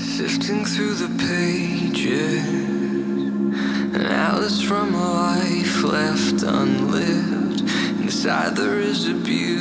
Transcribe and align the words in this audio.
Sifting 0.00 0.64
through 0.64 0.94
the 0.94 1.08
pages, 1.18 2.42
atlas 3.94 4.62
from 4.62 4.94
a 4.94 5.36
life 5.36 5.82
left 5.84 6.42
unlived. 6.42 7.60
Inside 8.00 8.56
there 8.56 8.80
is 8.80 9.06
a 9.06 9.12
beauty. 9.12 9.60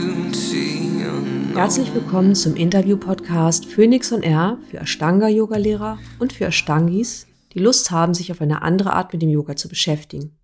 Herzlich 1.54 1.94
willkommen 1.94 2.36
zum 2.36 2.56
Interview-Podcast 2.56 3.66
Phoenix 3.66 4.14
und 4.14 4.24
R 4.24 4.58
für 4.72 4.78
Ashtanga-Yoga-Lehrer 4.80 6.00
und 6.20 6.32
für 6.32 6.46
Ashtangis, 6.46 7.28
die 7.54 7.60
Lust 7.60 7.92
haben, 7.92 8.14
sich 8.14 8.32
auf 8.32 8.40
eine 8.40 8.62
andere 8.62 8.94
Art 8.94 9.12
mit 9.12 9.22
dem 9.22 9.30
Yoga 9.30 9.58
zu 9.58 9.68
beschäftigen. 9.68 10.38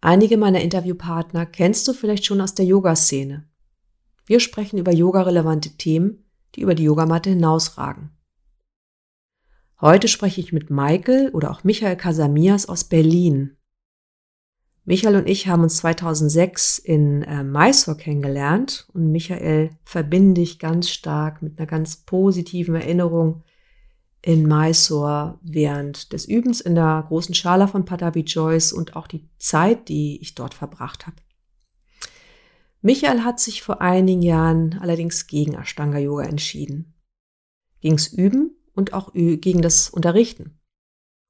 Einige 0.00 0.36
meiner 0.36 0.60
Interviewpartner 0.60 1.44
kennst 1.44 1.88
du 1.88 1.92
vielleicht 1.92 2.24
schon 2.24 2.40
aus 2.40 2.54
der 2.54 2.66
Yoga-Szene. 2.66 3.48
Wir 4.26 4.38
sprechen 4.38 4.78
über 4.78 4.92
yogarelevante 4.92 5.70
Themen, 5.70 6.24
die 6.54 6.60
über 6.60 6.76
die 6.76 6.84
Yogamatte 6.84 7.30
hinausragen. 7.30 8.10
Heute 9.84 10.08
spreche 10.08 10.40
ich 10.40 10.50
mit 10.50 10.70
Michael 10.70 11.28
oder 11.34 11.50
auch 11.50 11.62
Michael 11.62 11.96
Casamias 11.96 12.70
aus 12.70 12.84
Berlin. 12.84 13.58
Michael 14.86 15.16
und 15.16 15.28
ich 15.28 15.46
haben 15.46 15.62
uns 15.62 15.76
2006 15.76 16.78
in 16.78 17.22
äh, 17.24 17.44
Mysore 17.44 17.98
kennengelernt 17.98 18.88
und 18.94 19.12
Michael 19.12 19.76
verbinde 19.84 20.40
ich 20.40 20.58
ganz 20.58 20.88
stark 20.88 21.42
mit 21.42 21.58
einer 21.58 21.66
ganz 21.66 21.96
positiven 21.96 22.76
Erinnerung 22.76 23.42
in 24.22 24.48
Mysore 24.48 25.38
während 25.42 26.14
des 26.14 26.24
Übens 26.24 26.62
in 26.62 26.74
der 26.74 27.04
großen 27.06 27.34
Schala 27.34 27.66
von 27.66 27.84
Patabi 27.84 28.20
Joyce 28.20 28.72
und 28.72 28.96
auch 28.96 29.06
die 29.06 29.28
Zeit, 29.36 29.90
die 29.90 30.18
ich 30.22 30.34
dort 30.34 30.54
verbracht 30.54 31.06
habe. 31.06 31.16
Michael 32.80 33.22
hat 33.22 33.38
sich 33.38 33.60
vor 33.60 33.82
einigen 33.82 34.22
Jahren 34.22 34.78
allerdings 34.80 35.26
gegen 35.26 35.52
Ashtanga 35.52 35.98
Yoga 35.98 36.24
entschieden. 36.24 36.94
Ging's 37.82 38.06
Üben 38.06 38.56
und 38.74 38.92
auch 38.92 39.12
gegen 39.12 39.62
das 39.62 39.90
Unterrichten. 39.90 40.58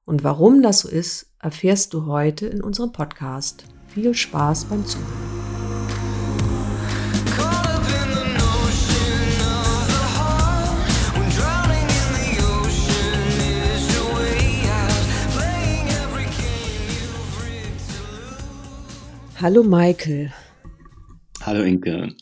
Und 0.05 0.25
warum 0.25 0.63
das 0.63 0.81
so 0.81 0.89
ist, 0.89 1.33
erfährst 1.39 1.95
du 1.95 2.07
heute 2.07 2.47
in 2.47 2.63
unserem 2.63 2.93
Podcast. 2.93 3.65
Viel 3.89 4.15
Spaß 4.15 4.67
beim 4.67 4.85
Zuhören. 4.85 5.35
Hallo 19.41 19.63
Michael. 19.63 20.33
Hallo 21.43 21.63
Inke, 21.65 22.15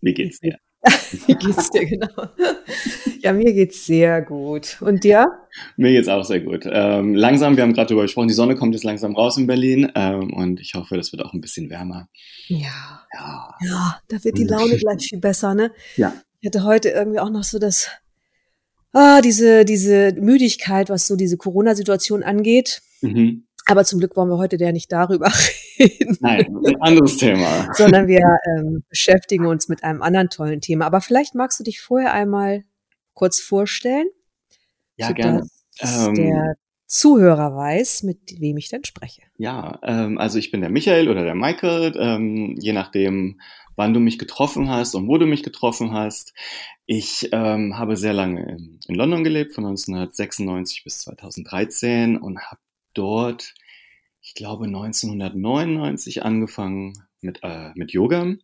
wie 0.00 0.12
geht's 0.12 0.40
dir? 0.40 0.58
Wie 1.26 1.34
geht's 1.34 1.70
dir 1.70 1.86
genau? 1.86 2.28
Ja, 3.20 3.32
mir 3.32 3.52
geht's 3.52 3.86
sehr 3.86 4.22
gut. 4.22 4.78
Und 4.80 5.04
dir? 5.04 5.26
Mir 5.76 5.90
geht's 5.92 6.08
auch 6.08 6.24
sehr 6.24 6.40
gut. 6.40 6.66
Ähm, 6.70 7.14
langsam, 7.14 7.56
wir 7.56 7.64
haben 7.64 7.72
gerade 7.72 7.88
darüber 7.88 8.02
gesprochen, 8.02 8.28
die 8.28 8.34
Sonne 8.34 8.54
kommt 8.54 8.74
jetzt 8.74 8.84
langsam 8.84 9.16
raus 9.16 9.36
in 9.36 9.46
Berlin 9.46 9.90
ähm, 9.94 10.32
und 10.32 10.60
ich 10.60 10.74
hoffe, 10.74 10.96
das 10.96 11.12
wird 11.12 11.24
auch 11.24 11.32
ein 11.32 11.40
bisschen 11.40 11.70
wärmer. 11.70 12.08
Ja. 12.48 13.06
Ja, 13.12 13.54
Ja, 13.62 14.00
da 14.08 14.24
wird 14.24 14.38
die 14.38 14.44
Laune 14.44 14.76
gleich 14.76 15.08
viel 15.08 15.20
besser, 15.20 15.54
ne? 15.54 15.72
ja, 15.96 16.14
Ich 16.40 16.46
hatte 16.46 16.64
heute 16.64 16.90
irgendwie 16.90 17.18
auch 17.18 17.30
noch 17.30 17.44
so 17.44 17.58
das, 17.58 17.88
ah, 18.92 19.20
diese, 19.20 19.64
diese 19.64 20.12
Müdigkeit, 20.20 20.90
was 20.90 21.06
so 21.06 21.16
diese 21.16 21.36
Corona-Situation 21.36 22.22
angeht. 22.22 22.82
mhm. 23.00 23.45
Aber 23.66 23.84
zum 23.84 23.98
Glück 23.98 24.16
wollen 24.16 24.30
wir 24.30 24.38
heute 24.38 24.56
ja 24.56 24.72
nicht 24.72 24.90
darüber 24.92 25.26
reden, 25.78 26.16
nein, 26.20 26.46
ein 26.66 26.80
anderes 26.80 27.16
Thema. 27.16 27.68
sondern 27.74 28.06
wir 28.06 28.20
ähm, 28.56 28.84
beschäftigen 28.88 29.46
uns 29.46 29.68
mit 29.68 29.82
einem 29.84 30.02
anderen 30.02 30.30
tollen 30.30 30.60
Thema. 30.60 30.86
Aber 30.86 31.00
vielleicht 31.00 31.34
magst 31.34 31.58
du 31.60 31.64
dich 31.64 31.80
vorher 31.80 32.12
einmal 32.12 32.64
kurz 33.14 33.40
vorstellen, 33.40 34.06
Ja, 34.96 35.12
gerne. 35.12 35.42
sodass 35.70 36.06
Ähm, 36.06 36.14
der 36.14 36.54
Zuhörer 36.86 37.56
weiß, 37.56 38.04
mit 38.04 38.40
wem 38.40 38.56
ich 38.56 38.68
denn 38.68 38.84
spreche. 38.84 39.22
Ja, 39.36 39.80
ähm, 39.82 40.18
also 40.18 40.38
ich 40.38 40.52
bin 40.52 40.60
der 40.60 40.70
Michael 40.70 41.08
oder 41.08 41.24
der 41.24 41.34
Michael, 41.34 41.94
ähm, 41.98 42.54
je 42.60 42.72
nachdem, 42.72 43.40
wann 43.74 43.92
du 43.92 43.98
mich 44.00 44.18
getroffen 44.18 44.70
hast 44.70 44.94
und 44.94 45.08
wo 45.08 45.18
du 45.18 45.26
mich 45.26 45.42
getroffen 45.42 45.92
hast. 45.92 46.32
Ich 46.86 47.28
ähm, 47.32 47.76
habe 47.76 47.96
sehr 47.96 48.12
lange 48.12 48.42
in, 48.48 48.78
in 48.86 48.94
London 48.94 49.24
gelebt, 49.24 49.54
von 49.54 49.66
1996 49.66 50.84
bis 50.84 50.98
2013 51.00 52.16
und 52.16 52.38
habe 52.40 52.60
dort, 52.98 53.54
ich 54.20 54.34
glaube 54.34 54.66
1999 54.66 56.22
angefangen 56.22 56.94
mit, 57.20 57.40
äh, 57.42 57.70
mit 57.74 57.92
Yoga, 57.92 58.34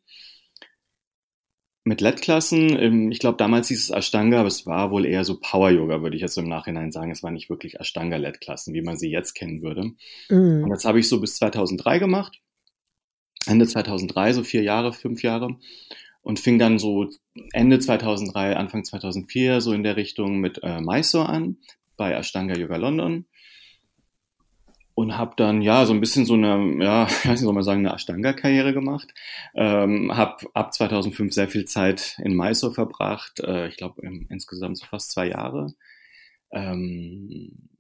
mit 1.85 2.01
LED-Klassen. 2.01 2.79
Ähm, 2.79 3.11
Ich 3.11 3.19
glaube, 3.19 3.37
damals 3.39 3.69
hieß 3.69 3.83
es 3.85 3.91
Ashtanga, 3.91 4.39
aber 4.39 4.49
es 4.49 4.67
war 4.67 4.91
wohl 4.91 5.05
eher 5.05 5.25
so 5.25 5.39
Power-Yoga, 5.41 6.03
würde 6.03 6.15
ich 6.17 6.23
jetzt 6.23 6.39
im 6.39 6.49
Nachhinein 6.49 6.93
sagen. 6.93 7.11
Es 7.11 7.23
war 7.23 7.31
nicht 7.33 7.51
wirklich 7.51 7.81
Ashtanga-LED-Klassen, 7.81 8.73
wie 8.75 8.83
man 8.83 8.97
sie 8.97 9.11
jetzt 9.11 9.35
kennen 9.35 9.63
würde. 9.63 9.91
Und 10.29 10.63
Mhm. 10.63 10.71
das 10.71 10.85
habe 10.85 11.01
ich 11.01 11.09
so 11.09 11.21
bis 11.21 11.35
2003 11.37 11.99
gemacht. 11.99 12.41
Ende 13.47 13.67
2003, 13.67 14.33
so 14.35 14.45
vier 14.45 14.63
Jahre, 14.63 14.93
fünf 14.93 15.23
Jahre. 15.25 15.57
Und 16.21 16.39
fing 16.39 16.61
dann 16.61 16.79
so 16.79 17.09
Ende 17.53 17.81
2003, 17.81 18.57
Anfang 18.57 18.85
2004 18.85 19.61
so 19.61 19.73
in 19.73 19.83
der 19.83 19.97
Richtung 19.97 20.39
mit 20.39 20.61
äh, 20.63 20.81
Mysore 20.81 21.29
an, 21.29 21.57
bei 21.97 22.13
Ashtanga 22.13 22.55
Yoga 22.55 22.77
London. 22.77 23.27
Und 24.95 25.17
habe 25.17 25.35
dann 25.37 25.63
ja 25.63 25.87
so 25.87 25.95
ein 25.95 26.01
bisschen 26.01 26.27
so 26.27 26.35
eine, 26.35 26.85
ja, 26.85 27.05
ich 27.09 27.25
weiß 27.25 27.27
nicht, 27.27 27.41
soll 27.41 27.55
man 27.55 27.63
sagen, 27.63 27.87
eine 27.87 27.95
Ashtanga-Karriere 27.95 28.73
gemacht. 28.73 29.13
Ähm, 29.55 30.15
habe 30.15 30.47
ab 30.55 30.75
2005 30.75 31.33
sehr 31.33 31.49
viel 31.49 31.65
Zeit 31.65 32.19
in 32.23 32.37
Mysore 32.37 32.75
verbracht. 32.75 33.41
Äh, 33.41 33.69
ich 33.69 33.77
glaube 33.77 34.03
insgesamt 34.29 34.79
so 34.79 34.87
fast 34.87 35.11
zwei 35.11 35.29
Jahre. 35.29 35.75
Ähm, 36.51 37.71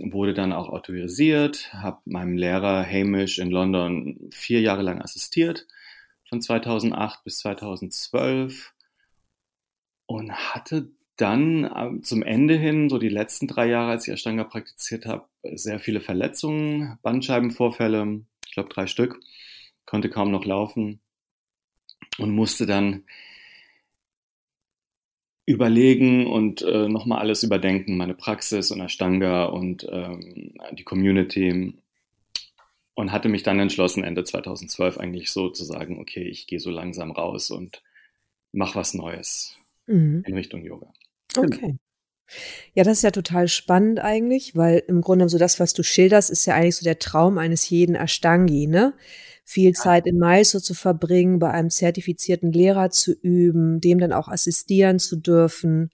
wurde 0.00 0.34
dann 0.34 0.52
auch 0.52 0.68
autorisiert, 0.68 1.72
habe 1.74 2.00
meinem 2.04 2.36
Lehrer 2.36 2.84
Hamish 2.86 3.38
in 3.38 3.50
London 3.50 4.18
vier 4.30 4.60
Jahre 4.60 4.82
lang 4.82 5.00
assistiert, 5.02 5.66
von 6.28 6.40
2008 6.40 7.24
bis 7.24 7.38
2012 7.38 8.72
und 10.06 10.32
hatte 10.32 10.90
dann 11.16 11.70
ähm, 11.76 12.02
zum 12.02 12.22
Ende 12.22 12.56
hin, 12.56 12.88
so 12.88 12.98
die 12.98 13.08
letzten 13.08 13.46
drei 13.46 13.68
Jahre, 13.68 13.90
als 13.92 14.06
ich 14.06 14.14
Ashtanga 14.14 14.44
praktiziert 14.44 15.06
habe, 15.06 15.26
sehr 15.42 15.78
viele 15.78 16.00
Verletzungen, 16.00 16.98
Bandscheibenvorfälle, 17.02 18.22
ich 18.46 18.52
glaube 18.52 18.70
drei 18.70 18.86
Stück, 18.86 19.20
konnte 19.86 20.08
kaum 20.08 20.30
noch 20.30 20.44
laufen 20.44 21.00
und 22.18 22.30
musste 22.30 22.66
dann 22.66 23.04
überlegen 25.44 26.26
und 26.26 26.62
äh, 26.62 26.88
nochmal 26.88 27.18
alles 27.18 27.42
überdenken, 27.42 27.96
meine 27.96 28.14
Praxis 28.14 28.70
und 28.70 28.80
Ashtanga 28.80 29.46
und 29.46 29.86
ähm, 29.90 30.54
die 30.72 30.84
Community. 30.84 31.74
Und 32.94 33.10
hatte 33.10 33.30
mich 33.30 33.42
dann 33.42 33.58
entschlossen, 33.58 34.04
Ende 34.04 34.22
2012 34.22 34.98
eigentlich 34.98 35.32
so 35.32 35.48
zu 35.48 35.64
sagen, 35.64 35.98
okay, 35.98 36.24
ich 36.24 36.46
gehe 36.46 36.60
so 36.60 36.70
langsam 36.70 37.10
raus 37.10 37.50
und 37.50 37.82
mache 38.52 38.76
was 38.76 38.92
Neues 38.94 39.56
Mhm. 39.86 40.22
in 40.26 40.34
Richtung 40.34 40.62
Yoga. 40.62 40.92
Okay. 41.36 41.78
Ja, 42.74 42.84
das 42.84 42.98
ist 42.98 43.02
ja 43.02 43.10
total 43.10 43.48
spannend 43.48 44.00
eigentlich, 44.00 44.56
weil 44.56 44.82
im 44.88 45.02
Grunde 45.02 45.28
so 45.28 45.38
das, 45.38 45.60
was 45.60 45.74
du 45.74 45.82
schilderst, 45.82 46.30
ist 46.30 46.46
ja 46.46 46.54
eigentlich 46.54 46.76
so 46.76 46.84
der 46.84 46.98
Traum 46.98 47.36
eines 47.36 47.68
jeden 47.68 47.94
Ashtangi, 47.94 48.66
ne? 48.66 48.94
Viel 49.44 49.72
Zeit 49.72 50.06
in 50.06 50.18
Mysore 50.18 50.62
zu 50.62 50.72
verbringen, 50.72 51.38
bei 51.38 51.50
einem 51.50 51.68
zertifizierten 51.68 52.52
Lehrer 52.52 52.90
zu 52.90 53.12
üben, 53.12 53.80
dem 53.80 53.98
dann 53.98 54.12
auch 54.12 54.28
assistieren 54.28 54.98
zu 54.98 55.16
dürfen 55.16 55.90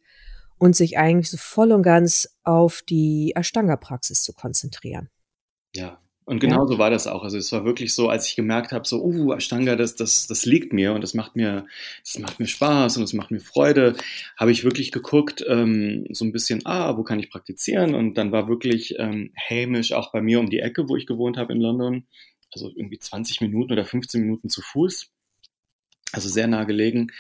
und 0.59 0.77
sich 0.77 0.99
eigentlich 0.99 1.31
so 1.31 1.39
voll 1.39 1.73
und 1.73 1.83
ganz 1.83 2.29
auf 2.45 2.83
die 2.83 3.33
Ashtanga-Praxis 3.35 4.23
zu 4.23 4.33
konzentrieren. 4.33 5.09
Ja. 5.75 6.01
Und 6.29 6.41
genau 6.41 6.67
so 6.67 6.77
war 6.77 6.91
das 6.91 7.07
auch. 7.07 7.25
Also 7.25 7.39
es 7.39 7.51
war 7.53 7.65
wirklich 7.65 7.95
so, 7.95 8.11
als 8.11 8.29
ich 8.29 8.37
gemerkt 8.37 8.73
habe, 8.73 8.87
so, 8.87 9.03
uh, 9.03 9.33
Ashtanga, 9.33 9.77
das, 9.77 9.95
das, 9.95 10.27
das 10.27 10.45
liegt 10.45 10.75
mir 10.75 10.93
und 10.93 11.01
das 11.01 11.15
macht 11.15 11.37
mir, 11.37 11.65
das 12.05 12.19
macht 12.19 12.39
mir 12.39 12.47
Spaß 12.47 12.99
und 12.99 13.03
das 13.03 13.15
macht 13.15 13.31
mir 13.31 13.41
Freude, 13.41 13.97
habe 14.37 14.53
ich 14.53 14.63
wirklich 14.63 14.93
geguckt, 14.93 15.43
ähm, 15.49 16.05
so 16.11 16.27
ein 16.27 16.33
bisschen, 16.33 16.67
ah, 16.67 16.99
wo 16.99 17.03
kann 17.03 17.19
ich 17.19 17.31
praktizieren? 17.31 17.95
Und 17.95 18.19
dann 18.19 18.31
war 18.31 18.47
wirklich 18.47 18.97
ähm, 18.99 19.33
Hamish 19.49 19.93
auch 19.93 20.13
bei 20.13 20.21
mir 20.21 20.39
um 20.39 20.51
die 20.51 20.59
Ecke, 20.59 20.87
wo 20.91 20.97
ich 20.97 21.07
gewohnt 21.07 21.39
habe 21.39 21.55
in 21.55 21.63
London. 21.63 22.05
Also 22.53 22.71
irgendwie 22.77 22.99
20 22.99 23.41
Minuten 23.41 23.73
oder 23.73 23.87
15 23.87 24.21
Minuten 24.21 24.51
zu 24.51 24.61
Fuß. 24.61 25.11
Also 26.13 26.29
sehr 26.29 26.47
nah 26.47 26.65
gelegen. 26.65 27.11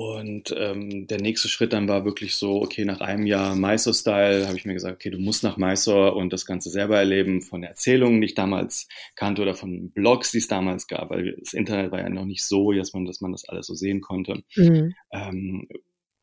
Und 0.00 0.54
ähm, 0.56 1.06
der 1.08 1.20
nächste 1.20 1.48
Schritt 1.48 1.74
dann 1.74 1.86
war 1.86 2.06
wirklich 2.06 2.34
so, 2.34 2.62
okay, 2.62 2.86
nach 2.86 3.02
einem 3.02 3.26
Jahr 3.26 3.54
Mysore-Style 3.54 4.46
habe 4.46 4.56
ich 4.56 4.64
mir 4.64 4.72
gesagt, 4.72 4.94
okay, 4.94 5.10
du 5.10 5.18
musst 5.18 5.42
nach 5.42 5.58
Mysore 5.58 6.14
und 6.14 6.32
das 6.32 6.46
Ganze 6.46 6.70
selber 6.70 6.96
erleben, 6.96 7.42
von 7.42 7.62
Erzählungen, 7.62 8.22
die 8.22 8.28
ich 8.28 8.34
damals 8.34 8.88
kannte 9.14 9.42
oder 9.42 9.54
von 9.54 9.90
Blogs, 9.90 10.30
die 10.30 10.38
es 10.38 10.48
damals 10.48 10.86
gab, 10.86 11.10
weil 11.10 11.36
das 11.38 11.52
Internet 11.52 11.92
war 11.92 12.00
ja 12.00 12.08
noch 12.08 12.24
nicht 12.24 12.46
so, 12.46 12.72
dass 12.72 12.94
man, 12.94 13.04
dass 13.04 13.20
man 13.20 13.32
das 13.32 13.46
alles 13.46 13.66
so 13.66 13.74
sehen 13.74 14.00
konnte. 14.00 14.42
Mhm. 14.56 14.94
Ähm, 15.12 15.68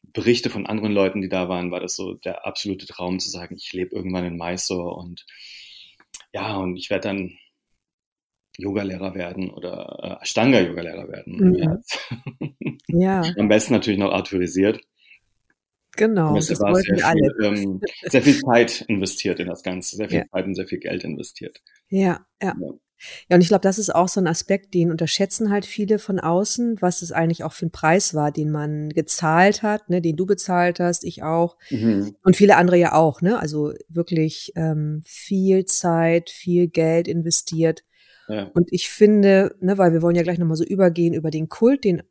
Berichte 0.02 0.50
von 0.50 0.66
anderen 0.66 0.94
Leuten, 0.94 1.22
die 1.22 1.30
da 1.30 1.48
waren, 1.48 1.70
war 1.70 1.80
das 1.80 1.96
so 1.96 2.16
der 2.16 2.48
absolute 2.48 2.88
Traum 2.88 3.20
zu 3.20 3.30
sagen, 3.30 3.58
ich 3.58 3.74
lebe 3.74 3.96
irgendwann 3.96 4.26
in 4.26 4.38
Mysore 4.38 4.96
und 4.96 5.24
ja, 6.34 6.58
und 6.58 6.78
ich 6.78 6.90
werde 6.90 7.10
dann 7.10 7.38
Yogalehrer 8.58 9.14
werden 9.14 9.52
oder 9.52 10.00
äh, 10.20 10.24
Ashtanga-Yogalehrer 10.24 11.08
werden. 11.10 11.38
Mhm. 11.38 11.56
Ja. 11.58 11.78
Ja, 12.88 13.22
Am 13.38 13.48
besten 13.48 13.74
natürlich 13.74 14.00
noch 14.00 14.12
autorisiert. 14.14 14.80
Genau, 15.96 16.36
das 16.36 16.50
war 16.60 16.74
wollten 16.74 16.96
sehr 16.96 17.12
viel, 17.12 17.34
ähm, 17.44 17.82
sehr 18.06 18.22
viel 18.22 18.40
Zeit 18.40 18.82
investiert 18.88 19.40
in 19.40 19.48
das 19.48 19.64
Ganze, 19.64 19.96
sehr 19.96 20.10
viel 20.10 20.20
Ja. 20.20 20.26
Zeit 20.32 20.46
und 20.46 20.56
sehr 20.56 20.68
viel 20.68 20.80
Geld 20.80 21.04
investiert. 21.04 21.62
Ja, 21.90 22.26
ja. 22.42 22.54
Ja. 22.60 22.72
Ja, 23.30 23.36
und 23.36 23.42
ich 23.42 23.50
glaube, 23.50 23.62
das 23.62 23.78
ist 23.78 23.94
auch 23.94 24.08
so 24.08 24.20
ein 24.20 24.26
Aspekt, 24.28 24.74
den 24.74 24.90
unterschätzen 24.90 25.52
halt 25.52 25.68
viele 25.68 26.00
von 26.00 26.20
außen, 26.20 26.78
was 26.82 27.04
es 27.04 27.12
eigentlich 27.12 27.44
auch 27.44 27.54
für 27.54 27.68
ein 27.68 27.72
Preis 27.72 28.16
war, 28.16 28.32
den 28.32 28.50
man 28.50 28.90
gezahlt 28.90 29.62
hat, 29.62 29.88
ne, 29.90 30.02
den 30.02 30.16
du 30.16 30.26
bezahlt 30.26 30.80
hast, 30.80 31.04
ich 31.04 31.22
auch 31.22 31.58
Mhm. 31.70 32.16
und 32.24 32.36
viele 32.36 32.58
andere 32.58 32.78
ja 32.78 32.94
auch, 32.94 33.22
ne? 33.22 33.40
Also 33.40 33.74
wirklich 33.88 34.52
ähm, 34.56 35.04
viel 35.06 35.66
Zeit, 35.66 36.32
viel 36.32 36.68
Geld 36.70 37.08
investiert. 37.08 37.84
Ja. 38.28 38.50
Und 38.56 38.74
ich 38.74 38.90
finde, 38.90 39.56
ne, 39.60 39.78
weil 39.78 39.94
wir 39.94 40.02
wollen 40.02 40.16
ja 40.16 40.24
gleich 40.24 40.40
nochmal 40.40 40.58
so 40.58 40.66
übergehen 40.66 41.14
über 41.14 41.30
den 41.30 41.50
Kult, 41.50 41.84
den, 41.84 42.02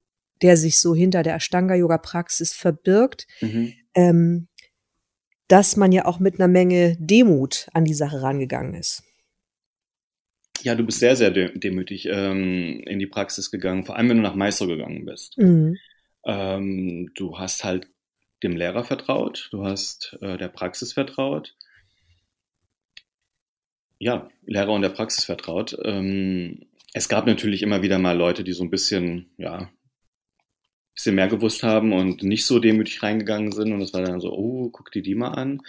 der 0.43 0.57
sich 0.57 0.79
so 0.79 0.95
hinter 0.95 1.23
der 1.23 1.37
Ashtanga-Yoga-Praxis 1.37 2.53
verbirgt, 2.53 3.27
Mhm. 3.41 3.73
ähm, 3.95 4.49
dass 5.49 5.77
man 5.77 5.93
ja 5.93 6.05
auch 6.07 6.19
mit 6.19 6.35
einer 6.35 6.49
Menge 6.49 6.97
Demut 6.99 7.69
an 7.73 7.85
die 7.85 7.95
Sache 7.95 8.23
rangegangen 8.23 8.75
ist. 8.75 9.03
Ja, 10.63 10.75
du 10.75 10.85
bist 10.85 10.99
sehr, 10.99 11.17
sehr 11.17 11.31
de 11.31 11.57
demütig 11.59 12.07
ähm, 12.11 12.83
in 12.87 12.99
die 12.99 13.07
Praxis 13.07 13.51
gegangen, 13.51 13.85
vor 13.85 13.97
allem 13.97 14.09
wenn 14.09 14.17
du 14.17 14.23
nach 14.23 14.35
Meister 14.35 14.67
gegangen 14.67 15.05
bist. 15.05 15.39
Mhm. 15.39 15.77
Ähm, 16.25 17.11
du 17.15 17.39
hast 17.39 17.63
halt 17.63 17.89
dem 18.43 18.57
Lehrer 18.57 18.85
vertraut, 18.85 19.49
du 19.53 19.65
hast 19.65 20.19
äh, 20.21 20.37
der 20.37 20.49
Praxis 20.49 20.93
vertraut. 20.93 21.55
Ja, 23.99 24.29
Lehrer 24.45 24.73
und 24.73 24.83
der 24.83 24.91
Praxis 24.91 25.25
vertraut. 25.25 25.77
Ähm, 25.85 26.67
es 26.93 27.09
gab 27.09 27.27
natürlich 27.27 27.63
immer 27.63 27.83
wieder 27.83 27.99
mal 27.99 28.17
Leute, 28.17 28.45
die 28.45 28.53
so 28.53 28.65
ein 28.65 28.71
bisschen, 28.71 29.31
ja, 29.39 29.71
bisschen 30.97 31.15
mehr 31.15 31.29
gewusst 31.29 31.63
haben 31.63 31.93
und 31.93 32.23
nicht 32.23 32.47
so 32.47 32.59
demütig 32.59 33.03
reingegangen 33.03 33.53
sind. 33.53 33.73
Und 33.73 33.83
es 33.83 33.93
war 33.93 34.03
dann 34.03 34.21
so, 34.21 34.33
oh, 34.33 34.71
guck 34.71 34.91
dir 34.91 35.03
die 35.03 35.15
mal 35.15 35.29
an. 35.29 35.63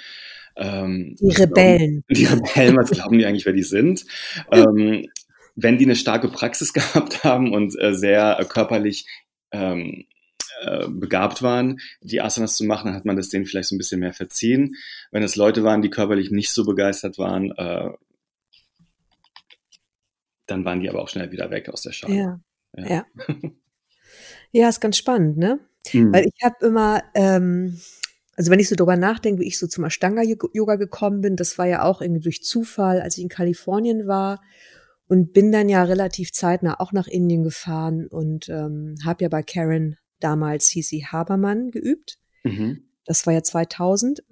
Ähm, 0.55 1.15
Die 1.19 1.35
Rebellen. 1.35 2.03
die 2.09 2.25
Rebellen, 2.25 2.77
was 2.77 2.89
glauben 2.89 3.19
die 3.19 3.25
eigentlich, 3.25 3.45
wer 3.45 3.53
die 3.53 3.63
sind? 3.63 4.05
Ähm, 4.51 5.07
wenn 5.55 5.77
die 5.77 5.85
eine 5.85 5.95
starke 5.95 6.29
Praxis 6.29 6.73
gehabt 6.73 7.23
haben 7.23 7.53
und 7.53 7.79
äh, 7.79 7.93
sehr 7.93 8.39
äh, 8.39 8.45
körperlich 8.45 9.05
ähm, 9.51 10.05
äh, 10.61 10.87
begabt 10.87 11.41
waren, 11.41 11.79
die 12.01 12.21
Asanas 12.21 12.55
zu 12.55 12.63
machen, 12.63 12.87
dann 12.87 12.95
hat 12.95 13.05
man 13.05 13.17
das 13.17 13.29
denen 13.29 13.45
vielleicht 13.45 13.69
so 13.69 13.75
ein 13.75 13.79
bisschen 13.79 13.99
mehr 13.99 14.13
verziehen. 14.13 14.75
Wenn 15.11 15.23
es 15.23 15.35
Leute 15.35 15.63
waren, 15.63 15.81
die 15.81 15.89
körperlich 15.89 16.31
nicht 16.31 16.51
so 16.51 16.63
begeistert 16.63 17.17
waren, 17.17 17.51
äh, 17.51 17.89
dann 20.47 20.63
waren 20.63 20.79
die 20.79 20.89
aber 20.89 21.01
auch 21.01 21.09
schnell 21.09 21.31
wieder 21.33 21.51
weg 21.51 21.67
aus 21.67 21.81
der 21.81 21.91
Schale. 21.91 22.15
Ja. 22.15 22.39
Ja. 22.77 22.87
Ja. 22.87 23.05
Ja, 24.51 24.69
ist 24.69 24.81
ganz 24.81 24.97
spannend, 24.97 25.37
ne? 25.37 25.59
Mhm. 25.93 26.13
Weil 26.13 26.25
ich 26.25 26.43
habe 26.43 26.65
immer, 26.65 27.03
ähm, 27.13 27.79
also 28.35 28.51
wenn 28.51 28.59
ich 28.59 28.69
so 28.69 28.75
drüber 28.75 28.97
nachdenke, 28.97 29.41
wie 29.41 29.47
ich 29.47 29.57
so 29.57 29.67
zum 29.67 29.83
Ashtanga-Yoga 29.83 30.75
gekommen 30.75 31.21
bin, 31.21 31.35
das 31.35 31.57
war 31.57 31.65
ja 31.65 31.83
auch 31.83 32.01
irgendwie 32.01 32.21
durch 32.21 32.43
Zufall, 32.43 33.01
als 33.01 33.17
ich 33.17 33.23
in 33.23 33.29
Kalifornien 33.29 34.07
war 34.07 34.41
und 35.07 35.33
bin 35.33 35.51
dann 35.51 35.69
ja 35.69 35.83
relativ 35.83 36.31
zeitnah 36.31 36.79
auch 36.79 36.91
nach 36.91 37.07
Indien 37.07 37.43
gefahren 37.43 38.07
und 38.07 38.49
ähm, 38.49 38.95
habe 39.05 39.23
ja 39.23 39.29
bei 39.29 39.43
Karen 39.43 39.97
damals 40.19 40.67
Cici 40.67 41.05
Habermann 41.09 41.71
geübt. 41.71 42.17
Mhm. 42.43 42.83
Das 43.05 43.25
war 43.25 43.33
ja 43.33 43.43
2000. 43.43 44.23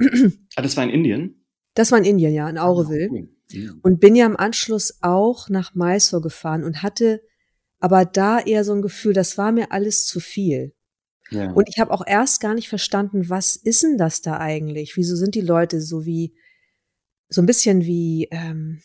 Ah, 0.57 0.61
das 0.61 0.77
war 0.77 0.83
in 0.83 0.89
Indien? 0.89 1.45
Das 1.73 1.91
war 1.91 1.99
in 1.99 2.05
Indien, 2.05 2.33
ja, 2.33 2.49
in 2.49 2.57
Aureville. 2.57 3.09
Cool. 3.09 3.29
Mhm. 3.51 3.79
Und 3.81 3.99
bin 3.99 4.15
ja 4.15 4.25
im 4.25 4.37
Anschluss 4.37 4.99
auch 5.01 5.49
nach 5.49 5.75
Mysore 5.75 6.21
gefahren 6.21 6.63
und 6.63 6.83
hatte 6.83 7.21
aber 7.85 8.03
da 8.03 8.39
eher 8.39 8.63
so 8.63 8.73
ein 8.73 8.81
Gefühl, 8.81 9.13
das 9.13 9.37
war 9.37 9.51
mir 9.51 9.71
alles 9.71 10.07
zu 10.07 10.19
viel. 10.19 10.73
Ja. 11.29 11.51
Und 11.51 11.69
ich 11.69 11.77
habe 11.77 11.91
auch 11.91 12.01
erst 12.03 12.41
gar 12.41 12.55
nicht 12.55 12.67
verstanden, 12.67 13.29
was 13.29 13.55
ist 13.55 13.83
denn 13.83 13.99
das 13.99 14.23
da 14.23 14.39
eigentlich? 14.39 14.97
Wieso 14.97 15.15
sind 15.15 15.35
die 15.35 15.41
Leute 15.41 15.81
so 15.81 16.03
wie, 16.03 16.33
so 17.29 17.43
ein 17.43 17.45
bisschen 17.45 17.85
wie, 17.85 18.27
ähm, 18.31 18.81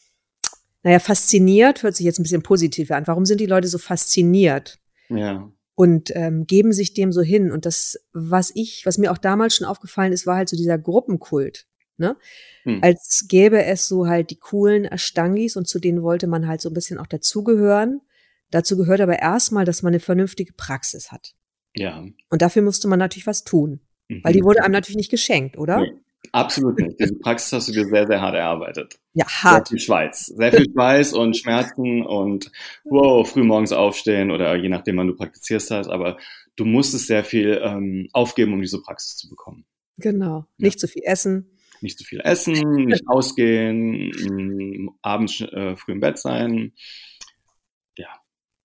naja, 0.83 0.99
fasziniert, 0.99 1.83
hört 1.83 1.97
sich 1.97 2.05
jetzt 2.05 2.19
ein 2.19 2.25
bisschen 2.25 2.43
positiver 2.43 2.97
an. 2.97 3.07
Warum 3.07 3.25
sind 3.25 3.41
die 3.41 3.47
Leute 3.47 3.69
so 3.69 3.79
fasziniert? 3.79 4.79
ja. 5.09 5.51
und 5.77 6.15
ähm, 6.15 6.47
geben 6.47 6.75
sich 6.75 6.93
dem 6.93 7.11
so 7.11 7.23
hin. 7.23 7.51
Und 7.51 7.65
das, 7.65 7.99
was 8.13 8.53
ich, 8.55 8.85
was 8.85 8.99
mir 8.99 9.11
auch 9.11 9.19
damals 9.19 9.57
schon 9.57 9.67
aufgefallen 9.67 10.13
ist, 10.13 10.27
war 10.27 10.37
halt 10.37 10.51
so 10.51 10.57
dieser 10.59 10.77
Gruppenkult. 10.77 11.67
Ne? 11.97 12.19
Hm. 12.65 12.81
Als 12.83 13.25
gäbe 13.29 13.65
es 13.65 13.89
so 13.89 14.07
halt 14.07 14.29
die 14.29 14.39
coolen 14.39 14.85
Ashtangis 14.85 15.57
und 15.57 15.69
zu 15.69 15.79
denen 15.79 16.03
wollte 16.03 16.27
man 16.27 16.47
halt 16.47 16.61
so 16.61 16.69
ein 16.69 16.75
bisschen 16.75 16.99
auch 16.99 17.07
dazugehören. 17.07 18.03
Dazu 18.51 18.77
gehört 18.77 19.01
aber 19.01 19.19
erstmal, 19.19 19.65
dass 19.65 19.83
man 19.83 19.93
eine 19.93 20.01
vernünftige 20.01 20.53
Praxis 20.53 21.13
hat. 21.13 21.35
ja. 21.75 22.05
Und 22.31 22.43
dafür 22.43 22.63
musste 22.63 22.89
man 22.89 22.99
natürlich 22.99 23.27
was 23.27 23.45
tun. 23.45 23.81
Mhm. 24.09 24.21
Weil 24.25 24.33
die 24.33 24.43
wurde 24.45 24.63
einem 24.63 24.73
natürlich 24.73 24.97
nicht 24.97 25.11
geschenkt, 25.11 25.57
oder? 25.57 25.81
Nee, 25.81 25.93
absolut 26.33 26.79
nicht. 26.79 26.99
Diese 26.99 27.15
Praxis 27.15 27.53
hast 27.53 27.69
du 27.69 27.73
dir 27.73 27.87
sehr, 27.87 28.07
sehr 28.07 28.21
hart 28.21 28.35
erarbeitet. 28.35 28.99
Ja, 29.15 29.25
Sehr 29.27 29.43
hart. 29.45 29.69
viel 29.69 29.79
Schweiß. 29.79 30.27
Sehr 30.37 30.53
viel 30.53 30.67
Schweiß 30.73 31.13
und 31.15 31.37
Schmerzen 31.37 32.03
und 32.05 32.51
wow, 32.85 33.29
früh 33.29 33.43
morgens 33.45 33.73
aufstehen 33.73 34.31
oder 34.31 34.57
je 34.57 34.69
nachdem, 34.69 34.97
wann 34.99 35.07
du 35.09 35.15
praktizierst 35.17 35.71
hast. 35.71 35.89
Aber 35.89 36.19
du 36.57 36.65
musstest 36.65 37.07
sehr 37.07 37.25
viel 37.25 37.61
ähm, 37.63 38.09
aufgeben, 38.13 38.53
um 38.53 38.61
diese 38.61 38.81
Praxis 38.83 39.17
zu 39.17 39.29
bekommen. 39.29 39.65
Genau. 39.99 40.47
Nicht 40.59 40.81
zu 40.81 40.89
viel 40.89 41.03
essen. 41.05 41.57
Nicht 41.83 41.99
zu 41.99 42.05
viel 42.05 42.21
essen, 42.21 42.85
nicht 42.87 43.05
ausgehen, 43.09 44.11
mh, 44.11 44.93
abends 45.03 45.41
äh, 45.41 45.77
früh 45.77 45.93
im 45.93 46.01
Bett 46.01 46.19
sein. 46.19 46.73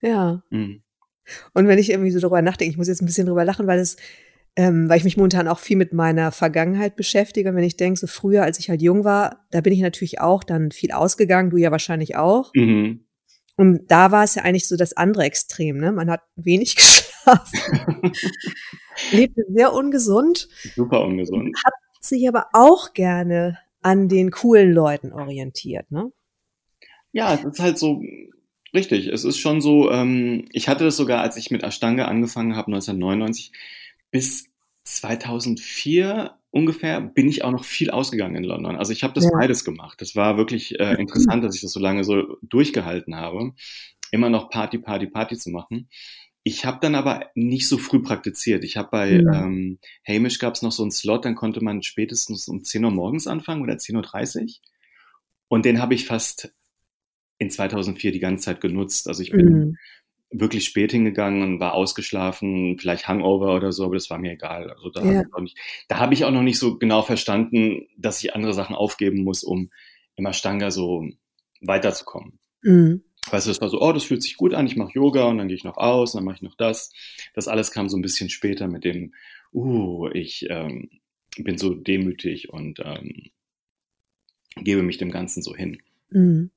Ja. 0.02 0.44
Mhm. 0.50 0.82
Und 1.54 1.68
wenn 1.68 1.80
ich 1.80 1.90
irgendwie 1.90 2.12
so 2.12 2.20
darüber 2.20 2.42
nachdenke, 2.42 2.72
ich 2.72 2.78
muss 2.78 2.88
jetzt 2.88 3.02
ein 3.02 3.08
bisschen 3.08 3.28
drüber 3.28 3.46
lachen, 3.46 3.66
weil 3.68 3.80
es, 3.80 3.98
ähm, 4.56 4.88
weil 4.90 4.98
ich 4.98 5.04
mich 5.04 5.18
momentan 5.18 5.48
auch 5.48 5.60
viel 5.60 5.78
mit 5.78 5.92
meiner 5.94 6.32
Vergangenheit 6.32 6.96
beschäftige. 6.96 7.50
Und 7.50 7.56
wenn 7.56 7.64
ich 7.64 7.78
denke, 7.78 8.00
so 8.00 8.08
früher, 8.08 8.44
als 8.44 8.60
ich 8.60 8.70
halt 8.70 8.82
jung 8.82 9.04
war, 9.04 9.46
da 9.52 9.62
bin 9.62 9.74
ich 9.74 9.80
natürlich 9.82 10.22
auch 10.22 10.44
dann 10.44 10.72
viel 10.72 10.92
ausgegangen, 10.92 11.50
du 11.50 11.58
ja 11.58 11.72
wahrscheinlich 11.72 12.16
auch. 12.16 12.52
Mhm. 12.54 13.06
Und 13.58 13.90
da 13.90 14.12
war 14.12 14.24
es 14.24 14.36
ja 14.36 14.44
eigentlich 14.44 14.68
so 14.68 14.76
das 14.76 14.98
andere 14.98 15.24
Extrem, 15.24 15.78
ne? 15.78 15.92
Man 15.92 16.10
hat 16.10 16.22
wenig 16.36 16.76
geschlafen, 16.76 17.60
lebte 19.12 19.44
sehr 19.50 19.74
ungesund, 19.74 20.50
Super 20.76 21.02
ungesund. 21.06 21.56
hat 21.66 21.74
sich 22.02 22.28
aber 22.28 22.48
auch 22.54 22.94
gerne 22.94 23.58
an 23.82 24.10
den 24.10 24.32
coolen 24.32 24.74
Leuten 24.74 25.14
orientiert, 25.14 25.90
ne? 25.90 26.12
Ja, 27.14 27.34
es 27.34 27.46
ist 27.46 27.60
halt 27.62 27.78
so, 27.80 28.02
richtig, 28.76 29.08
es 29.08 29.24
ist 29.24 29.40
schon 29.40 29.62
so, 29.62 29.90
ähm, 29.92 30.46
ich 30.52 30.68
hatte 30.68 30.84
das 30.84 30.98
sogar, 30.98 31.22
als 31.22 31.38
ich 31.38 31.52
mit 31.52 31.64
Ashtanga 31.64 32.06
angefangen 32.06 32.56
habe, 32.56 32.72
1999, 32.72 33.52
bis 34.12 34.48
2004 34.84 36.38
ungefähr, 36.52 37.02
bin 37.02 37.28
ich 37.28 37.44
auch 37.44 37.52
noch 37.52 37.66
viel 37.66 37.90
ausgegangen 37.90 38.36
in 38.36 38.44
London. 38.44 38.76
Also 38.78 38.94
ich 38.94 39.04
habe 39.04 39.14
das 39.14 39.26
Ja. 39.26 39.32
beides 39.34 39.66
gemacht. 39.66 40.00
Das 40.00 40.16
war 40.16 40.38
wirklich 40.38 40.80
äh, 40.80 40.94
interessant, 40.96 41.44
dass 41.44 41.56
ich 41.56 41.62
das 41.62 41.72
so 41.72 41.80
lange 41.80 42.04
so 42.04 42.38
durchgehalten 42.44 43.16
habe, 43.16 43.54
immer 44.12 44.30
noch 44.30 44.50
Party, 44.50 44.78
Party, 44.78 45.08
Party 45.08 45.36
zu 45.38 45.50
machen. 45.50 45.90
Ich 46.44 46.64
habe 46.64 46.78
dann 46.80 46.94
aber 46.96 47.32
nicht 47.34 47.68
so 47.68 47.78
früh 47.80 48.02
praktiziert. 48.02 48.64
Ich 48.64 48.78
habe 48.78 48.90
bei 48.92 49.12
Mhm. 49.22 49.34
ähm, 49.34 49.80
Hamish 50.08 50.38
gab 50.40 50.54
es 50.54 50.62
noch 50.62 50.72
so 50.72 50.84
einen 50.84 50.92
Slot, 50.92 51.26
dann 51.26 51.36
konnte 51.36 51.62
man 51.64 51.82
spätestens 51.82 52.48
um 52.48 52.64
10 52.64 52.86
Uhr 52.86 52.92
morgens 52.92 53.26
anfangen 53.28 53.64
oder 53.64 53.74
10.30 53.74 54.42
Uhr. 54.44 54.48
Und 55.48 55.66
den 55.66 55.82
habe 55.82 55.96
ich 55.96 56.06
fast 56.06 56.54
in 57.38 57.50
2004 57.52 58.12
die 58.12 58.20
ganze 58.20 58.46
Zeit 58.46 58.62
genutzt. 58.62 59.08
Also 59.08 59.22
ich 59.24 59.32
bin 59.32 59.46
Mhm. 59.46 59.78
wirklich 60.32 60.66
spät 60.66 60.92
hingegangen 60.92 61.42
und 61.44 61.60
war 61.60 61.74
ausgeschlafen, 61.74 62.78
vielleicht 62.80 63.08
Hangover 63.08 63.56
oder 63.56 63.72
so, 63.72 63.86
aber 63.86 63.96
das 63.96 64.10
war 64.10 64.18
mir 64.18 64.34
egal. 64.34 64.70
Also 64.72 64.90
da 64.90 65.04
Ja. 65.04 65.24
habe 65.34 65.46
ich, 65.46 65.56
habe 65.92 66.14
ich 66.14 66.26
auch 66.26 66.32
noch 66.32 66.42
nicht 66.42 66.60
so 66.60 66.78
genau 66.78 67.04
verstanden, 67.04 67.88
dass 67.98 68.24
ich 68.24 68.34
andere 68.36 68.54
Sachen 68.54 68.76
aufgeben 68.76 69.24
muss, 69.24 69.44
um 69.44 69.70
im 70.16 70.26
Ashtanga 70.26 70.72
so 70.72 71.08
weiterzukommen. 71.62 72.40
Mhm. 72.64 73.04
Weißt 73.32 73.48
du, 73.48 73.52
das 73.52 73.62
war 73.62 73.70
so, 73.70 73.82
oh, 73.82 73.92
das 73.92 74.04
fühlt 74.04 74.22
sich 74.24 74.38
gut 74.38 74.54
an, 74.54 74.68
ich 74.68 74.76
mache 74.76 74.94
Yoga 74.94 75.26
und 75.26 75.38
dann 75.40 75.48
gehe 75.48 75.58
ich 75.58 75.64
noch 75.64 75.78
aus 75.78 76.14
und 76.14 76.20
dann 76.20 76.26
mache 76.26 76.36
ich 76.36 76.42
noch 76.42 76.56
das. 76.56 76.92
Das 77.34 77.48
alles 77.48 77.72
kam 77.72 77.90
so 77.90 77.98
ein 77.98 78.02
bisschen 78.02 78.30
später 78.30 78.68
mit 78.68 78.84
dem, 78.84 79.14
uh, 79.54 80.10
ich 80.14 80.46
ähm, 80.50 80.90
bin 81.38 81.58
so 81.58 81.74
demütig 81.74 82.50
und 82.50 82.80
ähm, 82.84 83.30
gebe 84.58 84.84
mich 84.84 84.98
dem 84.98 85.12
Ganzen 85.12 85.42
so 85.42 85.56
hin. 85.56 85.82
Mhm. 86.12 86.52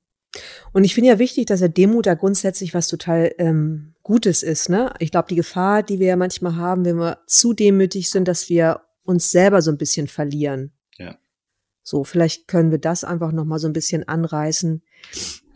Und 0.73 0.83
ich 0.83 0.93
finde 0.93 1.09
ja 1.09 1.19
wichtig, 1.19 1.47
dass 1.47 1.59
der 1.59 1.69
Demut 1.69 2.05
da 2.05 2.13
grundsätzlich 2.13 2.73
was 2.73 2.87
total 2.87 3.33
ähm, 3.37 3.95
Gutes 4.03 4.43
ist. 4.43 4.69
Ne? 4.69 4.93
Ich 4.99 5.11
glaube, 5.11 5.27
die 5.29 5.35
Gefahr, 5.35 5.83
die 5.83 5.99
wir 5.99 6.07
ja 6.07 6.15
manchmal 6.15 6.55
haben, 6.55 6.85
wenn 6.85 6.97
wir 6.97 7.19
zu 7.25 7.53
demütig 7.53 8.09
sind, 8.09 8.27
dass 8.27 8.49
wir 8.49 8.81
uns 9.03 9.31
selber 9.31 9.61
so 9.61 9.71
ein 9.71 9.77
bisschen 9.77 10.07
verlieren. 10.07 10.71
Ja. 10.97 11.17
So, 11.81 12.03
vielleicht 12.03 12.47
können 12.47 12.69
wir 12.69 12.77
das 12.77 13.03
einfach 13.03 13.31
noch 13.31 13.45
mal 13.45 13.57
so 13.57 13.67
ein 13.67 13.73
bisschen 13.73 14.07
anreißen, 14.07 14.83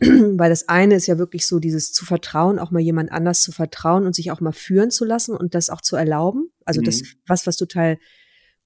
weil 0.00 0.50
das 0.50 0.68
eine 0.68 0.96
ist 0.96 1.06
ja 1.06 1.18
wirklich 1.18 1.46
so 1.46 1.60
dieses 1.60 1.92
zu 1.92 2.04
vertrauen, 2.04 2.58
auch 2.58 2.72
mal 2.72 2.80
jemand 2.80 3.12
anders 3.12 3.42
zu 3.42 3.52
vertrauen 3.52 4.04
und 4.04 4.14
sich 4.16 4.32
auch 4.32 4.40
mal 4.40 4.52
führen 4.52 4.90
zu 4.90 5.04
lassen 5.04 5.36
und 5.36 5.54
das 5.54 5.70
auch 5.70 5.80
zu 5.80 5.94
erlauben. 5.94 6.50
Also 6.64 6.80
das 6.80 7.02
Mhm. 7.02 7.06
was 7.26 7.46
was 7.46 7.56
total 7.56 7.98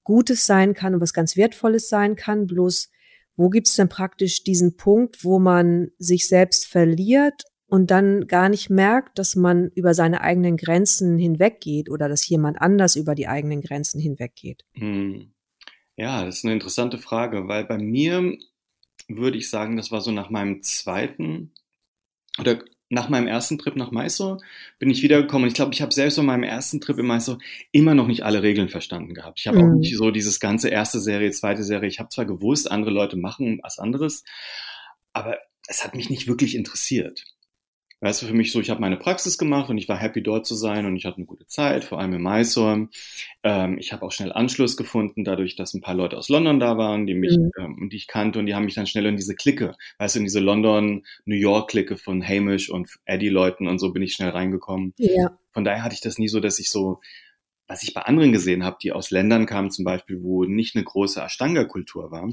Gutes 0.03 0.47
sein 0.47 0.73
kann 0.73 0.95
und 0.95 1.01
was 1.01 1.13
ganz 1.13 1.35
Wertvolles 1.35 1.89
sein 1.89 2.15
kann. 2.15 2.47
Bloß 2.47 2.89
wo 3.39 3.47
gibt's 3.47 3.77
denn 3.77 3.87
praktisch 3.87 4.43
diesen 4.43 4.75
Punkt, 4.75 5.23
wo 5.23 5.39
man 5.39 5.91
sich 5.97 6.27
selbst 6.27 6.67
verliert 6.67 7.43
und 7.67 7.89
dann 7.89 8.27
gar 8.27 8.49
nicht 8.49 8.69
merkt, 8.69 9.17
dass 9.17 9.37
man 9.37 9.69
über 9.75 9.93
seine 9.93 10.19
eigenen 10.19 10.57
Grenzen 10.57 11.17
hinweggeht 11.17 11.89
oder 11.89 12.09
dass 12.09 12.27
jemand 12.27 12.61
anders 12.61 12.97
über 12.97 13.15
die 13.15 13.29
eigenen 13.29 13.61
Grenzen 13.61 14.01
hinweggeht? 14.01 14.65
Hm. 14.73 15.31
Ja, 15.95 16.25
das 16.25 16.39
ist 16.39 16.43
eine 16.43 16.53
interessante 16.53 16.97
Frage, 16.97 17.47
weil 17.47 17.63
bei 17.63 17.77
mir 17.77 18.37
würde 19.07 19.37
ich 19.37 19.49
sagen, 19.49 19.77
das 19.77 19.89
war 19.89 20.01
so 20.01 20.11
nach 20.11 20.29
meinem 20.29 20.61
zweiten 20.61 21.53
oder 22.39 22.59
nach 22.89 23.07
meinem 23.09 23.27
ersten 23.27 23.57
Trip 23.57 23.75
nach 23.75 23.91
Mysore 23.91 24.39
bin 24.79 24.89
ich 24.89 25.03
wiedergekommen 25.03 25.43
und 25.43 25.49
ich 25.49 25.53
glaube, 25.53 25.73
ich 25.73 25.81
habe 25.81 25.93
selbst 25.93 26.15
bei 26.17 26.23
meinem 26.23 26.43
ersten 26.43 26.81
Trip 26.81 26.97
in 26.97 27.05
Mysore 27.07 27.37
immer 27.71 27.93
noch 27.95 28.07
nicht 28.07 28.23
alle 28.23 28.41
Regeln 28.41 28.67
verstanden 28.69 29.13
gehabt. 29.13 29.39
Ich 29.39 29.47
habe 29.47 29.59
auch 29.59 29.63
Mhm. 29.63 29.79
nicht 29.79 29.95
so 29.95 30.11
dieses 30.11 30.39
ganze 30.39 30.69
erste 30.69 30.99
Serie, 30.99 31.31
zweite 31.31 31.63
Serie. 31.63 31.87
Ich 31.87 31.99
habe 31.99 32.09
zwar 32.09 32.25
gewusst, 32.25 32.69
andere 32.71 32.91
Leute 32.91 33.15
machen 33.15 33.59
was 33.63 33.77
anderes, 33.79 34.23
aber 35.13 35.37
es 35.67 35.83
hat 35.83 35.95
mich 35.95 36.09
nicht 36.09 36.27
wirklich 36.27 36.55
interessiert. 36.55 37.25
Weißt 38.01 38.21
du, 38.21 38.27
für 38.27 38.33
mich 38.33 38.53
so, 38.53 38.61
ich 38.61 38.69
habe 38.69 38.79
meine 38.79 38.95
Praxis 38.95 39.37
gemacht 39.37 39.69
und 39.69 39.77
ich 39.77 39.89
war 39.89 39.97
happy 39.97 40.23
dort 40.23 40.45
zu 40.47 40.55
sein 40.55 40.85
und 40.85 40.95
ich 40.95 41.03
hatte 41.05 41.17
eine 41.17 41.25
gute 41.25 41.45
Zeit, 41.47 41.83
vor 41.83 41.99
allem 41.99 42.13
in 42.13 42.21
Mysore. 42.21 42.87
Ähm, 43.43 43.77
ich 43.77 43.91
habe 43.91 44.05
auch 44.05 44.13
schnell 44.13 44.31
Anschluss 44.31 44.77
gefunden, 44.77 45.25
dadurch, 45.25 45.57
dass 45.57 45.73
ein 45.73 45.81
paar 45.81 45.95
Leute 45.95 46.17
aus 46.17 46.29
London 46.29 46.61
da 46.61 46.77
waren, 46.77 47.05
die 47.07 47.13
mich, 47.13 47.37
Mhm. 47.37 47.51
ähm, 47.59 47.89
die 47.91 47.97
ich 47.97 48.07
kannte 48.07 48.39
und 48.39 48.45
die 48.45 48.55
haben 48.55 48.63
mich 48.63 48.75
dann 48.75 48.87
schnell 48.87 49.05
in 49.05 49.17
diese 49.17 49.35
Clique, 49.35 49.75
weißt 49.97 50.15
du, 50.15 50.19
in 50.19 50.25
diese 50.25 50.39
London-New 50.39 51.35
York-Clique 51.35 51.97
von 51.97 52.25
Hamish 52.25 52.69
und 52.69 52.89
Eddie-Leuten 53.03 53.67
und 53.67 53.79
so 53.79 53.91
bin 53.91 54.01
ich 54.01 54.13
schnell 54.13 54.29
reingekommen. 54.29 54.93
Ja. 54.97 55.37
Von 55.51 55.65
daher 55.65 55.83
hatte 55.83 55.93
ich 55.95 56.01
das 56.01 56.17
nie 56.17 56.29
so, 56.29 56.39
dass 56.39 56.59
ich 56.59 56.69
so, 56.69 57.01
was 57.67 57.83
ich 57.83 57.93
bei 57.93 58.03
anderen 58.03 58.31
gesehen 58.31 58.63
habe, 58.63 58.77
die 58.81 58.93
aus 58.93 59.11
Ländern 59.11 59.45
kamen 59.45 59.71
zum 59.71 59.83
Beispiel, 59.83 60.23
wo 60.23 60.45
nicht 60.45 60.73
eine 60.75 60.85
große 60.85 61.21
Ashtanga-Kultur 61.21 62.11
war. 62.11 62.31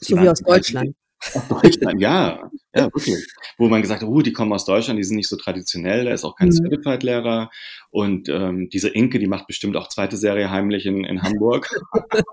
So 0.00 0.16
wie 0.20 0.28
aus 0.28 0.40
Deutschland. 0.40 0.94
aus 1.34 1.48
Deutschland, 1.48 2.00
ja, 2.00 2.50
ja, 2.74 2.84
wirklich. 2.94 3.26
Wo 3.58 3.68
man 3.68 3.82
gesagt 3.82 4.02
hat, 4.02 4.08
uh, 4.08 4.22
die 4.22 4.32
kommen 4.32 4.52
aus 4.52 4.64
Deutschland, 4.64 4.98
die 4.98 5.04
sind 5.04 5.16
nicht 5.16 5.28
so 5.28 5.36
traditionell, 5.36 6.04
da 6.04 6.12
ist 6.12 6.24
auch 6.24 6.36
kein 6.36 6.48
Mhm. 6.48 6.52
Certified-Lehrer 6.52 7.50
und 7.90 8.28
ähm, 8.28 8.68
diese 8.70 8.88
Inke, 8.88 9.18
die 9.18 9.26
macht 9.26 9.46
bestimmt 9.46 9.76
auch 9.76 9.88
zweite 9.88 10.16
Serie 10.16 10.50
heimlich 10.50 10.86
in, 10.86 11.04
in 11.04 11.22
Hamburg. 11.22 11.68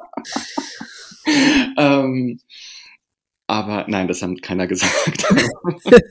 ähm, 1.77 2.39
aber 3.47 3.85
nein, 3.87 4.07
das 4.07 4.21
hat 4.21 4.41
keiner 4.41 4.67
gesagt. 4.67 5.25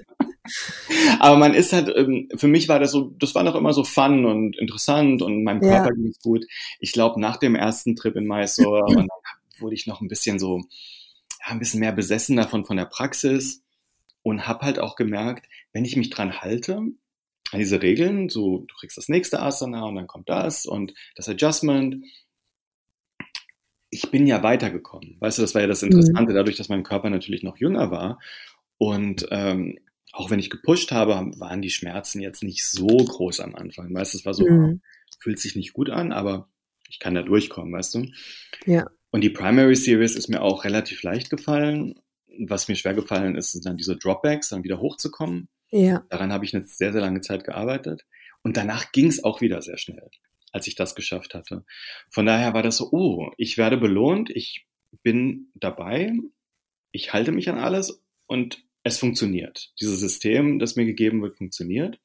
aber 1.20 1.36
man 1.36 1.54
ist 1.54 1.72
halt, 1.72 1.92
ähm, 1.94 2.28
für 2.34 2.48
mich 2.48 2.68
war 2.68 2.80
das 2.80 2.92
so, 2.92 3.12
das 3.18 3.34
war 3.34 3.42
noch 3.42 3.54
immer 3.54 3.74
so 3.74 3.84
fun 3.84 4.24
und 4.24 4.56
interessant 4.58 5.22
und 5.22 5.44
meinem 5.44 5.62
Ja. 5.62 5.76
Körper 5.76 5.94
ging 5.94 6.08
es 6.08 6.18
gut. 6.20 6.44
Ich 6.80 6.92
glaube, 6.92 7.20
nach 7.20 7.36
dem 7.36 7.54
ersten 7.54 7.94
Trip 7.94 8.16
in 8.16 8.26
Mysore 8.26 9.06
wurde 9.58 9.74
ich 9.74 9.86
noch 9.86 10.00
ein 10.00 10.08
bisschen 10.08 10.38
so, 10.38 10.62
ja, 11.40 11.52
ein 11.52 11.58
bisschen 11.58 11.80
mehr 11.80 11.92
besessen 11.92 12.36
davon 12.36 12.64
von 12.64 12.76
der 12.76 12.84
Praxis 12.86 13.62
und 14.26 14.48
habe 14.48 14.64
halt 14.64 14.80
auch 14.80 14.96
gemerkt, 14.96 15.46
wenn 15.72 15.84
ich 15.84 15.94
mich 15.94 16.10
dran 16.10 16.40
halte, 16.40 16.78
an 17.52 17.58
diese 17.60 17.80
Regeln, 17.80 18.28
so 18.28 18.64
du 18.66 18.74
kriegst 18.74 18.98
das 18.98 19.08
nächste 19.08 19.40
Asana 19.40 19.84
und 19.84 19.94
dann 19.94 20.08
kommt 20.08 20.28
das 20.28 20.66
und 20.66 20.94
das 21.14 21.28
Adjustment, 21.28 22.04
ich 23.88 24.10
bin 24.10 24.26
ja 24.26 24.42
weitergekommen. 24.42 25.16
Weißt 25.20 25.38
du, 25.38 25.42
das 25.42 25.54
war 25.54 25.62
ja 25.62 25.68
das 25.68 25.84
Interessante, 25.84 26.32
dadurch, 26.34 26.56
dass 26.56 26.68
mein 26.68 26.82
Körper 26.82 27.08
natürlich 27.08 27.44
noch 27.44 27.56
jünger 27.56 27.92
war 27.92 28.18
und 28.78 29.28
ähm, 29.30 29.78
auch 30.10 30.28
wenn 30.28 30.40
ich 30.40 30.50
gepusht 30.50 30.90
habe, 30.90 31.30
waren 31.38 31.62
die 31.62 31.70
Schmerzen 31.70 32.20
jetzt 32.20 32.42
nicht 32.42 32.64
so 32.64 32.88
groß 32.88 33.38
am 33.38 33.54
Anfang. 33.54 33.94
Weißt 33.94 34.14
du, 34.14 34.18
es 34.18 34.26
war 34.26 34.34
so, 34.34 34.48
Mhm. 34.48 34.80
fühlt 35.20 35.38
sich 35.38 35.54
nicht 35.54 35.72
gut 35.72 35.88
an, 35.88 36.10
aber 36.10 36.48
ich 36.88 36.98
kann 36.98 37.14
da 37.14 37.22
durchkommen, 37.22 37.72
weißt 37.72 37.94
du? 37.94 38.06
Ja. 38.64 38.86
Und 39.12 39.20
die 39.20 39.30
Primary 39.30 39.76
Series 39.76 40.16
ist 40.16 40.28
mir 40.28 40.42
auch 40.42 40.64
relativ 40.64 41.04
leicht 41.04 41.30
gefallen. 41.30 41.94
Was 42.40 42.68
mir 42.68 42.76
schwer 42.76 42.94
gefallen 42.94 43.36
ist, 43.36 43.52
sind 43.52 43.66
dann 43.66 43.76
diese 43.76 43.96
Dropbacks, 43.96 44.50
dann 44.50 44.64
wieder 44.64 44.80
hochzukommen. 44.80 45.48
Ja. 45.70 46.04
Daran 46.10 46.32
habe 46.32 46.44
ich 46.44 46.54
eine 46.54 46.64
sehr, 46.64 46.92
sehr 46.92 47.00
lange 47.00 47.20
Zeit 47.20 47.44
gearbeitet. 47.44 48.04
Und 48.42 48.56
danach 48.56 48.92
ging 48.92 49.08
es 49.08 49.24
auch 49.24 49.40
wieder 49.40 49.60
sehr 49.62 49.78
schnell, 49.78 50.10
als 50.52 50.66
ich 50.66 50.74
das 50.74 50.94
geschafft 50.94 51.34
hatte. 51.34 51.64
Von 52.10 52.26
daher 52.26 52.54
war 52.54 52.62
das 52.62 52.76
so, 52.76 52.90
oh, 52.92 53.32
ich 53.36 53.58
werde 53.58 53.76
belohnt, 53.76 54.30
ich 54.30 54.66
bin 55.02 55.48
dabei, 55.54 56.12
ich 56.92 57.12
halte 57.12 57.32
mich 57.32 57.48
an 57.48 57.58
alles 57.58 58.02
und 58.26 58.62
es 58.84 58.98
funktioniert. 58.98 59.72
Dieses 59.80 59.98
System, 59.98 60.58
das 60.58 60.76
mir 60.76 60.84
gegeben 60.84 61.22
wird, 61.22 61.36
funktioniert. 61.36 61.98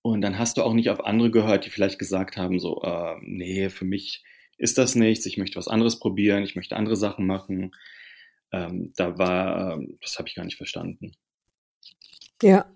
Und 0.00 0.20
dann 0.22 0.38
hast 0.38 0.56
du 0.56 0.62
auch 0.62 0.74
nicht 0.74 0.90
auf 0.90 1.04
andere 1.04 1.30
gehört, 1.30 1.66
die 1.66 1.70
vielleicht 1.70 1.98
gesagt 1.98 2.36
haben, 2.36 2.58
so, 2.58 2.82
äh, 2.82 3.16
nee, 3.20 3.68
für 3.68 3.84
mich 3.84 4.22
ist 4.56 4.78
das 4.78 4.94
nichts, 4.94 5.26
ich 5.26 5.36
möchte 5.36 5.56
was 5.56 5.68
anderes 5.68 5.98
probieren, 5.98 6.42
ich 6.42 6.56
möchte 6.56 6.76
andere 6.76 6.96
Sachen 6.96 7.26
machen. 7.26 7.74
Ähm, 8.54 8.92
da 8.96 9.18
war, 9.18 9.72
ähm, 9.72 9.98
das 10.00 10.16
habe 10.18 10.28
ich 10.28 10.34
gar 10.36 10.44
nicht 10.44 10.56
verstanden. 10.56 11.12
Ja. 12.42 12.66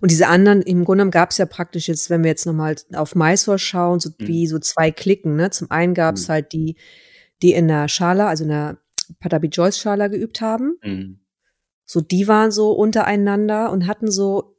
Und 0.00 0.10
diese 0.10 0.28
anderen, 0.28 0.62
im 0.62 0.84
Grunde 0.84 1.02
genommen 1.02 1.10
gab 1.10 1.30
es 1.30 1.38
ja 1.38 1.46
praktisch 1.46 1.88
jetzt, 1.88 2.08
wenn 2.08 2.22
wir 2.22 2.30
jetzt 2.30 2.46
nochmal 2.46 2.76
auf 2.94 3.14
Mysore 3.14 3.58
schauen, 3.58 4.00
so 4.00 4.10
Mhm. 4.10 4.26
wie 4.28 4.46
so 4.46 4.58
zwei 4.58 4.90
Klicken. 4.90 5.36
Ne? 5.36 5.50
Zum 5.50 5.70
einen 5.70 5.94
gab 5.94 6.14
es 6.16 6.28
Mhm. 6.28 6.32
halt 6.32 6.52
die, 6.52 6.76
die 7.42 7.52
in 7.52 7.68
der 7.68 7.88
Schala, 7.88 8.28
also 8.28 8.44
in 8.44 8.50
der 8.50 8.78
Patabi 9.20 9.48
Joyce 9.48 9.78
Schala 9.78 10.08
geübt 10.08 10.40
haben. 10.40 10.78
Mhm. 10.82 11.20
So, 11.84 12.00
die 12.00 12.28
waren 12.28 12.50
so 12.50 12.72
untereinander 12.72 13.72
und 13.72 13.86
hatten 13.86 14.10
so 14.10 14.56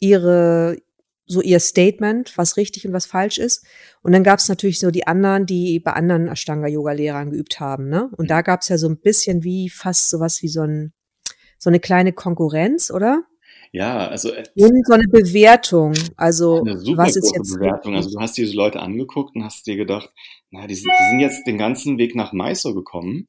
ihre, 0.00 0.76
so 1.26 1.40
ihr 1.40 1.60
Statement, 1.60 2.36
was 2.36 2.56
richtig 2.56 2.86
und 2.86 2.92
was 2.92 3.06
falsch 3.06 3.38
ist. 3.38 3.64
Und 4.02 4.12
dann 4.12 4.24
gab 4.24 4.38
es 4.38 4.48
natürlich 4.48 4.78
so 4.78 4.90
die 4.90 5.06
anderen, 5.06 5.46
die 5.46 5.80
bei 5.80 5.92
anderen 5.92 6.28
Ashtanga-Yoga-Lehrern 6.28 7.30
geübt 7.30 7.60
haben. 7.60 7.88
Ne? 7.88 8.10
Und 8.16 8.24
Mhm. 8.24 8.28
da 8.28 8.42
gab 8.42 8.60
es 8.60 8.68
ja 8.68 8.78
so 8.78 8.88
ein 8.88 8.98
bisschen 9.00 9.42
wie 9.42 9.68
fast 9.70 10.10
sowas 10.10 10.42
wie 10.42 10.48
so 10.48 10.62
ein, 10.62 10.92
so 11.58 11.70
eine 11.70 11.80
kleine 11.80 12.12
Konkurrenz, 12.12 12.90
oder? 12.90 13.22
Ja, 13.72 14.06
also 14.06 14.30
äh, 14.32 14.44
Und 14.54 14.86
so 14.86 14.92
eine 14.92 15.08
Bewertung. 15.08 15.94
Also, 16.16 16.60
eine 16.60 16.78
super 16.78 17.02
was 17.04 17.16
ist 17.16 17.32
jetzt 17.34 17.54
Bewertung. 17.54 17.96
Also 17.96 18.10
du 18.10 18.20
hast 18.20 18.36
diese 18.36 18.54
Leute 18.54 18.80
angeguckt 18.80 19.34
und 19.34 19.44
hast 19.44 19.66
dir 19.66 19.76
gedacht, 19.76 20.10
na, 20.50 20.66
die 20.66 20.74
sind, 20.74 20.86
die 21.00 21.10
sind 21.10 21.20
jetzt 21.20 21.46
den 21.46 21.58
ganzen 21.58 21.98
Weg 21.98 22.14
nach 22.14 22.32
Mysore 22.32 22.74
gekommen 22.74 23.26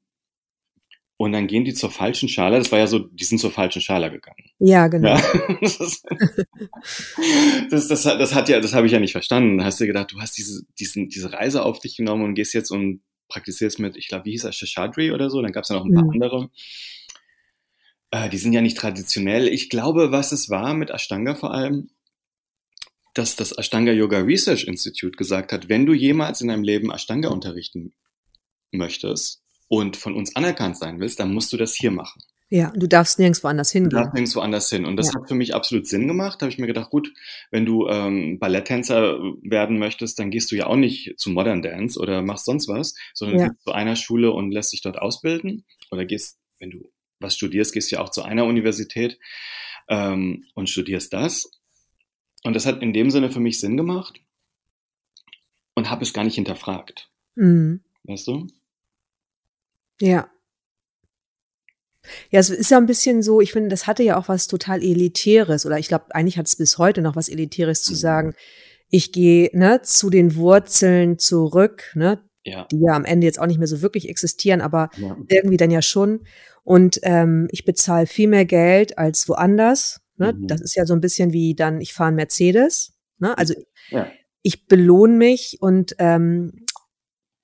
und 1.17 1.31
dann 1.31 1.47
gehen 1.47 1.63
die 1.65 1.73
zur 1.73 1.91
falschen 1.91 2.27
Schale. 2.29 2.57
Das 2.57 2.71
war 2.71 2.79
ja 2.79 2.87
so, 2.87 2.99
die 2.99 3.23
sind 3.23 3.39
zur 3.39 3.51
falschen 3.51 3.81
Schale 3.81 4.11
gegangen. 4.11 4.49
Ja, 4.59 4.87
genau. 4.87 5.09
Ja, 5.15 5.57
das, 5.61 6.01
das, 7.69 7.87
das, 7.87 8.05
hat- 8.05 8.19
das 8.19 8.33
hat 8.35 8.49
ja, 8.49 8.59
das 8.59 8.73
habe 8.73 8.85
ich 8.87 8.93
ja 8.93 8.99
nicht 8.99 9.13
verstanden. 9.13 9.57
Da 9.57 9.65
hast 9.65 9.79
du 9.79 9.85
gedacht, 9.87 10.11
du 10.11 10.19
hast 10.19 10.37
diese, 10.37 10.63
diesen, 10.79 11.07
diese 11.09 11.31
Reise 11.31 11.63
auf 11.63 11.79
dich 11.79 11.95
genommen 11.97 12.23
und 12.23 12.33
gehst 12.35 12.53
jetzt 12.53 12.71
und 12.71 13.01
praktizierst 13.29 13.79
mit, 13.79 13.95
ich 13.97 14.07
glaube, 14.07 14.25
wie 14.25 14.31
hieß 14.31 14.43
er, 14.43 14.51
Shashadri 14.51 15.11
oder 15.11 15.29
so. 15.29 15.41
Dann 15.41 15.51
gab 15.51 15.63
es 15.63 15.69
ja 15.69 15.75
noch 15.77 15.85
ein 15.85 15.93
paar 15.93 16.03
Mhm. 16.03 16.11
andere. 16.11 16.49
Äh, 18.11 18.29
die 18.29 18.37
sind 18.37 18.53
ja 18.53 18.61
nicht 18.61 18.77
traditionell. 18.77 19.47
Ich 19.47 19.69
glaube, 19.69 20.11
was 20.11 20.31
es 20.31 20.49
war 20.49 20.73
mit 20.73 20.89
Ashtanga 20.89 21.33
vor 21.35 21.53
allem, 21.53 21.89
dass 23.13 23.37
das 23.37 23.53
Ashtanga 23.57 23.93
Yoga 23.93 24.19
Research 24.19 24.65
Institute 24.65 25.15
gesagt 25.17 25.53
hat, 25.53 25.69
wenn 25.69 25.85
du 25.85 25.93
jemals 25.93 26.41
in 26.41 26.49
deinem 26.49 26.63
Leben 26.63 26.91
Ashtanga 26.91 27.29
unterrichten 27.29 27.93
möchtest 28.71 29.41
und 29.67 29.97
von 29.97 30.15
uns 30.15 30.35
anerkannt 30.35 30.77
sein 30.77 30.99
willst, 30.99 31.19
dann 31.19 31.33
musst 31.33 31.51
du 31.53 31.57
das 31.57 31.73
hier 31.75 31.91
machen. 31.91 32.21
Ja, 32.49 32.71
du 32.75 32.87
darfst 32.87 33.17
nirgendwo 33.17 33.47
anders 33.47 33.69
Du 33.71 33.79
hingehen. 33.79 33.89
darfst 33.97 34.13
nirgendwo 34.13 34.39
anders 34.41 34.69
hin. 34.69 34.85
Und 34.85 34.97
das 34.97 35.07
Ja. 35.07 35.15
hat 35.19 35.27
für 35.27 35.33
mich 35.33 35.55
absolut 35.55 35.87
Sinn 35.87 36.07
gemacht. 36.07 36.39
Da 36.39 36.45
habe 36.45 36.51
ich 36.51 36.59
mir 36.59 36.67
gedacht, 36.67 36.91
gut, 36.91 37.11
wenn 37.49 37.65
du 37.65 37.87
ähm, 37.87 38.37
Balletttänzer 38.37 39.17
werden 39.41 39.79
möchtest, 39.79 40.19
dann 40.19 40.29
gehst 40.29 40.51
du 40.51 40.55
ja 40.55 40.67
auch 40.67 40.75
nicht 40.75 41.15
zu 41.17 41.31
Modern 41.31 41.63
Dance 41.63 41.99
oder 41.99 42.21
machst 42.21 42.45
sonst 42.45 42.67
was, 42.67 42.93
sondern 43.15 43.39
Ja. 43.39 43.47
gehst 43.47 43.63
zu 43.63 43.71
einer 43.71 43.95
Schule 43.95 44.31
und 44.31 44.51
lässt 44.51 44.73
dich 44.73 44.81
dort 44.81 44.99
ausbilden. 44.99 45.65
Oder 45.89 46.05
gehst, 46.05 46.37
wenn 46.59 46.69
du 46.69 46.91
was 47.19 47.35
studierst, 47.35 47.73
gehst 47.73 47.91
du 47.91 47.95
ja 47.95 48.01
auch 48.03 48.09
zu 48.11 48.21
einer 48.21 48.45
Universität 48.45 49.17
ähm, 49.89 50.45
und 50.53 50.69
studierst 50.69 51.13
das. 51.13 51.49
Und 52.43 52.53
das 52.55 52.67
hat 52.67 52.83
in 52.83 52.93
dem 52.93 53.09
Sinne 53.09 53.31
für 53.31 53.39
mich 53.39 53.59
Sinn 53.59 53.75
gemacht 53.75 54.19
und 55.73 55.89
habe 55.89 56.03
es 56.03 56.13
gar 56.13 56.23
nicht 56.23 56.35
hinterfragt. 56.35 57.09
Mhm. 57.33 57.81
Weißt 58.03 58.27
du? 58.27 58.47
Ja. 60.01 60.29
Ja, 62.29 62.39
es 62.39 62.49
ist 62.51 62.69
ja 62.69 62.77
ein 62.77 62.85
bisschen 62.85 63.23
so, 63.23 63.41
ich 63.41 63.51
finde, 63.51 63.69
das 63.69 63.87
hatte 63.87 64.03
ja 64.03 64.17
auch 64.17 64.27
was 64.29 64.47
total 64.47 64.83
Elitäres, 64.83 65.65
oder 65.65 65.79
ich 65.79 65.87
glaube, 65.87 66.13
eigentlich 66.13 66.37
hat 66.37 66.45
es 66.47 66.55
bis 66.55 66.77
heute 66.77 67.01
noch 67.01 67.15
was 67.15 67.29
Elitäres 67.29 67.81
zu 67.81 67.93
Mhm. 67.93 67.97
sagen, 67.97 68.33
ich 68.89 69.11
gehe 69.11 69.49
ne, 69.53 69.81
zu 69.81 70.09
den 70.11 70.35
Wurzeln 70.35 71.17
zurück, 71.17 71.91
ne, 71.95 72.21
Ja. 72.43 72.67
die 72.71 72.79
ja 72.81 72.93
am 72.93 73.05
Ende 73.05 73.25
jetzt 73.25 73.39
auch 73.39 73.47
nicht 73.47 73.57
mehr 73.57 73.67
so 73.67 73.81
wirklich 73.81 74.07
existieren, 74.07 74.61
aber 74.61 74.91
ja. 74.97 75.17
irgendwie 75.29 75.57
dann 75.57 75.71
ja 75.71 75.81
schon. 75.81 76.25
Und 76.63 76.99
ähm, 77.03 77.47
ich 77.51 77.65
bezahle 77.65 78.05
viel 78.05 78.27
mehr 78.27 78.45
Geld 78.45 78.97
als 78.99 79.27
woanders. 79.27 80.01
Ne? 80.17 80.33
Mhm. 80.33 80.47
Das 80.47 80.61
ist 80.61 80.75
ja 80.75 80.85
so 80.85 80.93
ein 80.93 81.01
bisschen 81.01 81.33
wie 81.33 81.55
dann, 81.55 81.81
ich 81.81 81.93
fahre 81.93 82.09
einen 82.09 82.17
Mercedes. 82.17 82.93
Ne? 83.17 83.35
Also 83.37 83.55
Ja. 83.89 84.07
ich 84.43 84.67
belohne 84.67 85.13
mich 85.15 85.57
und 85.59 85.95
ähm, 85.97 86.67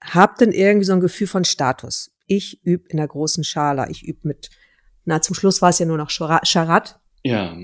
habe 0.04 0.34
dann 0.40 0.52
irgendwie 0.52 0.86
so 0.86 0.94
ein 0.94 1.00
Gefühl 1.02 1.28
von 1.28 1.46
Status. 1.46 2.12
Ich 2.34 2.60
übe 2.64 2.88
in 2.90 2.98
der 2.98 3.08
großen 3.10 3.44
Schala. 3.44 3.90
Ich 3.90 4.04
übe 4.08 4.26
mit, 4.30 4.50
na 5.04 5.22
zum 5.22 5.36
Schluss 5.36 5.62
war 5.62 5.70
es 5.70 5.80
ja 5.80 5.86
nur 5.86 5.98
noch 5.98 6.10
Chara- 6.10 6.46
Charat. 6.46 7.00
Ja. 7.24 7.58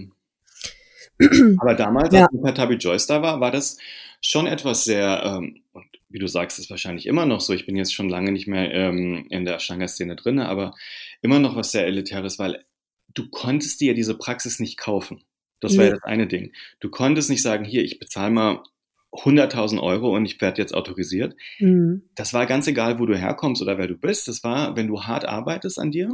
Aber 1.59 1.73
damals, 1.73 2.13
Ja. 2.13 2.25
als 2.25 2.41
Patabi 2.41 2.75
Joyce 2.75 3.07
da 3.07 3.21
war, 3.21 3.39
war 3.39 3.51
das 3.51 3.77
schon 4.21 4.45
etwas 4.45 4.83
sehr, 4.83 5.23
ähm, 5.25 5.63
und 5.71 5.85
wie 6.09 6.19
du 6.19 6.27
sagst, 6.27 6.59
ist 6.59 6.69
wahrscheinlich 6.69 7.05
immer 7.05 7.25
noch 7.25 7.39
so. 7.41 7.53
Ich 7.53 7.65
bin 7.65 7.75
jetzt 7.77 7.93
schon 7.93 8.09
lange 8.09 8.31
nicht 8.31 8.47
mehr 8.47 8.71
ähm, 8.73 9.25
in 9.29 9.45
der 9.45 9.55
Ashtanga-Szene 9.55 10.15
drin, 10.15 10.39
aber 10.39 10.73
immer 11.21 11.39
noch 11.39 11.55
was 11.55 11.71
sehr 11.71 11.85
Elitäres, 11.87 12.37
weil 12.39 12.65
du 13.13 13.29
konntest 13.29 13.79
dir 13.81 13.93
diese 13.93 14.17
Praxis 14.17 14.59
nicht 14.59 14.77
kaufen. 14.77 15.23
Das 15.59 15.77
war 15.77 15.85
ja 15.85 15.91
Nee. 15.91 15.95
das 16.01 16.03
eine 16.03 16.27
Ding. 16.27 16.51
Du 16.81 16.89
konntest 16.89 17.29
nicht 17.29 17.41
sagen, 17.41 17.63
hier, 17.65 17.83
ich 17.83 17.99
bezahle 17.99 18.31
mal 18.31 18.63
100.000 19.11 19.81
Euro 19.81 20.15
und 20.15 20.25
ich 20.25 20.39
werde 20.41 20.61
jetzt 20.61 20.73
autorisiert. 20.73 21.35
Mhm. 21.59 22.03
Das 22.15 22.33
war 22.33 22.45
ganz 22.45 22.67
egal, 22.67 22.99
wo 22.99 23.05
du 23.05 23.17
herkommst 23.17 23.61
oder 23.61 23.77
wer 23.77 23.87
du 23.87 23.95
bist. 23.95 24.27
Das 24.27 24.43
war, 24.43 24.75
wenn 24.75 24.87
du 24.87 25.03
hart 25.03 25.25
arbeitest 25.25 25.79
an 25.79 25.91
dir 25.91 26.11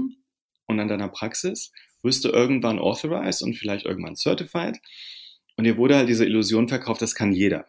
und 0.68 0.80
an 0.80 0.88
deiner 0.88 1.10
Praxis, 1.10 1.72
wirst 2.02 2.24
du 2.26 2.30
irgendwann 2.30 2.80
authorized 2.80 3.44
und 3.44 3.56
vielleicht 3.56 3.86
irgendwann 3.86 4.16
certified. 4.16 4.80
Und 5.58 5.66
dir 5.66 5.78
wurde 5.78 5.96
halt 5.96 6.10
diese 6.10 6.26
Illusion 6.26 6.68
verkauft, 6.68 7.02
das 7.02 7.16
kann 7.16 7.32
jeder. 7.32 7.66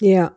Ja. 0.00 0.36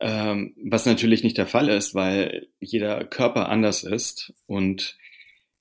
Ähm, 0.00 0.54
was 0.64 0.86
natürlich 0.86 1.22
nicht 1.22 1.38
der 1.38 1.46
Fall 1.46 1.68
ist, 1.68 1.94
weil 1.94 2.48
jeder 2.60 3.04
Körper 3.04 3.48
anders 3.48 3.84
ist 3.84 4.32
und 4.46 4.98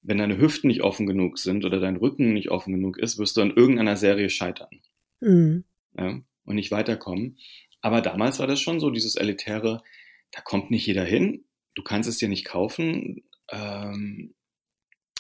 wenn 0.01 0.17
deine 0.17 0.37
Hüften 0.37 0.67
nicht 0.67 0.81
offen 0.81 1.05
genug 1.05 1.37
sind 1.37 1.63
oder 1.63 1.79
dein 1.79 1.95
Rücken 1.95 2.33
nicht 2.33 2.49
offen 2.51 2.73
genug 2.73 2.97
ist, 2.97 3.17
wirst 3.17 3.37
du 3.37 3.41
an 3.41 3.51
irgendeiner 3.55 3.95
Serie 3.95 4.29
scheitern 4.29 4.81
Mhm. 5.21 5.63
ja, 5.97 6.19
und 6.45 6.55
nicht 6.55 6.71
weiterkommen. 6.71 7.37
Aber 7.81 8.01
damals 8.01 8.39
war 8.39 8.47
das 8.47 8.61
schon 8.61 8.79
so, 8.79 8.89
dieses 8.89 9.15
elitäre, 9.15 9.83
da 10.31 10.41
kommt 10.41 10.71
nicht 10.71 10.85
jeder 10.85 11.03
hin, 11.03 11.45
du 11.75 11.83
kannst 11.83 12.09
es 12.09 12.17
dir 12.17 12.29
nicht 12.29 12.45
kaufen, 12.45 13.23
ähm, 13.49 14.33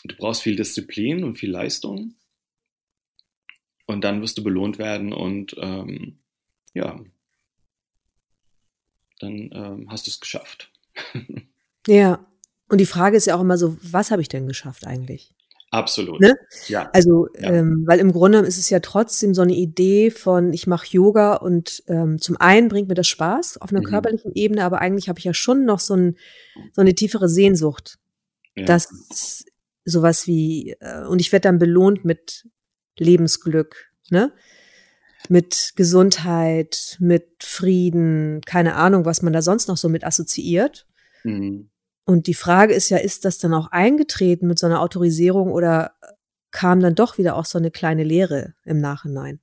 du 0.03 0.15
brauchst 0.15 0.41
viel 0.41 0.55
Disziplin 0.55 1.23
und 1.23 1.35
viel 1.35 1.51
Leistung 1.51 2.15
und 3.85 4.03
dann 4.03 4.21
wirst 4.21 4.37
du 4.37 4.43
belohnt 4.43 4.77
werden 4.77 5.13
und 5.13 5.55
ähm, 5.59 6.19
ja, 6.73 6.99
dann 9.19 9.49
ähm, 9.53 9.87
hast 9.89 10.07
du 10.07 10.11
es 10.11 10.19
geschafft. 10.19 10.71
Ja. 11.87 12.25
Und 12.69 12.79
die 12.79 12.85
Frage 12.85 13.17
ist 13.17 13.27
ja 13.27 13.35
auch 13.35 13.41
immer 13.41 13.57
so, 13.57 13.77
was 13.81 14.09
habe 14.09 14.21
ich 14.21 14.29
denn 14.29 14.47
geschafft 14.47 14.87
eigentlich? 14.87 15.35
Absolut. 15.73 16.19
Ne? 16.19 16.35
Ja. 16.67 16.89
Also, 16.93 17.27
Ja. 17.39 17.51
ähm, 17.51 17.83
weil 17.87 17.99
im 17.99 18.11
Grunde 18.11 18.39
ist 18.39 18.59
es 18.59 18.69
ja 18.69 18.79
trotzdem 18.79 19.33
so 19.33 19.41
eine 19.41 19.55
Idee 19.55 20.11
von, 20.11 20.53
ich 20.53 20.67
mache 20.67 20.85
Yoga 20.91 21.33
und 21.35 21.83
ähm, 21.87 22.19
zum 22.21 22.37
einen 22.37 22.67
bringt 22.67 22.89
mir 22.89 22.93
das 22.93 23.07
Spaß 23.07 23.57
auf 23.59 23.71
einer 23.71 23.79
Mhm. 23.81 23.85
körperlichen 23.85 24.31
Ebene, 24.35 24.63
aber 24.65 24.81
eigentlich 24.81 25.09
habe 25.09 25.17
ich 25.17 25.25
ja 25.25 25.33
schon 25.33 25.65
noch 25.65 25.79
so, 25.79 25.95
ein, 25.95 26.17
so 26.73 26.81
eine 26.81 26.93
tiefere 26.93 27.27
Sehnsucht, 27.27 27.97
ja. 28.55 28.65
dass 28.65 29.45
sowas 29.83 30.27
wie, 30.27 30.75
äh, 30.79 31.05
und 31.05 31.19
ich 31.21 31.31
werde 31.31 31.43
dann 31.49 31.57
belohnt 31.57 32.05
mit 32.05 32.47
Lebensglück, 32.99 33.91
ne? 34.11 34.31
Mit 35.29 35.71
Gesundheit, 35.75 36.97
mit 36.99 37.25
Frieden, 37.41 38.41
keine 38.45 38.75
Ahnung, 38.75 39.05
was 39.05 39.21
man 39.21 39.33
da 39.33 39.41
sonst 39.41 39.67
noch 39.69 39.77
so 39.77 39.89
mit 39.89 40.03
assoziiert. 40.05 40.85
Mhm. 41.23 41.69
Und 42.05 42.27
die 42.27 42.33
Frage 42.33 42.73
ist 42.73 42.89
ja, 42.89 42.97
ist 42.97 43.25
das 43.25 43.37
dann 43.37 43.53
auch 43.53 43.67
eingetreten 43.71 44.47
mit 44.47 44.59
so 44.59 44.65
einer 44.65 44.81
Autorisierung 44.81 45.51
oder 45.51 45.93
kam 46.51 46.79
dann 46.81 46.95
doch 46.95 47.17
wieder 47.17 47.35
auch 47.35 47.45
so 47.45 47.57
eine 47.57 47.71
kleine 47.71 48.03
Lehre 48.03 48.53
im 48.65 48.79
Nachhinein? 48.79 49.39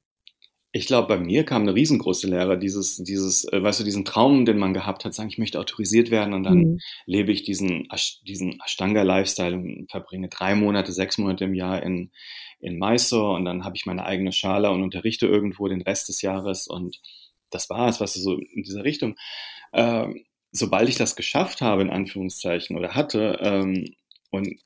Ich 0.73 0.87
glaube, 0.87 1.09
bei 1.09 1.19
mir 1.19 1.45
kam 1.45 1.63
eine 1.63 1.75
riesengroße 1.75 2.29
Lehre, 2.29 2.57
dieses, 2.57 2.97
dieses, 2.99 3.45
äh, 3.53 3.61
weißt 3.61 3.81
du, 3.81 3.85
diesen 3.85 4.05
Traum, 4.05 4.45
den 4.45 4.57
man 4.59 4.73
gehabt 4.73 5.05
hat, 5.05 5.15
sagen, 5.15 5.29
ich 5.29 5.39
möchte 5.39 5.59
autorisiert 5.59 6.13
werden 6.13 6.33
und 6.33 6.45
dann 6.45 6.59
Mhm. 6.59 6.79
lebe 7.07 7.33
ich 7.33 7.43
diesen, 7.43 7.89
diesen 8.25 8.61
Ashtanga-Lifestyle 8.65 9.57
und 9.57 9.91
verbringe 9.91 10.29
drei 10.29 10.55
Monate, 10.55 10.93
sechs 10.93 11.19
Monate 11.19 11.45
im 11.45 11.55
Jahr 11.55 11.83
in, 11.83 12.13
in 12.61 12.79
Mysore 12.79 13.35
und 13.35 13.47
dann 13.47 13.65
habe 13.65 13.75
ich 13.77 13.85
meine 13.85 14.05
eigene 14.05 14.31
Schale 14.31 14.71
und 14.71 14.85
unterrichte 14.85 15.27
irgendwo 15.27 15.67
den 15.67 15.83
Rest 15.83 16.09
des 16.09 16.23
Jahres 16.23 16.69
und 16.69 17.01
das 17.51 17.69
war 17.69 17.89
es, 17.89 18.01
was 18.01 18.15
so 18.15 18.35
in 18.39 18.63
dieser 18.63 18.85
Richtung. 18.85 19.17
Ähm, 19.73 20.25
sobald 20.53 20.89
ich 20.89 20.97
das 20.97 21.17
geschafft 21.17 21.61
habe, 21.61 21.83
in 21.83 21.91
Anführungszeichen, 21.91 22.77
oder 22.77 22.95
hatte, 22.95 23.39
ähm, 23.43 23.95
und 24.31 24.61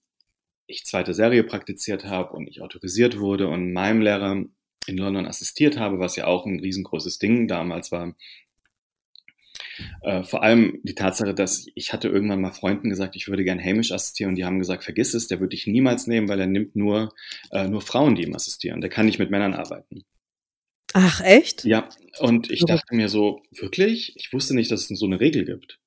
ich 0.67 0.85
zweite 0.85 1.14
Serie 1.14 1.45
praktiziert 1.45 2.05
habe 2.05 2.33
und 2.35 2.49
ich 2.49 2.62
autorisiert 2.62 3.19
wurde 3.19 3.49
und 3.49 3.73
meinem 3.73 4.00
Lehrer 4.00 4.45
in 4.87 4.97
London 4.97 5.26
assistiert 5.26 5.79
habe, 5.79 5.99
was 5.99 6.17
ja 6.17 6.26
auch 6.26 6.47
ein 6.47 6.61
riesengroßes 6.61 7.19
Ding 7.19 7.49
damals 7.49 7.93
war. 7.93 8.14
Äh, 10.03 10.23
vor 10.23 10.43
allem 10.43 10.81
die 10.85 10.95
Tatsache, 10.95 11.35
dass 11.35 11.67
ich 11.75 11.93
hatte 11.93 12.09
irgendwann 12.09 12.41
mal 12.41 12.53
Freunden 12.53 12.91
gesagt, 12.91 13.17
ich 13.17 13.29
würde 13.29 13.45
gern 13.45 13.62
Hamish 13.62 13.93
assistieren 13.93 14.31
und 14.31 14.37
die 14.37 14.45
haben 14.45 14.59
gesagt, 14.59 14.85
vergiss 14.85 15.14
es, 15.14 15.26
der 15.26 15.41
würde 15.41 15.50
dich 15.50 15.67
niemals 15.67 16.06
nehmen, 16.06 16.28
weil 16.28 16.41
er 16.41 16.47
nimmt 16.47 16.76
nur, 16.76 17.13
äh, 17.50 17.67
nur 17.67 17.82
Frauen, 17.82 18.15
die 18.15 18.23
ihm 18.23 18.35
assistieren. 18.35 18.80
Der 18.80 18.91
kann 18.91 19.06
nicht 19.06 19.19
mit 19.19 19.30
Männern 19.30 19.54
arbeiten. 19.54 20.04
Ach, 20.93 21.21
echt? 21.23 21.65
Ja, 21.65 21.89
und 22.21 22.50
ich 22.50 22.65
dachte 22.65 22.95
mir 22.95 23.08
so, 23.08 23.43
wirklich? 23.50 24.15
Ich 24.17 24.32
wusste 24.32 24.54
nicht, 24.54 24.71
dass 24.71 24.89
es 24.89 24.99
so 24.99 25.06
eine 25.06 25.19
Regel 25.19 25.45
gibt. 25.45 25.80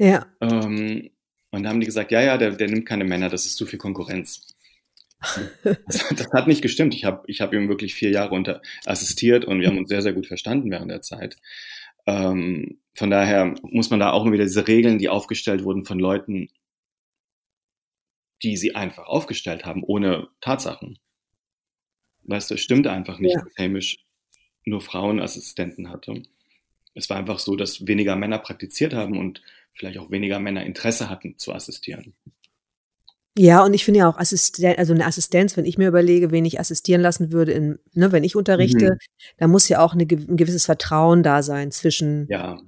Ja. 0.00 0.26
Ähm, 0.40 1.10
und 1.50 1.62
da 1.62 1.68
haben 1.68 1.80
die 1.80 1.86
gesagt, 1.86 2.10
ja, 2.10 2.22
ja, 2.22 2.38
der, 2.38 2.52
der 2.52 2.68
nimmt 2.68 2.86
keine 2.86 3.04
Männer, 3.04 3.28
das 3.28 3.44
ist 3.44 3.56
zu 3.56 3.66
viel 3.66 3.78
Konkurrenz. 3.78 4.54
Das, 5.62 6.08
das 6.10 6.32
hat 6.32 6.46
nicht 6.46 6.62
gestimmt. 6.62 6.94
Ich 6.94 7.04
habe 7.04 7.22
ich 7.26 7.42
hab 7.42 7.52
ihm 7.52 7.68
wirklich 7.68 7.94
vier 7.94 8.08
Jahre 8.10 8.34
unter 8.34 8.62
assistiert 8.86 9.44
und 9.44 9.60
wir 9.60 9.68
haben 9.68 9.76
uns 9.76 9.90
sehr, 9.90 10.00
sehr 10.00 10.14
gut 10.14 10.26
verstanden 10.26 10.70
während 10.70 10.90
der 10.90 11.02
Zeit. 11.02 11.36
Ähm, 12.06 12.80
von 12.94 13.10
daher 13.10 13.54
muss 13.62 13.90
man 13.90 14.00
da 14.00 14.10
auch 14.12 14.22
immer 14.24 14.32
wieder 14.32 14.44
diese 14.44 14.66
Regeln, 14.66 14.98
die 14.98 15.10
aufgestellt 15.10 15.64
wurden 15.64 15.84
von 15.84 15.98
Leuten, 15.98 16.48
die 18.42 18.56
sie 18.56 18.74
einfach 18.74 19.06
aufgestellt 19.06 19.66
haben, 19.66 19.82
ohne 19.84 20.28
Tatsachen. 20.40 20.98
Weißt 22.22 22.50
du, 22.50 22.54
es 22.54 22.62
stimmt 22.62 22.86
einfach 22.86 23.18
nicht, 23.18 23.34
Ja. 23.34 23.42
dass 23.42 23.52
Hamish 23.58 23.98
nur 24.64 24.80
Frauenassistenten 24.80 25.90
hatte. 25.90 26.22
Es 26.94 27.10
war 27.10 27.18
einfach 27.18 27.38
so, 27.38 27.54
dass 27.54 27.86
weniger 27.86 28.16
Männer 28.16 28.38
praktiziert 28.38 28.94
haben 28.94 29.18
und 29.18 29.42
vielleicht 29.74 29.98
auch 29.98 30.10
weniger 30.10 30.38
Männer 30.40 30.64
Interesse 30.64 31.08
hatten 31.08 31.38
zu 31.38 31.52
assistieren. 31.52 32.14
Ja, 33.36 33.64
und 33.64 33.74
ich 33.74 33.84
finde 33.84 34.00
ja 34.00 34.08
auch 34.08 34.18
Assisten 34.18 34.66
also 34.76 34.92
eine 34.92 35.06
Assistenz, 35.06 35.56
wenn 35.56 35.64
ich 35.64 35.78
mir 35.78 35.88
überlege, 35.88 36.30
wen 36.32 36.44
ich 36.44 36.58
assistieren 36.58 37.00
lassen 37.00 37.30
würde, 37.30 37.52
in, 37.52 37.78
ne, 37.92 38.10
wenn 38.12 38.24
ich 38.24 38.34
unterrichte, 38.34 38.92
Mhm. 38.92 38.98
da 39.38 39.46
muss 39.46 39.68
ja 39.68 39.80
auch 39.80 39.94
eine, 39.94 40.02
ein 40.02 40.36
gewisses 40.36 40.66
Vertrauen 40.66 41.22
da 41.22 41.42
sein 41.42 41.70
zwischen 41.70 42.26
Ja, 42.28 42.58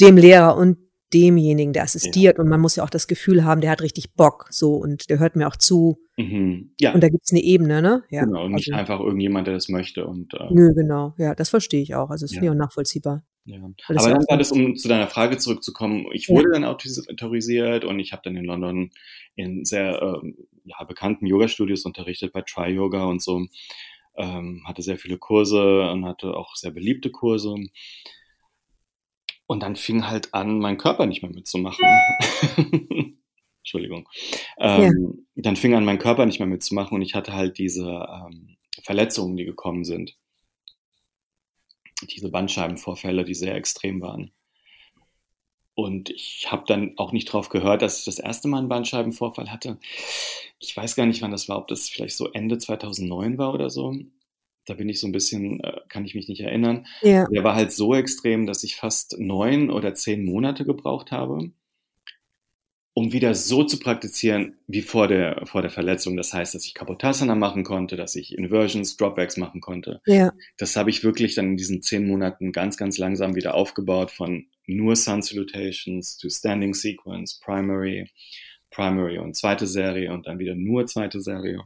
dem 0.00 0.16
Lehrer 0.16 0.56
und 0.56 0.78
demjenigen, 1.14 1.72
der 1.72 1.84
assistiert. 1.84 2.38
Und 2.38 2.48
man 2.48 2.60
muss 2.60 2.76
ja 2.76 2.84
auch 2.84 2.90
das 2.90 3.06
Gefühl 3.08 3.44
haben, 3.44 3.60
der 3.60 3.70
hat 3.70 3.80
richtig 3.82 4.12
Bock, 4.14 4.46
so, 4.50 4.74
und 4.76 5.08
der 5.10 5.18
hört 5.18 5.36
mir 5.36 5.48
auch 5.48 5.56
zu. 5.56 5.98
mhm. 6.16 6.72
ja, 6.80 6.92
Und 6.92 7.02
da 7.02 7.08
gibt's 7.08 7.30
eine 7.32 7.40
Ebene, 7.42 7.80
ne? 7.82 8.02
Ja. 8.10 8.24
genau. 8.24 8.44
Und 8.44 8.52
nicht 8.52 8.68
also, 8.72 8.78
einfach 8.80 9.00
irgendjemand, 9.00 9.46
der 9.46 9.54
das 9.54 9.68
möchte. 9.68 10.06
Und, 10.06 10.34
äh, 10.34 10.46
nö, 10.50 10.72
genau. 10.74 11.14
Ja, 11.18 11.34
das 11.34 11.48
verstehe 11.50 11.80
ich 11.82 11.94
auch. 11.94 12.10
Also, 12.10 12.26
finde 12.26 12.46
Ja. 12.46 12.52
ich 12.52 12.56
auch 12.56 12.60
nachvollziehbar. 12.60 13.22
ja. 13.44 13.56
Aber 13.88 14.00
ja 14.02 14.10
dann 14.14 14.24
war 14.28 14.36
das, 14.36 14.52
um 14.52 14.76
zu 14.76 14.88
deiner 14.88 15.06
Frage 15.06 15.38
zurückzukommen, 15.38 16.06
ich 16.12 16.28
Ja. 16.28 16.34
wurde 16.36 16.50
dann 16.52 16.64
autis- 16.64 17.08
autorisiert 17.10 17.84
und 17.84 17.98
ich 18.00 18.12
habe 18.12 18.22
dann 18.24 18.36
in 18.36 18.44
London 18.44 18.90
in 19.36 19.64
sehr 19.64 20.02
ähm, 20.02 20.36
ja, 20.64 20.84
bekannten 20.84 21.24
Yoga-Studios 21.26 21.84
unterrichtet, 21.86 22.32
bei 22.34 22.42
Tri-Yoga 22.42 23.04
und 23.06 23.22
so. 23.22 23.46
Ähm, 24.16 24.62
hatte 24.66 24.82
sehr 24.82 24.98
viele 24.98 25.16
Kurse 25.16 25.88
und 25.92 26.04
hatte 26.04 26.34
auch 26.34 26.56
sehr 26.56 26.72
beliebte 26.72 27.10
Kurse. 27.10 27.54
Und 29.48 29.62
dann 29.62 29.76
fing 29.76 30.06
halt 30.06 30.34
an, 30.34 30.58
mein 30.58 30.76
Körper 30.76 31.06
nicht 31.06 31.22
mehr 31.22 31.32
mitzumachen. 31.32 31.84
Entschuldigung. 33.62 34.06
Ähm, 34.58 35.26
Dann 35.34 35.56
fing 35.56 35.74
an, 35.74 35.86
mein 35.86 35.98
Körper 35.98 36.26
nicht 36.26 36.38
mehr 36.38 36.46
mitzumachen 36.46 36.94
und 36.94 37.02
ich 37.02 37.14
hatte 37.14 37.32
halt 37.32 37.58
diese 37.58 38.06
ähm, 38.10 38.58
Verletzungen, 38.82 39.36
die 39.36 39.46
gekommen 39.46 39.84
sind. 39.84 40.16
Diese 42.02 42.30
Bandscheibenvorfälle, 42.30 43.24
die 43.24 43.34
sehr 43.34 43.54
extrem 43.56 44.02
waren. 44.02 44.32
Und 45.74 46.10
ich 46.10 46.46
habe 46.50 46.64
dann 46.66 46.92
auch 46.98 47.12
nicht 47.12 47.32
drauf 47.32 47.48
gehört, 47.48 47.80
dass 47.80 48.00
ich 48.00 48.04
das 48.04 48.18
erste 48.18 48.48
Mal 48.48 48.58
einen 48.58 48.68
Bandscheibenvorfall 48.68 49.50
hatte. 49.50 49.78
Ich 50.58 50.76
weiß 50.76 50.94
gar 50.94 51.06
nicht, 51.06 51.22
wann 51.22 51.30
das 51.30 51.48
war, 51.48 51.56
ob 51.56 51.68
das 51.68 51.88
vielleicht 51.88 52.16
so 52.16 52.30
Ende 52.32 52.58
2009 52.58 53.38
war 53.38 53.54
oder 53.54 53.70
so. 53.70 53.94
Da 54.68 54.74
bin 54.74 54.88
ich 54.88 55.00
so 55.00 55.06
ein 55.06 55.12
bisschen, 55.12 55.60
äh, 55.60 55.80
kann 55.88 56.04
ich 56.04 56.14
mich 56.14 56.28
nicht 56.28 56.40
erinnern. 56.40 56.86
Ja. 57.02 57.26
Der 57.26 57.44
war 57.44 57.54
halt 57.54 57.72
so 57.72 57.94
extrem, 57.94 58.46
dass 58.46 58.64
ich 58.64 58.76
fast 58.76 59.18
neun 59.18 59.70
oder 59.70 59.94
zehn 59.94 60.24
Monate 60.24 60.64
gebraucht 60.64 61.10
habe, 61.10 61.50
um 62.98 63.12
wieder 63.12 63.34
so 63.34 63.62
zu 63.62 63.78
praktizieren 63.78 64.56
wie 64.66 64.82
vor 64.82 65.06
der, 65.06 65.46
vor 65.46 65.62
der 65.62 65.70
Verletzung. 65.70 66.16
Das 66.16 66.32
heißt, 66.34 66.54
dass 66.54 66.66
ich 66.66 66.74
Kapotasana 66.74 67.34
machen 67.34 67.62
konnte, 67.62 67.96
dass 67.96 68.16
ich 68.16 68.36
Inversions, 68.36 68.96
Dropbacks 68.96 69.36
machen 69.36 69.60
konnte. 69.60 70.00
Ja. 70.04 70.32
Das 70.56 70.74
habe 70.74 70.90
ich 70.90 71.04
wirklich 71.04 71.36
dann 71.36 71.50
in 71.52 71.56
diesen 71.56 71.80
zehn 71.80 72.08
Monaten 72.08 72.50
ganz, 72.50 72.76
ganz 72.76 72.98
langsam 72.98 73.36
wieder 73.36 73.54
aufgebaut 73.54 74.10
von 74.10 74.46
nur 74.66 74.96
Sun 74.96 75.22
Salutations 75.22 76.18
to 76.18 76.28
Standing 76.28 76.74
Sequence, 76.74 77.38
Primary, 77.38 78.10
Primary 78.70 79.18
und 79.18 79.36
zweite 79.36 79.66
Serie 79.66 80.12
und 80.12 80.26
dann 80.26 80.38
wieder 80.38 80.54
nur 80.54 80.86
zweite 80.86 81.20
Serie. 81.20 81.62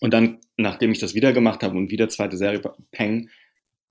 Und 0.00 0.12
dann, 0.14 0.38
nachdem 0.56 0.92
ich 0.92 0.98
das 0.98 1.14
wieder 1.14 1.32
gemacht 1.32 1.62
habe 1.62 1.76
und 1.76 1.90
wieder 1.90 2.08
zweite 2.08 2.36
Serie, 2.36 2.60
Peng, 2.90 3.30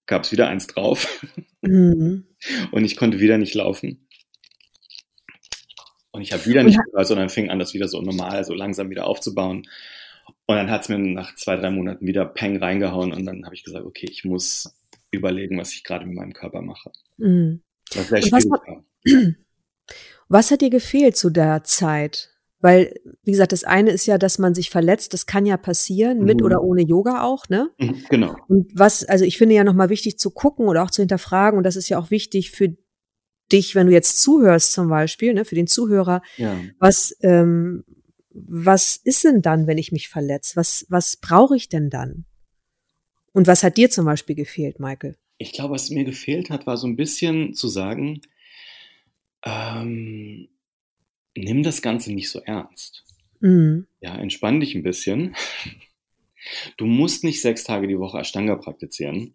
gab 0.05 0.23
es 0.23 0.31
wieder 0.31 0.47
eins 0.47 0.67
drauf 0.67 1.23
Mhm. 1.61 2.25
und 2.71 2.85
ich 2.85 2.95
konnte 2.95 3.19
wieder 3.19 3.37
nicht 3.37 3.53
laufen. 3.53 4.07
Und 6.11 6.21
ich 6.21 6.33
habe 6.33 6.45
wieder 6.45 6.63
nicht 6.63 6.79
gehört, 6.83 7.07
sondern 7.07 7.29
fing 7.29 7.49
an, 7.49 7.59
das 7.59 7.73
wieder 7.73 7.87
so 7.87 8.01
normal, 8.01 8.43
so 8.43 8.53
langsam 8.53 8.89
wieder 8.89 9.05
aufzubauen. 9.05 9.67
Und 10.47 10.55
dann 10.55 10.71
hat 10.71 10.81
es 10.81 10.89
mir 10.89 10.97
nach 10.97 11.35
zwei, 11.35 11.55
drei 11.55 11.69
Monaten 11.69 12.05
wieder 12.05 12.25
Peng 12.25 12.57
reingehauen 12.57 13.13
und 13.13 13.25
dann 13.25 13.45
habe 13.45 13.53
ich 13.53 13.63
gesagt, 13.63 13.85
okay, 13.85 14.07
ich 14.09 14.25
muss 14.25 14.75
überlegen, 15.11 15.59
was 15.59 15.73
ich 15.73 15.83
gerade 15.83 16.05
mit 16.05 16.15
meinem 16.15 16.33
Körper 16.33 16.61
mache. 16.61 16.91
Mhm. 17.17 17.61
Was 17.93 18.11
was 18.11 18.45
hat-. 18.51 18.83
Was 20.31 20.51
hat 20.51 20.61
dir 20.61 20.69
gefehlt 20.69 21.17
zu 21.17 21.31
der 21.31 21.63
Zeit? 21.63 22.29
Weil, 22.61 22.93
wie 23.23 23.31
gesagt, 23.31 23.53
das 23.53 23.63
eine 23.63 23.91
ist 23.91 24.05
ja, 24.05 24.17
dass 24.17 24.37
man 24.37 24.53
sich 24.53 24.69
verletzt, 24.69 25.13
das 25.13 25.25
kann 25.25 25.45
ja 25.45 25.55
passieren, 25.55 26.23
mit 26.25 26.39
Mhm. 26.39 26.45
oder 26.45 26.61
ohne 26.61 26.81
Yoga 26.81 27.23
auch, 27.23 27.47
ne? 27.47 27.69
Mhm, 27.79 28.03
Genau. 28.09 28.35
Und 28.49 28.71
was, 28.77 29.05
also 29.05 29.23
ich 29.23 29.37
finde 29.37 29.55
ja 29.55 29.63
nochmal 29.63 29.89
wichtig 29.89 30.19
zu 30.19 30.29
gucken 30.31 30.67
oder 30.67 30.83
auch 30.83 30.91
zu 30.91 31.01
hinterfragen, 31.01 31.57
und 31.57 31.63
das 31.63 31.77
ist 31.77 31.87
ja 31.89 31.97
auch 31.97 32.11
wichtig 32.11 32.51
für 32.51 32.75
dich, 33.51 33.75
wenn 33.75 33.87
du 33.87 33.93
jetzt 33.93 34.21
zuhörst 34.21 34.73
zum 34.73 34.89
Beispiel, 34.89 35.33
ne, 35.33 35.45
für 35.45 35.55
den 35.55 35.67
Zuhörer, 35.67 36.21
Ja. 36.37 36.61
was, 36.79 37.15
ähm, 37.21 37.83
was 38.31 38.97
ist 38.97 39.23
denn 39.23 39.41
dann, 39.41 39.65
wenn 39.65 39.77
ich 39.77 39.91
mich 39.91 40.09
verletze? 40.09 40.55
Was, 40.57 40.85
was 40.89 41.17
brauche 41.17 41.55
ich 41.55 41.69
denn 41.69 41.89
dann? 41.89 42.25
Und 43.31 43.47
was 43.47 43.63
hat 43.63 43.77
dir 43.77 43.89
zum 43.89 44.05
Beispiel 44.05 44.35
gefehlt, 44.35 44.79
Michael? 44.79 45.15
Ich 45.37 45.53
glaube, 45.53 45.73
was 45.75 45.89
mir 45.89 46.03
gefehlt 46.03 46.49
hat, 46.49 46.67
war 46.67 46.75
so 46.77 46.87
ein 46.87 46.95
bisschen 46.97 47.53
zu 47.53 47.67
sagen, 47.69 48.21
ähm, 49.45 50.49
nimm 51.35 51.63
das 51.63 51.81
Ganze 51.81 52.13
nicht 52.13 52.29
so 52.29 52.39
ernst. 52.39 53.03
Mhm. 53.39 53.87
Ja, 54.01 54.15
entspann 54.15 54.59
dich 54.59 54.75
ein 54.75 54.83
bisschen. 54.83 55.35
Du 56.77 56.85
musst 56.85 57.23
nicht 57.23 57.41
sechs 57.41 57.63
Tage 57.63 57.87
die 57.87 57.99
Woche 57.99 58.19
Ashtanga 58.19 58.55
praktizieren, 58.55 59.33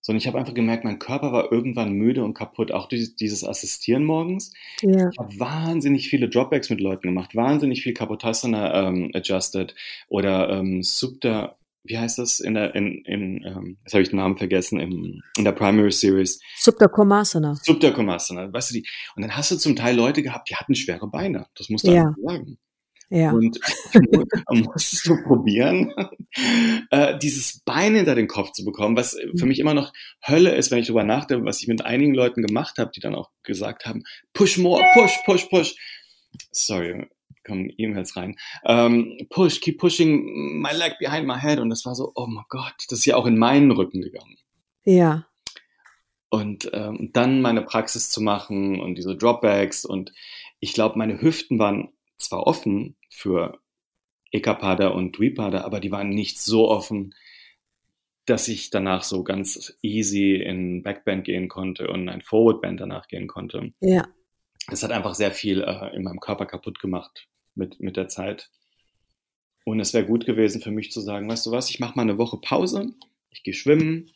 sondern 0.00 0.18
ich 0.18 0.26
habe 0.26 0.38
einfach 0.38 0.52
gemerkt, 0.52 0.84
mein 0.84 0.98
Körper 0.98 1.32
war 1.32 1.50
irgendwann 1.50 1.92
müde 1.92 2.22
und 2.24 2.34
kaputt. 2.34 2.72
Auch 2.72 2.88
dieses, 2.88 3.42
Assistieren 3.42 4.04
morgens. 4.04 4.52
Ja. 4.82 5.08
Ich 5.10 5.18
habe 5.18 5.38
wahnsinnig 5.38 6.08
viele 6.08 6.28
Dropbacks 6.28 6.68
mit 6.68 6.80
Leuten 6.80 7.08
gemacht, 7.08 7.34
wahnsinnig 7.34 7.82
viel 7.82 7.94
Kapotasana 7.94 8.88
ähm, 8.88 9.10
adjusted 9.14 9.74
oder 10.08 10.50
ähm, 10.50 10.82
Subda, 10.82 11.56
wie 11.84 11.98
heißt 11.98 12.18
das 12.18 12.40
in 12.40 12.54
der, 12.54 12.74
in, 12.74 13.04
in 13.04 13.44
ähm, 13.44 13.76
jetzt 13.82 13.92
habe 13.92 14.02
ich 14.02 14.08
den 14.08 14.16
Namen 14.16 14.36
vergessen, 14.38 14.80
im, 14.80 15.22
in 15.36 15.44
der 15.44 15.52
Primary 15.52 15.92
Series. 15.92 16.40
Komasana. 16.88 17.54
Subda 17.62 17.90
Komasana, 17.90 18.52
weißt 18.52 18.70
du 18.70 18.74
die? 18.74 18.86
Und 19.16 19.22
dann 19.22 19.36
hast 19.36 19.50
du 19.50 19.56
zum 19.56 19.76
Teil 19.76 19.94
Leute 19.94 20.22
gehabt, 20.22 20.48
die 20.50 20.56
hatten 20.56 20.74
schwere 20.74 21.08
Beine. 21.08 21.46
Das 21.56 21.68
musst 21.68 21.86
du 21.86 21.92
Ja. 21.92 22.08
einfach 22.08 22.16
sagen. 22.24 22.58
Ja. 23.10 23.32
Und 23.32 23.60
dann 23.92 24.60
musstest 24.62 25.06
du 25.06 25.22
probieren, 25.22 25.92
äh, 26.90 27.18
dieses 27.18 27.60
Bein 27.64 27.94
hinter 27.94 28.14
den 28.14 28.28
Kopf 28.28 28.52
zu 28.52 28.64
bekommen, 28.64 28.96
was 28.96 29.16
für 29.36 29.46
mich 29.46 29.58
immer 29.58 29.74
noch 29.74 29.92
Hölle 30.26 30.54
ist, 30.54 30.70
wenn 30.70 30.78
ich 30.78 30.86
darüber 30.86 31.04
nachdenke, 31.04 31.44
was 31.44 31.60
ich 31.60 31.68
mit 31.68 31.84
einigen 31.84 32.14
Leuten 32.14 32.42
gemacht 32.42 32.78
habe, 32.78 32.90
die 32.94 33.00
dann 33.00 33.14
auch 33.14 33.30
gesagt 33.42 33.84
haben, 33.84 34.02
push 34.32 34.58
more, 34.58 34.82
push, 34.94 35.12
push, 35.26 35.44
push. 35.50 35.74
Sorry, 36.50 37.06
kommen 37.44 37.70
E-Mails 37.76 38.16
rein. 38.16 38.36
Ähm, 38.64 39.18
push, 39.30 39.60
keep 39.60 39.78
pushing 39.78 40.60
my 40.60 40.72
leg 40.72 40.94
behind 40.98 41.26
my 41.26 41.38
head. 41.38 41.58
Und 41.58 41.70
das 41.70 41.84
war 41.84 41.94
so, 41.94 42.12
oh 42.14 42.26
mein 42.26 42.44
Gott, 42.48 42.74
das 42.88 43.00
ist 43.00 43.04
ja 43.04 43.16
auch 43.16 43.26
in 43.26 43.38
meinen 43.38 43.70
Rücken 43.70 44.00
gegangen. 44.00 44.36
Ja. 44.84 45.26
Und 46.30 46.70
ähm, 46.72 47.10
dann 47.12 47.40
meine 47.40 47.62
Praxis 47.62 48.10
zu 48.10 48.20
machen 48.20 48.80
und 48.80 48.96
diese 48.96 49.16
Dropbacks 49.16 49.84
und 49.84 50.12
ich 50.58 50.72
glaube, 50.72 50.98
meine 50.98 51.20
Hüften 51.20 51.58
waren 51.58 51.90
zwar 52.18 52.46
offen 52.46 52.96
für 53.08 53.60
Ekapada 54.32 54.88
und 54.88 55.18
Dvipada, 55.18 55.62
aber 55.62 55.78
die 55.78 55.92
waren 55.92 56.08
nicht 56.08 56.40
so 56.40 56.68
offen, 56.68 57.14
dass 58.26 58.48
ich 58.48 58.70
danach 58.70 59.02
so 59.02 59.22
ganz 59.22 59.76
easy 59.82 60.34
in 60.34 60.82
Backband 60.82 61.24
gehen 61.24 61.48
konnte 61.48 61.88
und 61.88 62.08
ein 62.08 62.22
Forwardband 62.22 62.80
danach 62.80 63.06
gehen 63.06 63.26
konnte. 63.26 63.72
Ja. 63.80 64.08
Das 64.68 64.82
hat 64.82 64.92
einfach 64.92 65.14
sehr 65.14 65.32
viel 65.32 65.62
äh, 65.62 65.94
in 65.94 66.02
meinem 66.04 66.20
Körper 66.20 66.46
kaputt 66.46 66.80
gemacht 66.80 67.28
mit, 67.54 67.80
mit 67.80 67.96
der 67.96 68.08
Zeit. 68.08 68.50
Und 69.64 69.80
es 69.80 69.94
wäre 69.94 70.06
gut 70.06 70.26
gewesen 70.26 70.60
für 70.60 70.70
mich 70.70 70.90
zu 70.90 71.00
sagen, 71.00 71.28
weißt 71.28 71.46
du 71.46 71.50
was, 71.50 71.70
ich 71.70 71.80
mache 71.80 71.96
mal 71.96 72.02
eine 72.02 72.18
Woche 72.18 72.38
Pause, 72.38 72.92
ich 73.30 73.42
gehe 73.42 73.54
schwimmen 73.54 74.10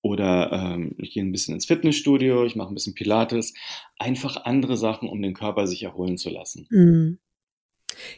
oder 0.00 0.50
ähm, 0.52 0.96
ich 0.98 1.12
gehe 1.12 1.22
ein 1.22 1.30
bisschen 1.30 1.54
ins 1.54 1.66
Fitnessstudio, 1.66 2.44
ich 2.44 2.56
mache 2.56 2.72
ein 2.72 2.74
bisschen 2.74 2.94
Pilates, 2.94 3.54
einfach 3.98 4.44
andere 4.44 4.76
Sachen, 4.76 5.08
um 5.08 5.22
den 5.22 5.34
Körper 5.34 5.66
sich 5.66 5.84
erholen 5.84 6.18
zu 6.18 6.30
lassen. 6.30 6.66
Mhm. 6.70 7.18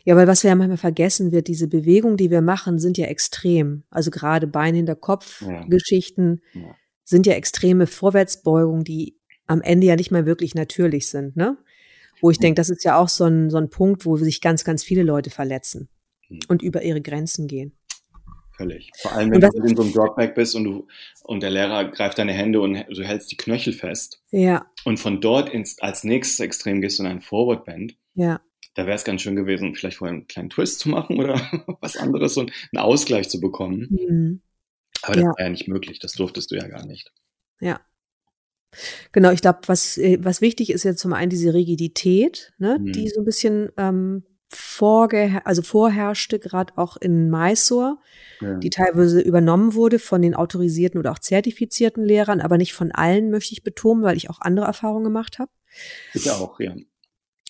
Ja, 0.04 0.16
weil 0.16 0.26
was 0.26 0.42
ja 0.42 0.54
manchmal 0.54 0.78
vergessen 0.78 1.32
wird, 1.32 1.48
diese 1.48 1.68
Bewegungen, 1.68 2.16
die 2.16 2.30
wir 2.30 2.42
machen, 2.42 2.78
sind 2.78 2.96
ja 2.96 3.06
extrem. 3.06 3.84
Also 3.90 4.10
gerade 4.10 4.46
Bein 4.46 4.74
hinter 4.74 4.94
Kopf 4.96 5.42
Ja. 5.42 5.64
Geschichten 5.64 6.40
Ja. 6.52 6.74
sind 7.04 7.26
ja 7.26 7.34
extreme 7.34 7.86
Vorwärtsbeugungen, 7.86 8.84
die 8.84 9.18
am 9.46 9.60
Ende 9.62 9.86
ja 9.86 9.96
nicht 9.96 10.10
mehr 10.10 10.26
wirklich 10.26 10.54
natürlich 10.54 11.08
sind, 11.08 11.36
ne? 11.36 11.56
Wo 12.20 12.30
ich 12.30 12.38
denke, 12.38 12.54
das 12.56 12.70
ist 12.70 12.84
ja 12.84 12.96
auch 12.98 13.08
so 13.08 13.24
ein, 13.24 13.50
so 13.50 13.58
ein 13.58 13.68
Punkt, 13.70 14.06
wo 14.06 14.16
sich 14.16 14.40
ganz, 14.40 14.64
ganz 14.64 14.82
viele 14.84 15.02
Leute 15.02 15.30
verletzen 15.30 15.88
Mhm. 16.30 16.40
und 16.48 16.62
über 16.62 16.82
ihre 16.82 17.02
Grenzen 17.02 17.46
gehen. 17.48 17.72
Völlig. 18.56 18.90
Vor 19.02 19.12
allem, 19.12 19.30
wenn 19.32 19.40
du 19.40 19.48
in 19.48 19.76
so 19.76 19.82
einem 19.82 19.92
Dropback 19.92 20.34
bist 20.36 20.54
und 20.54 20.64
du 20.64 20.86
und 21.24 21.42
der 21.42 21.50
Lehrer 21.50 21.84
greift 21.90 22.18
deine 22.18 22.32
Hände 22.32 22.60
und 22.60 22.74
du 22.88 23.02
hältst 23.04 23.30
die 23.32 23.36
Knöchel 23.36 23.72
fest 23.72 24.22
Ja, 24.30 24.64
und 24.84 24.98
von 24.98 25.20
dort 25.20 25.48
ins, 25.50 25.80
als 25.82 26.04
nächstes 26.04 26.38
Extrem 26.40 26.80
gehst 26.80 26.98
du 26.98 27.02
in 27.02 27.08
ein 27.10 27.20
Forward-Band, 27.20 27.96
ja, 28.14 28.40
da 28.74 28.86
wäre 28.86 28.96
es 28.96 29.04
ganz 29.04 29.22
schön 29.22 29.36
gewesen, 29.36 29.74
vielleicht 29.74 29.98
vorher 29.98 30.14
einen 30.14 30.26
kleinen 30.28 30.50
Twist 30.50 30.78
zu 30.80 30.88
machen 30.88 31.18
oder 31.18 31.34
was 31.80 31.96
anderes 31.96 32.36
und 32.36 32.52
einen 32.72 32.82
Ausgleich 32.82 33.28
zu 33.28 33.40
bekommen. 33.40 33.88
mhm. 33.90 34.42
Aber 35.02 35.14
das 35.14 35.22
Ja. 35.24 35.28
war 35.30 35.40
ja 35.40 35.50
nicht 35.50 35.66
möglich, 35.68 35.98
das 35.98 36.12
durftest 36.12 36.50
du 36.52 36.54
ja 36.56 36.66
gar 36.68 36.86
nicht. 36.86 37.12
ja. 37.60 37.80
Genau, 39.12 39.30
ich 39.30 39.40
glaube, 39.40 39.60
was, 39.66 39.96
äh, 39.98 40.18
was 40.20 40.40
wichtig 40.40 40.70
ist 40.70 40.84
jetzt 40.84 41.00
zum 41.00 41.12
einen 41.12 41.30
diese 41.30 41.54
Rigidität, 41.54 42.52
ne, 42.58 42.78
Mhm. 42.80 42.92
die 42.92 43.08
so 43.08 43.20
ein 43.20 43.24
bisschen 43.24 43.70
ähm, 43.76 44.24
vorge 44.48 45.40
also 45.44 45.62
vorherrschte, 45.62 46.38
gerade 46.38 46.72
auch 46.76 46.96
in 46.96 47.28
Mysore. 47.30 47.96
Ja. 48.40 48.58
die 48.58 48.68
teilweise 48.70 49.20
übernommen 49.20 49.74
wurde 49.74 49.98
von 50.00 50.20
den 50.20 50.34
autorisierten 50.34 50.98
oder 50.98 51.12
auch 51.12 51.20
zertifizierten 51.20 52.04
Lehrern, 52.04 52.40
aber 52.40 52.58
nicht 52.58 52.74
von 52.74 52.90
allen, 52.92 53.30
möchte 53.30 53.52
ich 53.52 53.62
betonen, 53.62 54.02
weil 54.02 54.16
ich 54.16 54.28
auch 54.28 54.40
andere 54.40 54.66
Erfahrungen 54.66 55.04
gemacht 55.04 55.38
habe. 55.38 55.50
Ich 56.14 56.28
auch, 56.30 56.58
ja. 56.60 56.74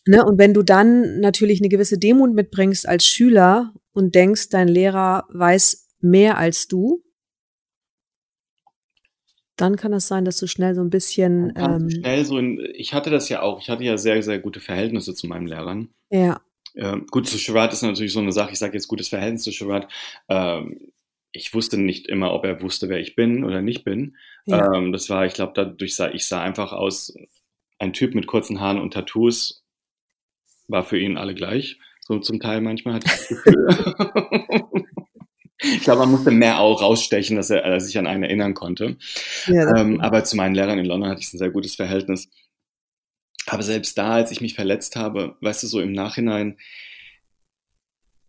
Ne? 0.06 0.24
Und 0.24 0.38
wenn 0.38 0.52
du 0.54 0.62
dann 0.62 1.20
natürlich 1.20 1.60
eine 1.60 1.70
gewisse 1.70 1.98
Demut 1.98 2.34
mitbringst 2.34 2.86
als 2.86 3.06
Schüler 3.06 3.72
und 3.92 4.14
denkst, 4.14 4.50
dein 4.50 4.68
Lehrer 4.68 5.24
weiß 5.30 5.88
mehr 6.00 6.36
als 6.36 6.68
du, 6.68 7.02
dann 9.56 9.76
kann 9.76 9.92
es 9.92 10.08
sein, 10.08 10.24
dass 10.24 10.38
du 10.38 10.46
schnell 10.46 10.74
so 10.74 10.80
ein 10.80 10.90
bisschen, 10.90 11.52
ähm, 11.56 11.90
schnell 11.90 12.24
so 12.24 12.38
in, 12.38 12.60
ich 12.74 12.92
hatte 12.92 13.10
das 13.10 13.28
ja 13.28 13.42
auch, 13.42 13.60
ich 13.60 13.70
hatte 13.70 13.84
ja 13.84 13.96
sehr, 13.98 14.22
sehr 14.22 14.38
gute 14.38 14.60
Verhältnisse 14.60 15.14
zu 15.14 15.26
meinen 15.26 15.46
Lehrern. 15.46 15.88
ja, 16.10 16.40
Ähm, 16.74 17.06
gut, 17.10 17.28
zu 17.28 17.38
Sherrod 17.38 17.72
ist 17.72 17.82
natürlich 17.82 18.12
so 18.12 18.20
eine 18.20 18.32
Sache, 18.32 18.52
ich 18.52 18.58
sage 18.58 18.74
jetzt 18.74 18.88
gutes 18.88 19.08
Verhältnis 19.08 19.42
zu 19.42 19.52
Sherrod. 19.52 19.86
Ähm, 20.28 20.92
ich 21.30 21.54
wusste 21.54 21.78
nicht 21.78 22.08
immer, 22.08 22.32
ob 22.32 22.44
er 22.44 22.62
wusste, 22.62 22.88
wer 22.88 22.98
ich 23.00 23.16
bin 23.16 23.44
oder 23.44 23.62
nicht 23.62 23.84
bin. 23.84 24.16
ja, 24.46 24.72
Ähm, 24.72 24.92
das 24.92 25.08
war, 25.10 25.26
ich 25.26 25.34
glaube, 25.34 25.52
dadurch 25.54 25.94
sah 25.94 26.10
ich 26.10 26.26
sah 26.26 26.42
einfach 26.42 26.72
aus, 26.72 27.14
ein 27.78 27.92
Typ 27.92 28.14
mit 28.14 28.26
kurzen 28.26 28.60
Haaren 28.60 28.80
und 28.80 28.92
Tattoos 28.94 29.64
war 30.68 30.84
für 30.84 30.98
ihn 30.98 31.16
alle 31.16 31.34
gleich. 31.34 31.78
So 32.00 32.18
zum 32.18 32.40
Teil 32.40 32.60
manchmal 32.60 32.94
hatte 32.94 33.06
ich 33.06 33.12
das 33.12 33.28
Gefühl. 33.28 33.66
ich 35.84 35.86
glaube, 35.86 36.00
man 36.00 36.12
musste 36.12 36.30
mehr 36.30 36.60
auch 36.60 36.80
rausstechen, 36.80 37.36
dass 37.36 37.50
er, 37.50 37.60
dass 37.68 37.84
sich 37.84 37.98
an 37.98 38.06
einen 38.06 38.22
erinnern 38.22 38.54
konnte. 38.54 38.96
ja, 39.46 39.76
Ähm, 39.76 40.00
aber 40.00 40.24
zu 40.24 40.34
meinen 40.34 40.54
Lehrern 40.54 40.78
in 40.78 40.86
London 40.86 41.10
hatte 41.10 41.20
ich 41.20 41.30
ein 41.34 41.36
sehr 41.38 41.50
gutes 41.50 41.74
Verhältnis. 41.74 42.30
Aber 43.46 43.62
selbst 43.62 43.98
da, 43.98 44.12
als 44.14 44.30
ich 44.30 44.40
mich 44.40 44.54
verletzt 44.54 44.96
habe, 44.96 45.36
weißt 45.42 45.62
du, 45.62 45.66
so 45.66 45.82
im 45.82 45.92
Nachhinein, 45.92 46.56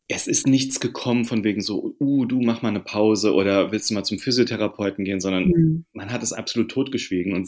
es 0.09 0.27
ist 0.27 0.47
nichts 0.47 0.81
gekommen 0.81 1.23
von 1.23 1.45
wegen 1.45 1.61
so, 1.61 1.95
uh, 1.97 2.25
du 2.25 2.41
mach 2.41 2.61
mal 2.61 2.67
eine 2.69 2.81
Pause 2.81 3.33
oder 3.33 3.71
willst 3.71 3.89
du 3.89 3.93
mal 3.93 4.03
zum 4.03 4.19
Physiotherapeuten 4.19 5.05
gehen, 5.05 5.21
sondern 5.21 5.45
Mhm. 5.45 5.85
man 5.93 6.11
hat 6.11 6.23
es 6.23 6.33
absolut 6.33 6.69
totgeschwiegen 6.71 7.33
und 7.33 7.47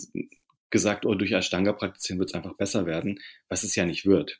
gesagt, 0.70 1.06
oh, 1.06 1.16
durch 1.16 1.34
Ashtanga 1.34 1.74
praktizieren 1.74 2.20
wird 2.20 2.30
es 2.30 2.34
einfach 2.34 2.56
besser 2.56 2.86
werden, 2.86 3.20
was 3.50 3.64
es 3.64 3.76
ja 3.76 3.86
nicht 3.86 4.06
wird. 4.06 4.40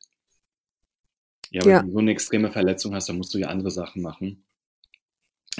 Ja, 1.52 1.64
wenn 1.66 1.72
Ja. 1.72 1.82
du 1.82 1.92
so 1.92 1.98
eine 2.00 2.12
extreme 2.12 2.52
Verletzung 2.54 2.96
hast, 2.96 3.10
dann 3.10 3.18
musst 3.18 3.34
du 3.34 3.38
ja 3.38 3.48
andere 3.50 3.70
Sachen 3.72 4.02
machen. 4.02 4.47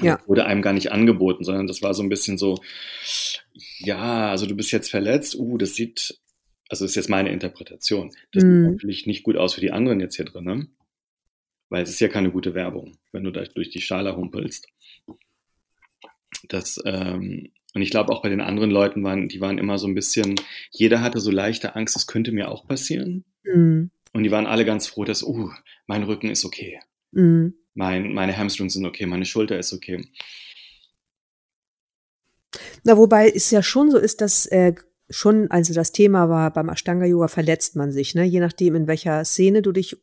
Ja. 0.00 0.20
Wurde 0.26 0.46
einem 0.46 0.62
gar 0.62 0.72
nicht 0.72 0.92
angeboten, 0.92 1.44
sondern 1.44 1.66
das 1.66 1.82
war 1.82 1.92
so 1.94 2.02
ein 2.02 2.08
bisschen 2.08 2.38
so, 2.38 2.62
ja, 3.78 4.30
also 4.30 4.46
du 4.46 4.54
bist 4.54 4.70
jetzt 4.70 4.90
verletzt, 4.90 5.36
uh, 5.36 5.58
das 5.58 5.74
sieht, 5.74 6.20
also 6.68 6.84
das 6.84 6.92
ist 6.92 6.96
jetzt 6.96 7.08
meine 7.10 7.32
Interpretation, 7.32 8.10
das 8.32 8.44
Mhm. 8.44 8.62
sieht 8.62 8.72
natürlich 8.72 9.06
nicht 9.06 9.22
gut 9.24 9.36
aus 9.36 9.54
für 9.54 9.60
die 9.60 9.72
anderen 9.72 10.00
jetzt 10.00 10.16
hier 10.16 10.24
drin, 10.24 10.44
ne? 10.44 10.68
Weil 11.68 11.82
es 11.82 11.90
ist 11.90 12.00
ja 12.00 12.08
keine 12.08 12.30
gute 12.30 12.54
Werbung, 12.54 12.98
wenn 13.12 13.24
du 13.24 13.30
da 13.30 13.42
durch 13.42 13.70
die 13.70 13.80
Schale 13.80 14.16
humpelst. 14.16 14.68
Das, 16.48 16.80
ähm, 16.84 17.50
und 17.74 17.82
ich 17.82 17.90
glaube 17.90 18.12
auch 18.12 18.22
bei 18.22 18.28
den 18.28 18.40
anderen 18.40 18.70
Leuten 18.70 19.02
waren, 19.04 19.28
die 19.28 19.40
waren 19.40 19.58
immer 19.58 19.78
so 19.78 19.86
ein 19.86 19.94
bisschen, 19.94 20.36
jeder 20.70 21.00
hatte 21.02 21.20
so 21.20 21.30
leichte 21.30 21.74
Angst, 21.76 21.94
das 21.96 22.06
könnte 22.06 22.32
mir 22.32 22.50
auch 22.50 22.66
passieren. 22.66 23.24
Mhm. 23.44 23.90
Und 24.12 24.22
die 24.22 24.30
waren 24.30 24.46
alle 24.46 24.64
ganz 24.64 24.86
froh, 24.86 25.04
dass, 25.04 25.22
uh, 25.22 25.50
mein 25.86 26.04
Rücken 26.04 26.30
ist 26.30 26.44
okay. 26.44 26.80
Mhm. 27.12 27.54
Mein, 27.78 28.12
meine 28.12 28.36
Hamstrings 28.36 28.72
sind 28.72 28.84
okay, 28.84 29.06
meine 29.06 29.24
Schulter 29.24 29.56
ist 29.56 29.72
okay. 29.72 30.04
Na, 32.82 32.96
wobei 32.96 33.30
es 33.30 33.52
ja 33.52 33.62
schon 33.62 33.92
so 33.92 33.98
ist, 33.98 34.20
dass 34.20 34.46
äh, 34.46 34.74
schon, 35.08 35.48
also 35.52 35.72
das 35.72 35.92
Thema 35.92 36.28
war, 36.28 36.52
beim 36.52 36.70
Ashtanga-Yoga 36.70 37.28
verletzt 37.28 37.76
man 37.76 37.92
sich, 37.92 38.16
ne? 38.16 38.24
Je 38.24 38.40
nachdem, 38.40 38.74
in 38.74 38.88
welcher 38.88 39.24
Szene 39.24 39.62
du 39.62 39.70
dich 39.70 39.96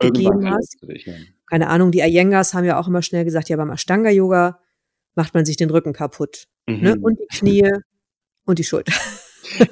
begeben 0.00 0.50
hast. 0.50 0.76
dich, 0.82 1.06
ja. 1.06 1.14
Keine 1.46 1.68
Ahnung, 1.68 1.92
die 1.92 2.00
Iyengas 2.00 2.52
haben 2.52 2.64
ja 2.64 2.80
auch 2.80 2.88
immer 2.88 3.02
schnell 3.02 3.24
gesagt, 3.24 3.48
ja, 3.48 3.56
beim 3.56 3.70
Ashtanga-Yoga 3.70 4.58
macht 5.14 5.32
man 5.32 5.44
sich 5.44 5.56
den 5.56 5.70
Rücken 5.70 5.92
kaputt. 5.92 6.48
Mhm. 6.66 6.80
Ne? 6.80 6.98
Und 7.00 7.20
die 7.20 7.26
Knie 7.38 7.70
und 8.44 8.58
die 8.58 8.64
Schulter. 8.64 8.92
Ja. 9.58 9.66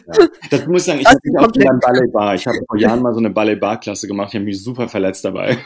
Das 0.50 0.66
muss 0.66 0.80
ich 0.82 0.86
sagen, 0.86 1.00
ich 1.00 1.06
habe 1.06 1.16
ist 1.16 1.24
mich 1.24 1.36
auch 1.38 1.42
in 1.42 1.52
komplett- 1.52 1.66
der 1.68 1.78
Ballet 1.86 2.12
Bar. 2.12 2.34
Ich 2.34 2.46
habe 2.46 2.58
vor 2.66 2.78
Jahren 2.78 3.02
mal 3.02 3.12
so 3.12 3.18
eine 3.18 3.30
Ballet 3.30 3.60
Bar 3.60 3.78
Klasse 3.80 4.06
gemacht. 4.06 4.28
Ich 4.30 4.34
habe 4.34 4.44
mich 4.44 4.62
super 4.62 4.88
verletzt 4.88 5.24
dabei. 5.24 5.58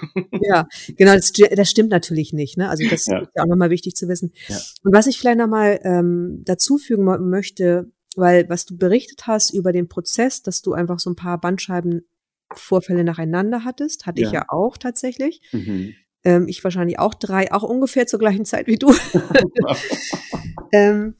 Ja, 0.43 0.67
genau, 0.97 1.15
das, 1.15 1.33
das 1.33 1.71
stimmt 1.71 1.91
natürlich 1.91 2.33
nicht. 2.33 2.57
Ne? 2.59 2.69
Also 2.69 2.89
das 2.89 3.07
Ja. 3.07 3.21
ist 3.21 3.31
ja 3.35 3.43
auch 3.45 3.47
nochmal 3.49 3.71
wichtig 3.71 3.95
zu 3.97 4.09
wissen. 4.09 4.33
Ja. 4.49 4.57
Und 4.85 4.95
was 4.95 5.07
ich 5.07 5.19
vielleicht 5.19 5.39
nochmal 5.39 5.81
ähm, 5.83 6.43
dazu 6.45 6.79
fügen 6.79 7.05
mo- 7.05 7.19
möchte, 7.19 7.91
weil 8.17 8.49
was 8.49 8.67
du 8.67 8.77
berichtet 8.77 9.27
hast 9.27 9.51
über 9.55 9.73
den 9.73 9.89
Prozess, 9.89 10.43
dass 10.43 10.61
du 10.63 10.73
einfach 10.75 10.99
so 10.99 11.09
ein 11.11 11.17
paar 11.17 11.41
Bandscheibenvorfälle 11.41 13.05
nacheinander 13.05 13.65
hattest, 13.65 14.07
hatte 14.07 14.21
ich 14.23 14.29
Ja. 14.29 14.41
ja 14.41 14.45
auch 14.49 14.77
tatsächlich. 14.77 15.41
Mhm. 15.53 15.95
Ähm, 16.25 16.47
ich 16.49 16.63
wahrscheinlich 16.63 16.99
auch 16.99 17.15
drei, 17.15 17.51
auch 17.53 17.63
ungefähr 17.65 18.07
zur 18.07 18.19
gleichen 18.19 18.45
Zeit 18.45 18.67
wie 18.67 18.77
du. 18.77 18.93
ähm, 20.73 21.15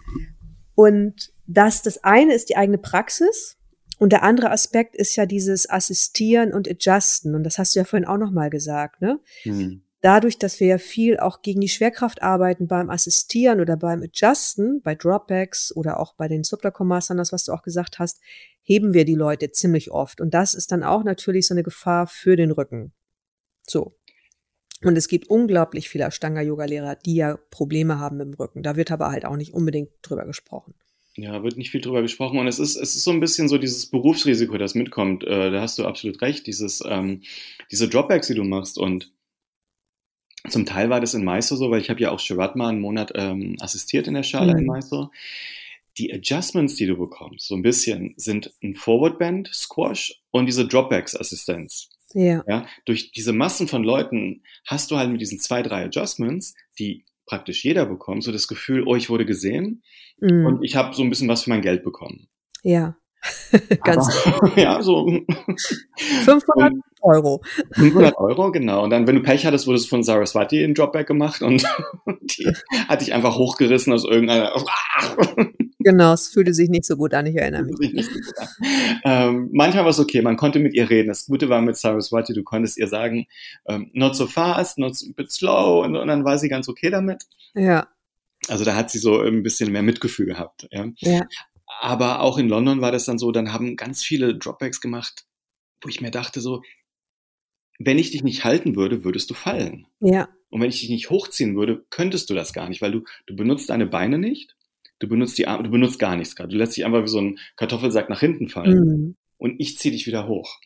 und 0.75 1.33
das, 1.47 1.83
das 1.83 2.03
eine 2.05 2.35
ist 2.35 2.49
die 2.49 2.57
eigene 2.57 2.79
Praxis 2.79 3.57
und 4.03 4.13
der 4.13 4.25
andere 4.25 4.51
Aspekt 4.51 4.97
ist 4.97 5.15
ja 5.15 5.27
dieses 5.27 5.71
Assistieren 5.71 6.53
und 6.53 6.69
Adjusten. 6.69 7.37
Und 7.37 7.45
das 7.45 7.59
hast 7.59 7.75
du 7.75 7.79
ja 7.79 7.85
vorhin 7.85 8.09
auch 8.09 8.19
nochmal 8.19 8.51
gesagt, 8.51 9.01
ne? 9.01 9.21
Mhm. 9.45 9.83
dadurch, 10.01 10.39
dass 10.39 10.59
wir 10.59 10.67
ja 10.67 10.79
viel 10.79 11.21
auch 11.21 11.43
gegen 11.43 11.61
die 11.61 11.69
Schwerkraft 11.69 12.21
arbeiten 12.21 12.67
beim 12.67 12.91
Assistieren 12.91 13.61
oder 13.61 13.77
beim 13.77 14.03
Adjusten, 14.03 14.83
bei 14.83 14.97
Dropbacks 14.97 15.73
oder 15.77 16.01
auch 16.01 16.15
bei 16.15 16.27
den 16.27 16.43
Subtacomasanas, 16.43 17.33
was 17.33 17.45
du 17.45 17.53
auch 17.53 17.63
gesagt 17.63 18.01
hast, 18.01 18.19
heben 18.63 18.93
wir 18.93 19.05
die 19.05 19.15
Leute 19.15 19.53
ziemlich 19.53 19.93
oft. 19.93 20.21
Und 20.21 20.35
das 20.35 20.55
ist 20.55 20.73
dann 20.73 20.83
auch 20.83 21.05
natürlich 21.05 21.47
so 21.47 21.55
eine 21.55 21.63
Gefahr 21.63 22.09
für 22.09 22.35
den 22.35 22.51
Rücken. 22.51 22.93
So. 23.69 23.95
Und 24.85 24.97
es 24.97 25.09
gibt 25.09 25.29
unglaublich 25.29 25.89
viele 25.89 26.05
Ashtanga-Yoga-Lehrer, 26.05 26.97
die 26.97 27.15
ja 27.15 27.39
Probleme 27.51 27.99
haben 27.99 28.17
mit 28.17 28.27
dem 28.27 28.35
Rücken. 28.35 28.63
Da 28.63 28.77
wird 28.77 28.91
aber 28.91 29.11
halt 29.11 29.25
auch 29.25 29.37
nicht 29.37 29.55
unbedingt 29.55 29.91
drüber 30.03 30.25
gesprochen. 30.25 30.75
Ja, 31.17 31.43
wird 31.43 31.59
nicht 31.59 31.71
viel 31.71 31.83
drüber 31.83 32.01
gesprochen 32.01 32.39
und 32.39 32.47
es 32.47 32.59
ist, 32.59 32.75
es 32.77 32.95
ist 32.97 33.05
so 33.05 33.11
ein 33.11 33.21
bisschen 33.21 33.47
so 33.49 33.59
dieses 33.59 33.91
Berufsrisiko, 33.91 34.57
das 34.57 34.75
mitkommt. 34.75 35.25
Äh, 35.25 35.51
da 35.51 35.61
hast 35.61 35.79
du 35.79 35.85
absolut 35.85 36.23
recht, 36.23 36.47
dieses, 36.47 36.83
ähm, 36.87 37.21
diese 37.71 37.89
Dropbacks, 37.89 38.29
die 38.29 38.35
du 38.35 38.45
machst 38.45 38.79
und 38.79 39.13
zum 40.49 40.67
Teil 40.67 40.91
war 40.91 41.01
das 41.01 41.15
in 41.15 41.23
Mysore 41.25 41.59
so, 41.59 41.71
weil 41.71 41.81
ich 41.81 41.91
habe 41.91 42.01
ja 42.01 42.11
auch 42.11 42.19
Shiratma 42.19 42.69
einen 42.69 42.81
Monat 42.81 43.13
ähm, 43.15 43.57
assistiert 43.61 44.09
in 44.09 44.15
der 44.15 44.23
Schale 44.23 44.55
Mhm. 44.55 44.59
in 44.61 44.67
Mysore. 44.67 45.11
Die 45.99 46.13
Adjustments, 46.13 46.75
die 46.77 46.87
du 46.87 46.97
bekommst, 46.97 47.47
so 47.47 47.55
ein 47.55 47.63
bisschen, 47.63 48.15
sind 48.17 48.53
ein 48.63 48.75
Forward 48.75 49.19
Bend, 49.19 49.51
Squash 49.53 50.23
und 50.31 50.47
diese 50.47 50.67
Dropbacks 50.67 51.15
Assistenz. 51.15 51.91
Ja. 52.15 52.43
Ja, 52.47 52.67
durch 52.85 53.13
diese 53.13 53.33
Massen 53.33 53.69
von 53.69 53.85
Leuten 53.85 54.43
hast 54.67 54.91
du 54.91 54.97
halt 54.97 55.11
mit 55.11 55.21
diesen 55.21 55.39
zwei, 55.41 55.63
drei 55.63 55.85
Adjustments, 55.85 56.55
die 56.79 57.05
praktisch 57.27 57.65
jeder 57.65 57.87
bekommt, 57.87 58.25
so 58.25 58.33
das 58.33 58.49
Gefühl, 58.49 58.85
oh, 58.87 58.97
ich 58.97 59.09
wurde 59.11 59.25
gesehen 59.27 59.83
Mhm. 60.21 60.47
und 60.47 60.63
ich 60.65 60.77
habe 60.77 60.95
so 60.95 61.03
ein 61.03 61.11
bisschen 61.11 61.29
was 61.29 61.43
für 61.45 61.51
mein 61.51 61.63
Geld 61.63 61.83
bekommen. 61.83 62.29
ja. 62.63 62.97
Ganz 63.85 64.09
Aber, 64.27 64.51
ja, 64.61 64.83
so 64.83 65.07
500 66.25 66.73
Euro. 67.03 67.41
500 67.75 68.17
Euro, 68.19 68.51
genau. 68.51 68.83
Und 68.83 68.91
dann, 68.91 69.07
wenn 69.07 69.15
du 69.15 69.23
Pech 69.23 69.47
hattest, 69.47 69.69
wurdest 69.69 69.85
du 69.87 69.91
von 69.91 70.03
Saraswati 70.03 70.63
in 70.63 70.75
Dropback 70.75 71.07
gemacht 71.07 71.41
und 71.41 71.63
die 72.37 72.53
hat 72.89 73.01
dich 73.01 73.13
einfach 73.13 73.37
hochgerissen 73.37 73.93
aus 73.93 74.05
irgendeiner. 74.05 74.53
Genau, 75.83 76.13
es 76.13 76.29
fühlte 76.29 76.55
sich 76.55 76.69
nicht 76.69 76.85
so 76.85 76.97
gut 76.97 77.15
an, 77.15 77.27
ich 77.27 77.37
erinnere 77.37 77.65
mich. 77.65 77.95
ähm, 79.05 79.49
manchmal 79.53 79.85
war 79.85 79.91
es 79.91 79.99
okay, 79.99 80.23
man 80.23 80.37
konnte 80.37 80.59
mit 80.59 80.75
ihr 80.75 80.89
reden. 80.91 81.09
Das 81.09 81.27
Gute 81.27 81.49
war 81.49 81.61
mit 81.63 81.77
Saraswati, 81.77 82.33
du 82.33 82.43
konntest 82.43 82.79
ihr 82.79 82.89
sagen, 82.89 83.27
ähm, 83.67 83.91
not 83.93 84.17
so 84.17 84.27
fast, 84.27 84.79
not 84.79 84.97
so 84.97 85.13
bit 85.15 85.31
slow, 85.31 85.85
und, 85.85 85.97
und 85.97 86.09
dann 86.09 86.25
war 86.25 86.39
sie 86.39 86.49
ganz 86.49 86.69
okay 86.69 86.91
damit. 86.91 87.25
Ja, 87.55 87.89
Also 88.49 88.65
da 88.65 88.75
hat 88.75 88.91
sie 88.91 88.99
so 88.99 89.21
ein 89.21 89.43
bisschen 89.43 89.73
mehr 89.73 89.83
Mitgefühl 89.83 90.27
gehabt. 90.27 90.67
Ja. 90.71 90.87
ja, 90.99 91.23
Aber 91.81 92.21
auch 92.21 92.39
in 92.39 92.49
London 92.49 92.81
war 92.81 92.93
das 92.93 93.05
dann 93.05 93.19
so, 93.19 93.33
dann 93.33 93.53
haben 93.53 93.77
ganz 93.77 94.03
viele 94.03 94.37
Dropbacks 94.37 94.81
gemacht, 94.81 95.25
wo 95.83 95.89
ich 95.89 96.01
mir 96.01 96.11
dachte 96.11 96.41
so, 96.41 96.63
wenn 97.79 97.99
ich 97.99 98.11
dich 98.13 98.23
nicht 98.23 98.45
halten 98.45 98.77
würde, 98.77 99.05
würdest 99.05 99.31
du 99.31 99.35
fallen. 99.35 99.87
ja, 100.01 100.29
Und 100.51 100.61
wenn 100.61 100.69
ich 100.69 100.81
dich 100.81 100.91
nicht 100.91 101.11
hochziehen 101.11 101.57
würde, 101.57 101.85
könntest 101.91 102.31
du 102.31 102.35
das 102.35 102.53
gar 102.53 102.69
nicht, 102.69 102.83
weil 102.83 102.93
du, 102.93 103.03
du 103.27 103.35
benutzt 103.35 103.71
deine 103.71 103.87
Beine 103.87 104.19
nicht, 104.19 104.55
du 105.03 105.09
benutzt 105.09 105.37
die 105.37 105.49
Arme, 105.49 105.65
du 105.65 105.71
benutzt 105.71 105.99
gar 105.99 106.17
nichts 106.17 106.37
gerade. 106.37 106.51
Du 106.51 106.57
lässt 106.57 106.77
dich 106.77 106.85
einfach 106.85 107.03
wie 107.03 107.09
so 107.09 107.21
ein 107.21 107.39
Kartoffelsack 107.57 108.09
nach 108.09 108.21
hinten 108.21 108.49
fallen 108.49 108.79
Mhm. 108.79 109.17
und 109.37 109.57
ich 109.59 109.79
ziehe 109.79 109.93
dich 109.93 110.07
wieder 110.07 110.29
hoch. 110.29 110.61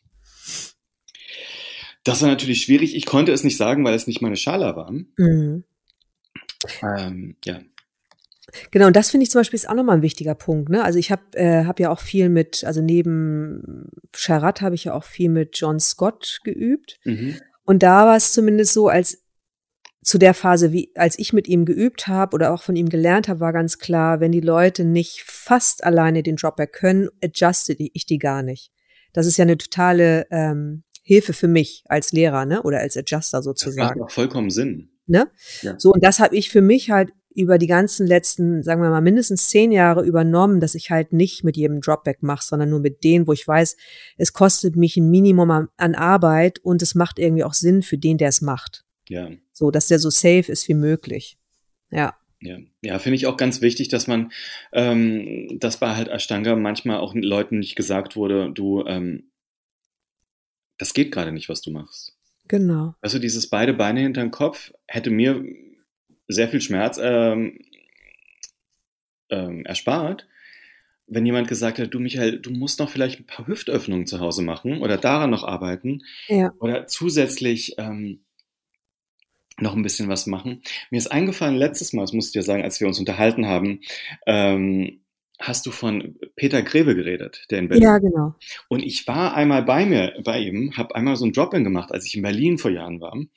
Das 2.05 2.22
war 2.22 2.29
natürlich 2.29 2.62
schwierig. 2.62 2.94
Ich 2.94 3.07
konnte 3.07 3.33
es 3.33 3.42
nicht 3.42 3.57
sagen, 3.57 3.85
weil 3.85 3.94
es 3.94 4.07
nicht 4.07 4.22
meine 4.22 4.37
Schala 4.37 4.77
war. 4.77 4.92
Mhm. 4.92 5.64
Ähm, 6.83 7.37
ja. 7.44 7.61
Genau, 8.70 8.87
und 8.87 8.94
das 8.96 9.11
finde 9.11 9.25
ich 9.25 9.31
zum 9.31 9.40
Beispiel 9.40 9.57
ist 9.57 9.68
auch 9.68 9.75
nochmal 9.75 9.96
ein 9.96 10.03
wichtiger 10.03 10.35
Punkt. 10.37 10.68
Ne? 10.68 10.85
Also 10.85 10.99
ich 11.01 11.11
habe 11.11 11.22
äh, 11.33 11.64
hab 11.64 11.81
ja 11.81 11.90
auch 11.90 11.99
viel 11.99 12.29
mit, 12.29 12.62
also 12.64 12.81
neben 12.81 13.90
Charat 14.14 14.61
habe 14.61 14.77
ich 14.77 14.85
ja 14.85 14.94
auch 14.94 15.03
viel 15.05 15.29
mit 15.31 15.59
John 15.59 15.81
Scott 15.81 16.40
geübt. 16.44 16.99
Mhm. 17.05 17.40
Und 17.64 17.83
da 17.83 18.07
war 18.07 18.16
es 18.16 18.33
zumindest 18.33 18.72
so, 18.72 18.88
als 18.88 19.25
zu 20.06 20.18
der 20.18 20.34
Phase, 20.34 20.70
wie 20.70 20.92
als 20.94 21.18
ich 21.18 21.32
mit 21.32 21.48
ihm 21.48 21.64
geübt 21.64 22.06
habe 22.06 22.32
oder 22.36 22.54
auch 22.54 22.62
von 22.62 22.76
ihm 22.76 22.88
gelernt 22.88 23.26
habe, 23.26 23.40
war 23.40 23.52
ganz 23.52 23.78
klar, 23.78 24.20
wenn 24.20 24.30
die 24.30 24.40
Leute 24.40 24.84
nicht 24.84 25.24
fast 25.26 25.82
alleine 25.82 26.22
den 26.22 26.36
Dropback 26.36 26.72
können, 26.72 27.08
adjuste 27.24 27.74
ich 27.76 28.06
die 28.06 28.18
gar 28.18 28.44
nicht. 28.44 28.70
Das 29.12 29.26
ist 29.26 29.36
ja 29.36 29.42
eine 29.42 29.58
totale 29.58 30.28
ähm, 30.30 30.84
Hilfe 31.02 31.32
für 31.32 31.48
mich 31.48 31.82
als 31.86 32.12
Lehrer, 32.12 32.46
ne? 32.46 32.62
Oder 32.62 32.78
als 32.78 32.96
Adjuster 32.96 33.38
Das 33.38 33.46
macht 33.46 33.58
sozusagen. 33.58 34.00
auch 34.00 34.10
vollkommen 34.12 34.50
Sinn. 34.50 34.90
Ne? 35.08 35.26
Ja. 35.62 35.74
So, 35.76 35.92
und 35.92 36.04
das 36.04 36.20
habe 36.20 36.36
ich 36.36 36.50
für 36.50 36.62
mich 36.62 36.90
halt 36.92 37.10
über 37.34 37.58
die 37.58 37.66
ganzen 37.66 38.06
letzten, 38.06 38.62
sagen 38.62 38.82
wir 38.82 38.90
mal, 38.90 39.00
mindestens 39.00 39.48
zehn 39.48 39.72
Jahre 39.72 40.04
übernommen, 40.04 40.60
dass 40.60 40.76
ich 40.76 40.92
halt 40.92 41.12
nicht 41.12 41.42
mit 41.42 41.56
jedem 41.56 41.80
Dropback 41.80 42.22
mache, 42.22 42.44
sondern 42.44 42.70
nur 42.70 42.80
mit 42.80 43.02
denen, 43.02 43.26
wo 43.26 43.32
ich 43.32 43.46
weiß, 43.46 43.76
es 44.18 44.32
kostet 44.32 44.76
mich 44.76 44.96
ein 44.96 45.10
Minimum 45.10 45.68
an 45.76 45.94
Arbeit 45.96 46.60
und 46.60 46.80
es 46.80 46.94
macht 46.94 47.18
irgendwie 47.18 47.42
auch 47.42 47.54
Sinn 47.54 47.82
für 47.82 47.98
den, 47.98 48.18
der 48.18 48.28
es 48.28 48.40
macht. 48.40 48.86
Ja. 49.08 49.30
So, 49.52 49.70
dass 49.70 49.88
der 49.88 49.98
so 49.98 50.10
safe 50.10 50.50
ist 50.50 50.68
wie 50.68 50.74
möglich. 50.74 51.38
Ja. 51.90 52.16
Ja, 52.40 52.58
ja 52.82 52.98
finde 52.98 53.16
ich 53.16 53.26
auch 53.26 53.36
ganz 53.36 53.60
wichtig, 53.60 53.88
dass 53.88 54.06
man, 54.06 54.32
ähm, 54.72 55.58
dass 55.58 55.78
bei 55.78 55.94
halt 55.94 56.08
Ashtanga 56.08 56.56
manchmal 56.56 56.98
auch 56.98 57.14
Leuten 57.14 57.58
nicht 57.58 57.76
gesagt 57.76 58.16
wurde, 58.16 58.50
du, 58.52 58.84
ähm, 58.86 59.30
das 60.78 60.92
geht 60.92 61.12
gerade 61.12 61.32
nicht, 61.32 61.48
was 61.48 61.62
du 61.62 61.70
machst. 61.70 62.16
Genau. 62.48 62.94
Also 63.00 63.18
dieses 63.18 63.48
beide 63.48 63.72
Beine 63.74 64.00
hinter 64.00 64.20
den 64.20 64.30
Kopf 64.30 64.72
hätte 64.86 65.10
mir 65.10 65.44
sehr 66.28 66.48
viel 66.48 66.60
Schmerz 66.60 66.98
ähm, 67.02 67.58
ähm, 69.30 69.64
erspart, 69.64 70.26
wenn 71.06 71.26
jemand 71.26 71.48
gesagt 71.48 71.78
hätte, 71.78 71.88
du 71.88 72.00
Michael, 72.00 72.40
du 72.40 72.50
musst 72.50 72.80
noch 72.80 72.90
vielleicht 72.90 73.20
ein 73.20 73.26
paar 73.26 73.46
Hüftöffnungen 73.46 74.06
zu 74.06 74.20
Hause 74.20 74.42
machen 74.42 74.82
oder 74.82 74.96
daran 74.96 75.30
noch 75.30 75.44
arbeiten 75.44 76.02
Ja. 76.28 76.52
oder 76.58 76.86
zusätzlich 76.86 77.74
ähm, 77.78 78.24
noch 79.58 79.74
ein 79.74 79.82
bisschen 79.82 80.08
was 80.08 80.26
machen. 80.26 80.62
Mir 80.90 80.98
ist 80.98 81.10
eingefallen, 81.10 81.56
letztes 81.56 81.92
Mal, 81.92 82.02
das 82.02 82.12
muss 82.12 82.26
ich 82.28 82.32
dir 82.32 82.42
sagen, 82.42 82.62
als 82.62 82.80
wir 82.80 82.86
uns 82.86 82.98
unterhalten 82.98 83.46
haben, 83.46 83.80
ähm, 84.26 85.00
hast 85.38 85.66
du 85.66 85.70
von 85.70 86.16
Peter 86.34 86.62
Greve 86.62 86.94
geredet, 86.94 87.44
der 87.50 87.58
in 87.58 87.68
Berlin 87.68 87.82
Ja, 87.84 87.98
genau. 87.98 88.34
und 88.68 88.82
ich 88.82 89.06
war 89.06 89.34
einmal 89.34 89.62
bei 89.64 89.84
mir, 89.84 90.14
bei 90.24 90.40
ihm, 90.40 90.76
habe 90.78 90.94
einmal 90.94 91.16
so 91.16 91.26
ein 91.26 91.32
Drop-In 91.34 91.62
gemacht, 91.62 91.92
als 91.92 92.06
ich 92.06 92.14
in 92.16 92.22
Berlin 92.22 92.56
vor 92.56 92.70
Jahren 92.70 93.02
war. 93.02 93.12
Und 93.12 93.28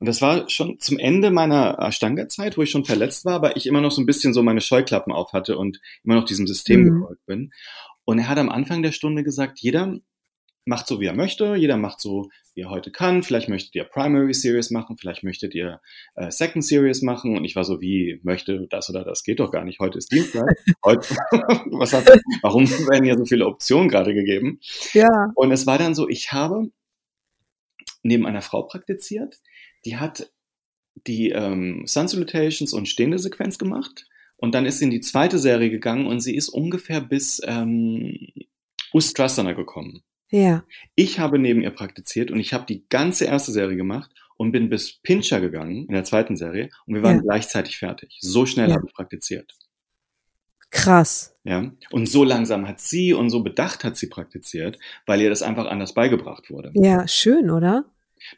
das 0.00 0.20
war 0.20 0.48
schon 0.50 0.80
zum 0.80 0.98
Ende 0.98 1.30
meiner 1.30 1.78
Ashtanga-Zeit, 1.78 2.58
wo 2.58 2.62
ich 2.62 2.70
schon 2.70 2.84
verletzt 2.84 3.24
war, 3.24 3.34
aber 3.34 3.56
ich 3.56 3.66
immer 3.68 3.80
noch 3.80 3.92
so 3.92 4.02
ein 4.02 4.06
bisschen 4.06 4.34
so 4.34 4.42
meine 4.42 4.60
Scheuklappen 4.60 5.12
auf 5.12 5.32
hatte 5.32 5.56
und 5.56 5.80
immer 6.02 6.16
noch 6.16 6.24
diesem 6.24 6.48
System 6.48 6.82
Mhm. 6.82 7.00
gefolgt 7.00 7.26
bin. 7.26 7.52
Und 8.04 8.18
er 8.18 8.28
hat 8.28 8.38
am 8.38 8.48
Anfang 8.50 8.82
der 8.82 8.92
Stunde 8.92 9.22
gesagt, 9.22 9.60
jeder 9.60 9.96
macht 10.64 10.86
so, 10.86 11.00
wie 11.00 11.06
er 11.06 11.14
möchte, 11.14 11.54
jeder 11.56 11.76
macht 11.76 12.00
so, 12.00 12.30
wie 12.54 12.62
er 12.62 12.70
heute 12.70 12.90
kann. 12.90 13.22
Vielleicht 13.22 13.48
möchtet 13.48 13.74
ihr 13.74 13.84
Primary 13.84 14.32
Series 14.32 14.70
machen, 14.70 14.96
vielleicht 14.96 15.22
möchtet 15.22 15.54
ihr 15.54 15.80
äh, 16.14 16.30
Second 16.30 16.64
Series 16.64 17.02
machen. 17.02 17.36
Und 17.36 17.44
ich 17.44 17.56
war 17.56 17.64
so, 17.64 17.80
wie 17.80 18.20
möchte 18.22 18.66
das 18.68 18.88
oder 18.88 19.04
das 19.04 19.24
geht 19.24 19.40
doch 19.40 19.50
gar 19.50 19.64
nicht. 19.64 19.80
Heute 19.80 19.98
ist 19.98 20.10
Dienstag. 20.10 20.44
heute, 20.84 21.08
was 21.72 21.92
hat, 21.92 22.08
warum 22.42 22.68
werden 22.68 23.04
hier 23.04 23.18
so 23.18 23.24
viele 23.26 23.46
Optionen 23.46 23.88
gerade 23.88 24.14
gegeben? 24.14 24.60
Ja. 24.92 25.32
Und 25.34 25.52
es 25.52 25.66
war 25.66 25.78
dann 25.78 25.94
so, 25.94 26.08
ich 26.08 26.32
habe 26.32 26.70
neben 28.02 28.26
einer 28.26 28.42
Frau 28.42 28.62
praktiziert, 28.62 29.40
die 29.84 29.96
hat 29.96 30.30
die 31.06 31.30
ähm, 31.30 31.82
Sun 31.86 32.08
Salutations 32.08 32.72
und 32.72 32.88
stehende 32.88 33.18
Sequenz 33.18 33.58
gemacht. 33.58 34.06
Und 34.36 34.54
dann 34.54 34.66
ist 34.66 34.78
sie 34.78 34.84
in 34.84 34.90
die 34.90 35.00
zweite 35.00 35.38
Serie 35.38 35.70
gegangen 35.70 36.06
und 36.06 36.20
sie 36.20 36.36
ist 36.36 36.48
ungefähr 36.48 37.00
bis 37.00 37.40
ähm, 37.44 38.16
Ustrasana 38.92 39.52
gekommen. 39.52 40.02
Ja. 40.36 40.64
Ich 40.96 41.20
habe 41.20 41.38
neben 41.38 41.62
ihr 41.62 41.70
praktiziert 41.70 42.32
und 42.32 42.40
ich 42.40 42.52
habe 42.52 42.66
die 42.66 42.84
ganze 42.88 43.24
erste 43.24 43.52
Serie 43.52 43.76
gemacht 43.76 44.10
und 44.36 44.50
bin 44.50 44.68
bis 44.68 44.94
Pincher 45.00 45.40
gegangen 45.40 45.86
in 45.86 45.94
der 45.94 46.02
zweiten 46.02 46.36
Serie 46.36 46.70
und 46.86 46.94
wir 46.96 47.02
waren 47.04 47.16
Ja. 47.18 47.22
gleichzeitig 47.22 47.78
fertig. 47.78 48.16
So 48.20 48.44
schnell 48.44 48.68
Ja. 48.68 48.74
habe 48.74 48.86
ich 48.88 48.92
praktiziert. 48.94 49.54
Krass. 50.70 51.32
Ja, 51.44 51.70
und 51.92 52.08
so 52.08 52.24
langsam 52.24 52.66
hat 52.66 52.80
sie 52.80 53.12
und 53.14 53.30
so 53.30 53.44
bedacht 53.44 53.84
hat 53.84 53.96
sie 53.96 54.08
praktiziert, 54.08 54.76
weil 55.06 55.20
ihr 55.20 55.30
das 55.30 55.42
einfach 55.42 55.66
anders 55.66 55.94
beigebracht 55.94 56.50
wurde. 56.50 56.72
Ja, 56.74 57.06
schön, 57.06 57.48
oder? 57.50 57.84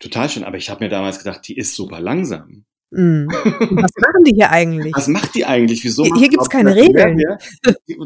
Total 0.01 0.29
schön, 0.29 0.45
aber 0.45 0.59
ich 0.59 0.69
habe 0.69 0.85
mir 0.85 0.91
damals 0.91 1.17
gedacht, 1.19 1.49
die 1.49 1.57
ist 1.57 1.75
super 1.77 1.99
langsam. 2.01 2.67
Mm. 2.91 3.27
Was 3.29 3.91
machen 3.97 4.25
die 4.27 4.35
hier 4.35 4.51
eigentlich? 4.51 4.93
Was 4.95 5.09
macht 5.09 5.35
die 5.35 5.47
eigentlich? 5.47 5.83
Wieso 5.83 6.05
Hier- 6.05 6.15
hier 6.17 6.29
gibt's 6.29 6.47
Frau 6.47 6.59
keine 6.59 6.77
Regeln. 6.77 7.23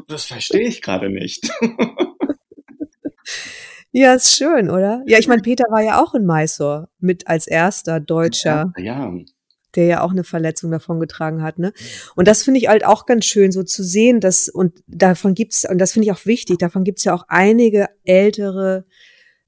Das 0.06 0.26
verstehe 0.26 0.68
ich 0.68 0.80
gerade 0.80 1.10
nicht. 1.10 1.50
Ja, 3.92 4.14
ist 4.14 4.36
schön, 4.36 4.70
oder? 4.70 5.02
Ja, 5.06 5.18
ich 5.18 5.26
meine, 5.26 5.42
Peter 5.42 5.64
war 5.70 5.82
ja 5.82 6.02
auch 6.02 6.14
in 6.14 6.24
Mysore 6.24 6.88
mit 6.98 7.26
als 7.26 7.46
erster 7.46 7.98
Deutscher, 8.00 8.72
Ja, 8.76 9.12
der 9.74 9.86
ja 9.86 10.00
auch 10.02 10.10
eine 10.10 10.24
Verletzung 10.24 10.70
davongetragen 10.70 11.42
hat, 11.42 11.58
ne? 11.58 11.72
Und 12.16 12.28
das 12.28 12.42
finde 12.42 12.60
ich 12.60 12.68
halt 12.68 12.84
auch 12.84 13.06
ganz 13.06 13.24
schön, 13.24 13.52
so 13.52 13.62
zu 13.62 13.82
sehen, 13.82 14.20
dass, 14.20 14.48
und 14.48 14.82
davon 14.86 15.34
gibt's, 15.34 15.68
und 15.68 15.78
das 15.78 15.92
finde 15.92 16.06
ich 16.06 16.12
auch 16.12 16.26
wichtig, 16.26 16.58
davon 16.58 16.84
gibt's 16.84 17.04
ja 17.04 17.14
auch 17.14 17.24
einige 17.28 17.88
ältere, 18.04 18.84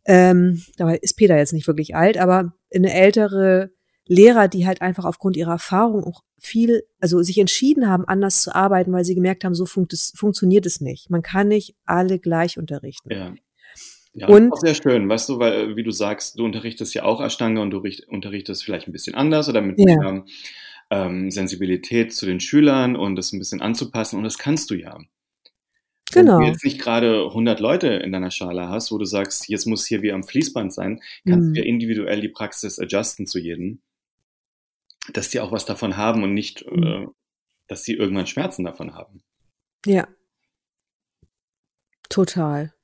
ähm, 0.04 0.62
dabei 0.76 0.96
ist 0.96 1.16
Peter 1.16 1.36
jetzt 1.36 1.52
nicht 1.52 1.66
wirklich 1.66 1.94
alt, 1.94 2.18
aber 2.18 2.52
eine 2.74 2.92
ältere 2.92 3.70
Lehrer, 4.06 4.48
die 4.48 4.66
halt 4.66 4.82
einfach 4.82 5.04
aufgrund 5.04 5.36
ihrer 5.36 5.52
Erfahrung 5.52 6.04
auch 6.04 6.22
viel, 6.38 6.82
also 7.00 7.22
sich 7.22 7.38
entschieden 7.38 7.88
haben, 7.88 8.04
anders 8.04 8.42
zu 8.42 8.54
arbeiten, 8.54 8.92
weil 8.92 9.04
sie 9.04 9.14
gemerkt 9.14 9.44
haben, 9.44 9.54
so 9.54 9.64
funkt 9.64 9.92
es, 9.92 10.12
funktioniert 10.16 10.66
es 10.66 10.80
nicht. 10.80 11.08
Man 11.08 11.22
kann 11.22 11.48
nicht 11.48 11.76
alle 11.84 12.18
gleich 12.18 12.58
unterrichten. 12.58 13.12
ja. 13.12 13.32
Ja, 14.14 14.28
Und- 14.28 14.52
auch 14.52 14.58
sehr 14.60 14.74
schön, 14.74 15.08
weißt 15.08 15.28
du, 15.30 15.38
weil, 15.38 15.52
äh, 15.72 15.76
wie 15.76 15.82
du 15.82 15.90
sagst, 15.90 16.38
du 16.38 16.44
unterrichtest 16.44 16.92
ja 16.94 17.04
auch 17.04 17.20
Ashtanga 17.22 17.62
und 17.62 17.70
du 17.70 17.78
richt- 17.78 18.06
unterrichtest 18.08 18.62
vielleicht 18.62 18.86
ein 18.88 18.92
bisschen 18.92 19.14
anders 19.14 19.48
oder 19.48 19.60
mit 19.62 19.78
Ja. 19.78 19.96
mehr 19.96 20.24
ähm, 20.90 21.30
Sensibilität 21.30 22.12
zu 22.12 22.26
den 22.26 22.38
Schülern 22.38 22.96
und 22.96 23.16
das 23.16 23.32
ein 23.32 23.38
bisschen 23.38 23.62
anzupassen 23.62 24.18
und 24.18 24.24
das 24.24 24.36
kannst 24.36 24.70
du 24.70 24.74
ja. 24.74 24.98
Wenn 26.12 26.26
Genau. 26.26 26.40
du 26.40 26.44
jetzt 26.46 26.62
nicht 26.62 26.78
gerade 26.78 27.30
100 27.32 27.60
Leute 27.60 27.86
in 27.88 28.12
deiner 28.12 28.30
Schale 28.30 28.68
hast, 28.68 28.92
wo 28.92 28.98
du 28.98 29.06
sagst, 29.06 29.48
jetzt 29.48 29.64
muss 29.64 29.86
hier 29.86 30.02
wie 30.02 30.12
am 30.12 30.22
Fließband 30.24 30.74
sein, 30.74 31.00
kannst 31.26 31.48
Mhm. 31.48 31.54
du 31.54 31.60
ja 31.60 31.64
individuell 31.66 32.20
die 32.20 32.28
Praxis 32.28 32.78
adjusten 32.78 33.26
zu 33.26 33.38
jedem, 33.38 33.80
dass 35.14 35.30
die 35.30 35.40
auch 35.40 35.50
was 35.52 35.64
davon 35.64 35.96
haben 35.96 36.22
und 36.22 36.34
nicht, 36.34 36.70
Mhm. 36.70 36.82
äh, 36.82 37.06
dass 37.68 37.84
sie 37.84 37.94
irgendwann 37.94 38.26
Schmerzen 38.26 38.64
davon 38.64 38.92
haben. 38.94 39.22
Ja. 39.86 40.06
Total. 42.10 42.74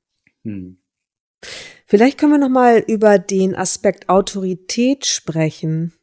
Hm. 0.43 0.79
Vielleicht 1.85 2.17
können 2.17 2.33
wir 2.33 2.39
noch 2.39 2.49
mal 2.49 2.83
über 2.87 3.17
den 3.17 3.55
Aspekt 3.55 4.09
Autorität 4.09 5.05
sprechen. 5.05 5.93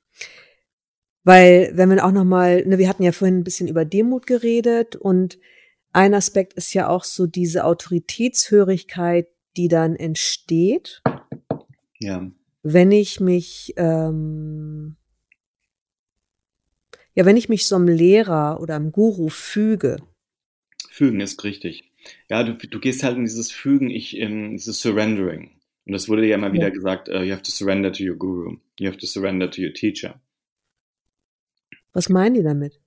Weil, 1.25 1.72
wenn 1.75 1.90
wir 1.90 2.05
auch 2.05 2.12
noch 2.12 2.25
mal, 2.25 2.64
ne, 2.66 2.79
wir 2.79 2.88
hatten 2.88 3.03
ja 3.03 3.12
vorhin 3.12 3.38
ein 3.38 3.44
bisschen 3.44 3.68
über 3.68 3.85
Demut 3.85 4.27
geredet 4.27 4.96
und 4.96 5.38
ein 5.92 6.14
Aspekt 6.14 6.53
ist 6.53 6.75
ja 6.75 6.88
auch 6.88 7.05
so 7.05 7.27
diese 7.27 7.64
Autoritätshörigkeit, 7.64 9.29
die 9.57 9.68
dann 9.68 9.96
entsteht, 9.96 11.03
Ja, 11.99 12.31
wenn 12.62 12.90
ich 12.90 13.20
mich, 13.20 13.75
ähm, 13.77 14.96
ja, 17.14 17.25
wenn 17.25 17.37
ich 17.37 17.49
mich 17.49 17.66
so 17.66 17.77
einem 17.77 17.88
Lehrer 17.88 18.61
oder 18.61 18.77
einem 18.77 18.92
Guru 18.92 19.29
füge. 19.29 19.96
Fügen 20.90 21.20
ist 21.20 21.44
richtig. 21.44 21.92
Ja, 22.29 22.42
du, 22.42 22.55
du 22.55 22.81
gehst 22.81 23.03
halt 23.03 23.16
in 23.16 23.25
dieses 23.25 23.53
Fügen, 23.53 23.90
ich 23.90 24.16
in 24.16 24.53
dieses 24.53 24.81
Surrendering. 24.81 25.51
Und 25.87 25.92
das 25.92 26.09
wurde 26.09 26.27
ja 26.27 26.35
immer 26.37 26.49
Ja. 26.49 26.53
wieder 26.53 26.71
gesagt, 26.71 27.09
uh, 27.09 27.21
you 27.21 27.33
have 27.33 27.42
to 27.42 27.51
surrender 27.51 27.92
to 27.92 28.03
your 28.03 28.16
guru, 28.16 28.57
you 28.79 28.88
have 28.88 28.99
to 28.99 29.07
surrender 29.07 29.51
to 29.51 29.62
your 29.62 29.73
teacher. 29.73 30.21
Was 31.92 32.09
meinen 32.09 32.35
die 32.35 32.42
damit? 32.42 32.81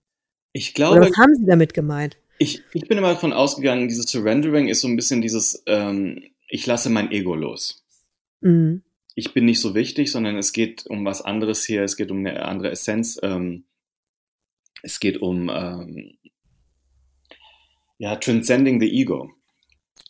Ich 0.52 0.72
Oder 0.72 0.74
glaube, 0.76 1.02
was 1.02 1.18
haben 1.18 1.36
sie 1.36 1.46
damit 1.46 1.74
gemeint? 1.74 2.18
ich, 2.40 2.64
ich 2.74 2.88
bin 2.88 2.98
immer 2.98 3.14
davon 3.14 3.34
ausgegangen, 3.34 3.88
dieses 3.88 4.10
Surrendering 4.10 4.70
ist 4.70 4.82
so 4.82 4.88
ein 4.88 4.96
bisschen 4.96 5.22
dieses, 5.22 5.62
ähm, 5.68 6.24
ich 6.48 6.66
lasse 6.66 6.90
mein 6.90 7.12
Ego 7.12 7.36
los. 7.36 7.86
Mhm. 8.42 8.82
Ich 9.14 9.34
bin 9.34 9.46
nicht 9.46 9.60
so 9.60 9.76
wichtig, 9.76 10.12
sondern 10.12 10.38
es 10.38 10.54
geht 10.54 10.86
um 10.88 11.04
was 11.06 11.22
anderes 11.22 11.66
hier, 11.66 11.84
es 11.84 11.98
geht 11.98 12.10
um 12.10 12.20
eine 12.20 12.46
andere 12.46 12.72
Essenz, 12.72 13.20
ähm, 13.22 13.66
es 14.82 15.02
geht 15.02 15.22
um, 15.22 15.50
ähm, 15.54 16.18
ja, 18.00 18.16
transcending 18.16 18.82
the 18.82 18.90
ego. 18.90 19.32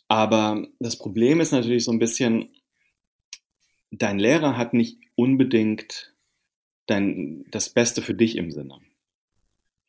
Aber 0.08 0.66
das 0.78 0.96
Problem 0.96 1.40
ist 1.40 1.52
natürlich 1.52 1.84
so 1.84 1.92
ein 1.92 1.98
bisschen, 1.98 2.48
dein 3.90 4.18
Lehrer 4.18 4.56
hat 4.56 4.72
nicht 4.74 4.98
unbedingt 5.14 6.14
dein, 6.86 7.44
das 7.50 7.68
Beste 7.68 8.00
für 8.02 8.14
dich 8.14 8.36
im 8.36 8.50
Sinne. 8.50 8.78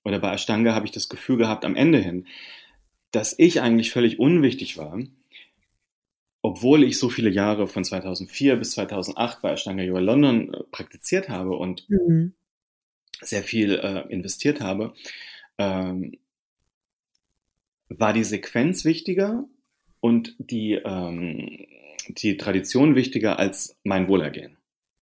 Oder 0.04 0.20
bei 0.20 0.34
Ashtanga 0.34 0.76
habe 0.76 0.86
ich 0.86 0.92
das 0.92 1.10
Gefühl 1.10 1.38
gehabt 1.38 1.64
am 1.64 1.76
Ende 1.76 2.00
hin, 2.00 2.28
dass 3.12 3.38
ich 3.38 3.62
eigentlich 3.62 3.92
völlig 3.92 4.20
unwichtig 4.20 4.78
war, 4.78 5.00
obwohl 6.42 6.84
ich 6.84 6.98
so 6.98 7.10
viele 7.10 7.30
Jahre 7.30 7.68
von 7.68 7.84
2004 7.84 8.56
bis 8.56 8.72
2008 8.72 9.42
bei 9.42 9.52
Ashtanga 9.52 9.84
Yoga 9.84 10.00
London 10.00 10.54
äh, 10.54 10.64
praktiziert 10.72 11.30
habe 11.30 11.56
und 11.56 11.88
Mhm. 11.90 12.34
sehr 13.22 13.44
viel 13.44 13.76
äh, 13.76 14.12
investiert 14.12 14.62
habe, 14.62 14.94
ähm, 15.60 16.18
war 17.98 18.14
die 18.14 18.24
Sequenz 18.24 18.86
wichtiger 18.86 19.46
und 20.00 20.36
die, 20.40 20.74
ähm, 20.74 21.66
die 22.08 22.38
Tradition 22.38 22.96
wichtiger 22.96 23.40
als 23.40 23.78
mein 23.84 24.08
Wohlergehen. 24.08 24.58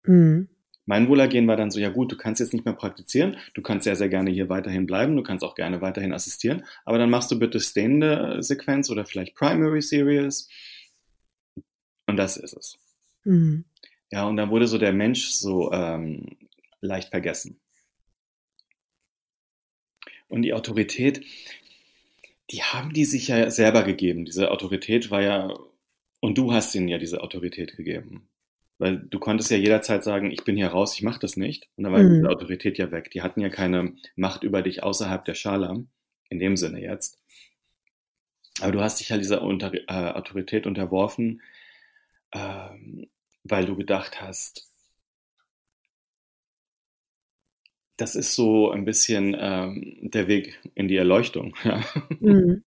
Mhm. 0.05 0.47
Mein 0.85 1.09
Wohlergehen 1.09 1.47
war 1.47 1.57
dann 1.57 1.69
so, 1.69 1.81
ja 1.81 1.89
gut, 1.89 2.13
du 2.13 2.17
kannst 2.17 2.39
jetzt 2.39 2.53
nicht 2.53 2.63
mehr 2.63 2.73
praktizieren, 2.73 3.35
du 3.53 3.61
kannst 3.61 3.83
sehr, 3.83 3.97
sehr 3.97 4.07
gerne 4.07 4.31
hier 4.31 4.47
weiterhin 4.47 4.85
bleiben, 4.85 5.17
du 5.17 5.23
kannst 5.23 5.43
auch 5.43 5.55
gerne 5.55 5.81
weiterhin 5.81 6.13
assistieren, 6.13 6.63
aber 6.85 6.97
dann 6.97 7.09
machst 7.09 7.29
du 7.29 7.37
bitte 7.37 7.59
stehende 7.59 8.41
Sequenz 8.41 8.89
oder 8.89 9.05
vielleicht 9.05 9.35
Primary 9.35 9.81
Series. 9.81 10.47
Und 12.05 12.15
das 12.15 12.37
ist 12.37 12.55
es. 12.55 12.77
Mhm. 13.25 13.65
Ja, 14.11 14.25
und 14.25 14.37
dann 14.37 14.49
wurde 14.49 14.67
so 14.67 14.77
der 14.77 14.93
Mensch 14.93 15.27
so 15.27 15.73
ähm, 15.73 16.37
leicht 16.79 17.09
vergessen. 17.09 17.59
Und 20.29 20.43
die 20.43 20.53
Autorität, 20.53 21.25
die 22.51 22.63
haben 22.63 22.93
die 22.93 23.05
sich 23.05 23.27
ja 23.29 23.49
selber 23.51 23.83
gegeben. 23.83 24.25
Diese 24.25 24.51
Autorität 24.51 25.11
war 25.11 25.21
ja, 25.21 25.53
und 26.21 26.37
du 26.37 26.53
hast 26.53 26.73
ihnen 26.75 26.87
ja 26.87 26.97
diese 26.97 27.21
Autorität 27.21 27.75
gegeben. 27.77 28.29
Weil 28.79 28.97
du 28.99 29.19
konntest 29.19 29.49
ja 29.51 29.57
jederzeit 29.57 30.03
sagen, 30.03 30.31
ich 30.31 30.43
bin 30.43 30.55
hier 30.55 30.67
raus, 30.67 30.95
ich 30.95 31.01
mache 31.03 31.19
das 31.19 31.35
nicht. 31.35 31.67
Und 31.75 31.83
dann 31.83 31.93
war 31.93 32.01
Mhm. 32.03 32.15
diese 32.15 32.29
Autorität 32.29 32.77
ja 32.77 32.91
weg. 32.91 33.11
Die 33.11 33.21
hatten 33.21 33.41
ja 33.41 33.49
keine 33.49 33.93
Macht 34.15 34.43
über 34.43 34.61
dich 34.61 34.83
außerhalb 34.83 35.25
der 35.25 35.33
Schala, 35.33 35.83
in 36.29 36.39
dem 36.39 36.57
Sinne 36.57 36.81
jetzt. 36.81 37.17
Aber 38.61 38.71
du 38.71 38.81
hast 38.81 38.99
dich 38.99 39.11
halt 39.11 39.21
dieser 39.21 39.41
Unter 39.41 39.73
äh, 39.73 40.11
Autorität 40.13 40.65
unterworfen, 40.67 41.41
ähm, 42.33 43.07
weil 43.43 43.65
du 43.65 43.75
gedacht 43.75 44.21
hast, 44.21 44.67
das 47.97 48.15
ist 48.15 48.35
so 48.35 48.71
ein 48.71 48.85
bisschen 48.85 49.35
ähm, 49.39 49.97
der 50.01 50.27
Weg 50.27 50.59
in 50.75 50.87
die 50.87 50.97
Erleuchtung. 50.97 51.55
Ja. 51.63 51.83
Mhm. 52.19 52.63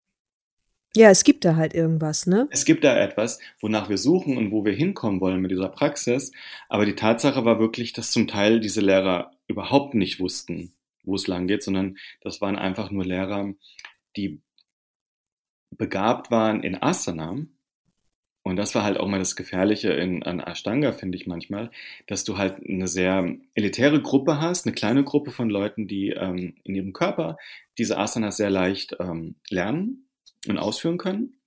Ja, 0.97 1.09
es 1.09 1.23
gibt 1.23 1.45
da 1.45 1.55
halt 1.55 1.73
irgendwas, 1.73 2.27
ne? 2.27 2.49
Es 2.51 2.65
gibt 2.65 2.83
da 2.83 2.99
etwas, 2.99 3.39
wonach 3.61 3.89
wir 3.89 3.97
suchen 3.97 4.37
und 4.37 4.51
wo 4.51 4.65
wir 4.65 4.73
hinkommen 4.73 5.21
wollen 5.21 5.41
mit 5.41 5.53
dieser 5.53 5.69
Praxis. 5.69 6.33
Aber 6.69 6.85
die 6.85 6.97
Tatsache 6.97 7.45
war 7.45 7.61
wirklich, 7.61 7.93
dass 7.93 8.11
zum 8.11 8.27
Teil 8.27 8.59
diese 8.59 8.81
Lehrer 8.81 9.31
überhaupt 9.47 9.95
nicht 9.95 10.19
wussten, 10.19 10.75
wo 11.05 11.15
es 11.15 11.29
lang 11.29 11.47
geht, 11.47 11.63
sondern 11.63 11.97
das 12.23 12.41
waren 12.41 12.57
einfach 12.57 12.91
nur 12.91 13.05
Lehrer, 13.05 13.55
die 14.17 14.43
begabt 15.71 16.33
waren 16.33 16.65
in 16.65 16.83
Asana. 16.83 17.37
Und 18.51 18.57
das 18.57 18.75
war 18.75 18.83
halt 18.83 18.99
auch 18.99 19.07
mal 19.07 19.21
das 19.21 19.37
Gefährliche 19.37 19.93
in, 19.93 20.25
an 20.25 20.41
Ashtanga, 20.41 20.91
finde 20.91 21.17
ich 21.17 21.29
manchmal, 21.29 21.71
dass 22.09 22.25
du 22.25 22.37
halt 22.37 22.57
eine 22.69 22.89
sehr 22.89 23.37
elitäre 23.55 24.03
Gruppe 24.03 24.41
hast, 24.41 24.67
eine 24.67 24.75
kleine 24.75 25.05
Gruppe 25.05 25.31
von 25.31 25.49
Leuten, 25.49 25.87
die 25.87 26.09
ähm, 26.09 26.57
in 26.65 26.75
ihrem 26.75 26.93
Körper 26.93 27.39
diese 27.79 27.97
Asanas 27.97 28.39
sehr 28.39 28.51
leicht 28.51 28.97
ähm, 28.99 29.37
lernen 29.51 30.09
und 30.49 30.59
ausführen 30.59 30.99
können. 30.99 31.41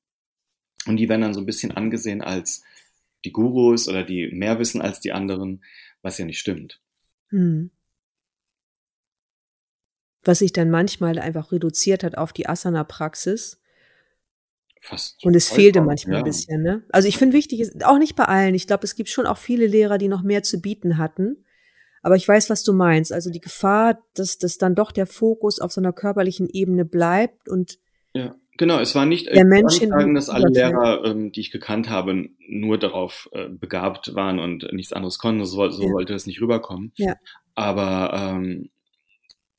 Und 0.86 0.96
die 0.96 1.10
werden 1.10 1.20
dann 1.20 1.34
so 1.34 1.42
ein 1.42 1.46
bisschen 1.46 1.72
angesehen 1.72 2.22
als 2.22 2.63
die 3.26 3.34
Gurus 3.34 3.89
oder 3.89 4.06
die 4.06 4.30
mehr 4.30 4.58
wissen 4.58 4.82
als 4.82 5.02
die 5.02 5.12
anderen, 5.12 5.62
was 6.04 6.18
ja 6.18 6.24
nicht 6.24 6.39
stimmt. 6.39 6.80
Mhm. 7.32 7.70
Was 10.24 10.39
sich 10.39 10.54
dann 10.54 10.70
manchmal 10.70 11.20
einfach 11.20 11.52
reduziert 11.52 12.06
hat 12.06 12.18
auf 12.18 12.32
die 12.32 12.48
Asana-Praxis. 12.48 13.62
Fast. 14.86 15.24
Und 15.26 15.34
es 15.34 15.48
fehlte 15.48 15.80
manchmal 15.80 16.15
ja. 16.15 16.19
ein 16.19 16.26
bisschen, 16.26 16.62
ne? 16.62 16.84
Also 16.91 17.08
ich 17.08 17.17
finde 17.17 17.38
wichtig, 17.38 17.62
ist 17.62 17.86
auch 17.86 17.98
nicht 17.98 18.17
bei 18.17 18.26
allen. 18.26 18.54
Ich 18.54 18.67
glaube, 18.67 18.84
es 18.84 18.96
gibt 18.96 19.08
schon 19.08 19.26
auch 19.26 19.38
viele 19.38 19.65
Lehrer, 19.65 19.98
die 19.98 20.10
noch 20.10 20.24
mehr 20.24 20.43
zu 20.43 20.60
bieten 20.60 20.98
hatten. 20.98 21.46
Aber 22.02 22.17
ich 22.17 22.28
weiß, 22.28 22.50
was 22.50 22.63
du 22.63 22.74
meinst. 22.74 23.13
Also 23.13 23.30
die 23.30 23.39
Gefahr, 23.39 24.04
dass, 24.13 24.38
dass 24.39 24.58
dann 24.58 24.76
doch 24.76 24.91
der 24.91 25.08
Fokus 25.08 25.60
auf 25.60 25.72
so 25.72 25.80
einer 25.80 25.93
körperlichen 25.93 26.50
Ebene 26.50 26.84
bleibt 26.84 27.48
und 27.48 27.79
Ja, 28.13 28.36
genau. 28.58 28.77
Es 28.79 28.94
war 28.94 29.06
nicht, 29.06 29.27
Der 29.27 29.46
Mensch 29.46 29.79
nicht 29.79 29.88
sagen, 29.88 30.15
dass 30.15 30.29
alle. 30.29 30.50
Lehrer, 30.50 31.06
ähm, 31.06 31.31
die 31.31 31.40
ich 31.40 31.52
gekannt 31.52 31.90
habe, 31.90 32.27
nur 32.50 32.77
darauf 32.77 33.29
äh, 33.31 33.48
begabt 33.48 34.13
waren 34.15 34.40
und 34.40 34.67
nichts 34.73 34.92
anderes 34.92 35.17
konnten. 35.17 35.46
So, 35.46 35.69
so 35.69 35.81
Ja. 35.81 35.94
wollte 35.94 36.13
es 36.13 36.27
nicht 36.27 36.42
rüberkommen. 36.42 36.92
Ja. 36.98 37.15
Aber 37.56 38.12
ähm, 38.13 38.69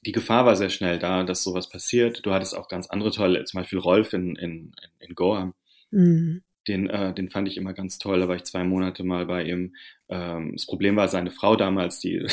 die 0.07 0.13
Gefahr 0.13 0.47
war 0.47 0.57
sehr 0.57 0.71
schnell 0.71 0.99
da, 0.99 1.23
dass 1.25 1.43
sowas 1.43 1.69
passiert. 1.69 2.25
Du 2.25 2.33
hattest 2.33 2.57
auch 2.57 2.69
ganz 2.69 2.87
andere 2.89 3.11
tolle, 3.11 3.45
zum 3.45 3.61
Beispiel 3.61 3.79
Rolf 3.79 4.13
in, 4.13 4.37
in, 4.37 4.73
in 5.01 5.15
Goa. 5.15 5.53
Mhm. 5.91 6.43
Den, 6.67 6.89
äh, 6.89 7.13
den 7.13 7.29
fand 7.29 7.47
ich 7.49 7.57
immer 7.59 7.75
ganz 7.75 7.99
toll. 7.99 8.21
Da 8.21 8.29
war 8.29 8.37
ich 8.37 8.45
zwei 8.45 8.65
Monate 8.65 9.05
mal 9.05 9.27
bei 9.27 9.45
ihm. 9.45 9.75
Ähm, 10.09 10.53
das 10.55 10.65
Problem 10.67 10.97
war 10.97 11.09
seine 11.09 11.31
Frau 11.31 11.57
damals, 11.57 11.99
die 12.01 12.21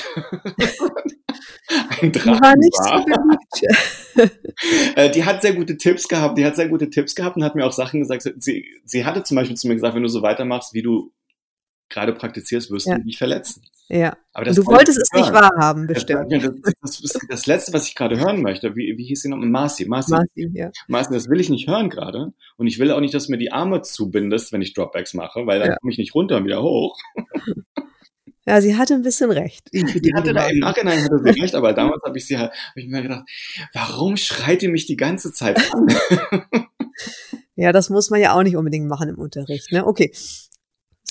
ein 2.01 2.11
Die 2.11 2.19
Drachen 2.19 2.41
war 2.41 2.55
nicht 2.55 2.77
war. 2.79 3.03
so. 3.03 4.23
Äh, 4.95 5.09
die 5.11 5.23
hat 5.23 5.41
sehr 5.41 5.53
gute 5.55 5.77
Tipps 5.77 6.07
gehabt. 6.07 6.37
Die 6.37 6.45
hat 6.45 6.55
sehr 6.55 6.67
gute 6.67 6.89
Tipps 6.89 7.15
gehabt 7.15 7.35
und 7.37 7.43
hat 7.43 7.55
mir 7.55 7.65
auch 7.65 7.71
Sachen 7.71 8.01
gesagt. 8.01 8.27
Sie, 8.43 8.65
sie 8.83 9.05
hatte 9.05 9.23
zum 9.23 9.35
Beispiel 9.35 9.55
zu 9.55 9.67
mir 9.67 9.73
gesagt, 9.75 9.95
wenn 9.95 10.03
du 10.03 10.09
so 10.09 10.21
weitermachst, 10.21 10.73
wie 10.73 10.81
du 10.81 11.13
gerade 11.89 12.13
praktizierst, 12.13 12.69
wirst 12.69 12.87
Ja. 12.87 12.97
du 12.97 13.03
dich 13.05 13.17
verletzen. 13.17 13.63
Ja. 13.93 14.15
Aber 14.31 14.47
Und 14.47 14.57
du 14.57 14.65
wolltest 14.65 14.99
es 15.01 15.11
nicht 15.11 15.33
wahrhaben, 15.33 15.85
Das, 15.85 15.95
bestimmt. 16.05 16.31
das, 16.31 16.73
das 16.81 16.99
ist 17.01 17.19
das 17.27 17.45
Letzte, 17.45 17.73
was 17.73 17.87
ich 17.87 17.95
gerade 17.95 18.17
hören 18.17 18.41
möchte. 18.41 18.73
Wie, 18.77 18.95
wie 18.97 19.03
hieß 19.03 19.23
sie 19.23 19.29
noch? 19.29 19.35
Marci. 19.37 19.85
Marci. 19.85 20.11
Marci, 20.11 20.49
ja. 20.53 20.71
Marci, 20.87 21.13
das 21.13 21.27
will 21.27 21.41
ich 21.41 21.49
nicht 21.49 21.67
hören 21.67 21.89
gerade. 21.89 22.31
Und 22.55 22.67
ich 22.67 22.79
will 22.79 22.91
auch 22.91 23.01
nicht, 23.01 23.13
dass 23.13 23.25
du 23.25 23.31
mir 23.33 23.37
die 23.37 23.51
Arme 23.51 23.81
zubindest, 23.81 24.53
wenn 24.53 24.61
ich 24.61 24.73
Dropbacks 24.73 25.13
mache, 25.13 25.45
weil 25.45 25.59
dann 25.59 25.71
Ja. 25.71 25.75
komme 25.75 25.91
ich 25.91 25.97
nicht 25.97 26.15
runter 26.15 26.37
und 26.37 26.45
wieder 26.45 26.61
hoch. 26.63 26.97
ja, 28.45 28.61
sie 28.61 28.77
hatte 28.77 28.93
ein 28.93 29.01
bisschen 29.01 29.29
recht. 29.29 29.67
Die, 29.73 30.13
hatte 30.15 30.33
da 30.33 30.47
im 30.47 30.59
Nachhinein 30.59 31.03
hatte 31.03 31.19
sie 31.21 31.41
recht, 31.41 31.53
aber 31.55 31.73
damals 31.73 32.01
habe 32.05 32.17
ich 32.17 32.25
sie 32.25 32.37
halt, 32.37 32.51
habe 32.51 32.79
ich 32.79 32.87
mir 32.87 33.01
gedacht, 33.01 33.23
warum 33.73 34.15
schreit 34.15 34.61
die 34.61 34.69
mich 34.69 34.85
die 34.85 34.95
ganze 34.95 35.33
Zeit 35.33 35.59
an? 35.73 35.87
Ja, 37.55 37.71
das 37.71 37.89
muss 37.89 38.09
man 38.09 38.19
ja 38.21 38.33
auch 38.33 38.41
nicht 38.43 38.55
unbedingt 38.55 38.87
machen 38.87 39.09
im 39.09 39.19
Unterricht. 39.19 39.71
Ne? 39.71 39.85
Okay. 39.85 40.11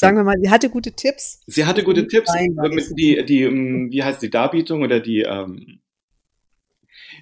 Sagen 0.00 0.16
wir 0.16 0.24
mal, 0.24 0.36
sie 0.40 0.48
hatte 0.48 0.70
gute 0.70 0.92
Tipps. 0.92 1.42
Sie 1.46 1.66
hatte 1.66 1.84
gute 1.84 2.06
Tipps, 2.06 2.30
war 2.30 2.68
mit 2.70 2.98
die, 2.98 3.22
die, 3.26 3.42
ähm, 3.42 3.90
wie 3.90 4.02
heißt 4.02 4.22
die 4.22 4.30
Darbietung 4.30 4.82
oder 4.82 4.98
die, 4.98 5.20
ähm, 5.20 5.80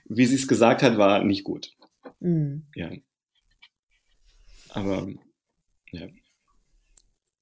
wie 0.05 0.27
sie 0.27 0.37
es 0.37 0.47
gesagt 0.47 0.83
hat, 0.83 0.97
war 0.97 1.25
nicht 1.25 1.43
gut. 1.43 1.73
Hm. 2.21 2.67
Ja. 2.77 2.91
Aber 4.71 5.09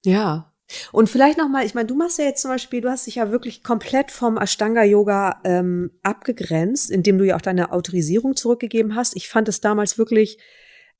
Ja. 0.03 0.53
Und 0.91 1.07
vielleicht 1.07 1.37
nochmal, 1.37 1.65
ich 1.65 1.75
meine, 1.75 1.87
du 1.87 1.95
machst 1.95 2.17
ja 2.17 2.25
jetzt 2.25 2.41
zum 2.41 2.49
Beispiel, 2.49 2.81
du 2.81 2.89
hast 2.89 3.05
dich 3.05 3.15
ja 3.15 3.29
wirklich 3.29 3.63
komplett 3.63 4.09
vom 4.09 4.37
Ashtanga-Yoga 4.37 5.41
ähm, 5.43 5.91
abgegrenzt, 6.01 6.89
indem 6.89 7.19
du 7.19 7.25
ja 7.25 7.35
auch 7.35 7.41
deine 7.41 7.71
Autorisierung 7.71 8.35
zurückgegeben 8.35 8.95
hast. 8.95 9.15
Ich 9.15 9.29
fand 9.29 9.47
es 9.49 9.61
damals 9.61 9.99
wirklich 9.99 10.39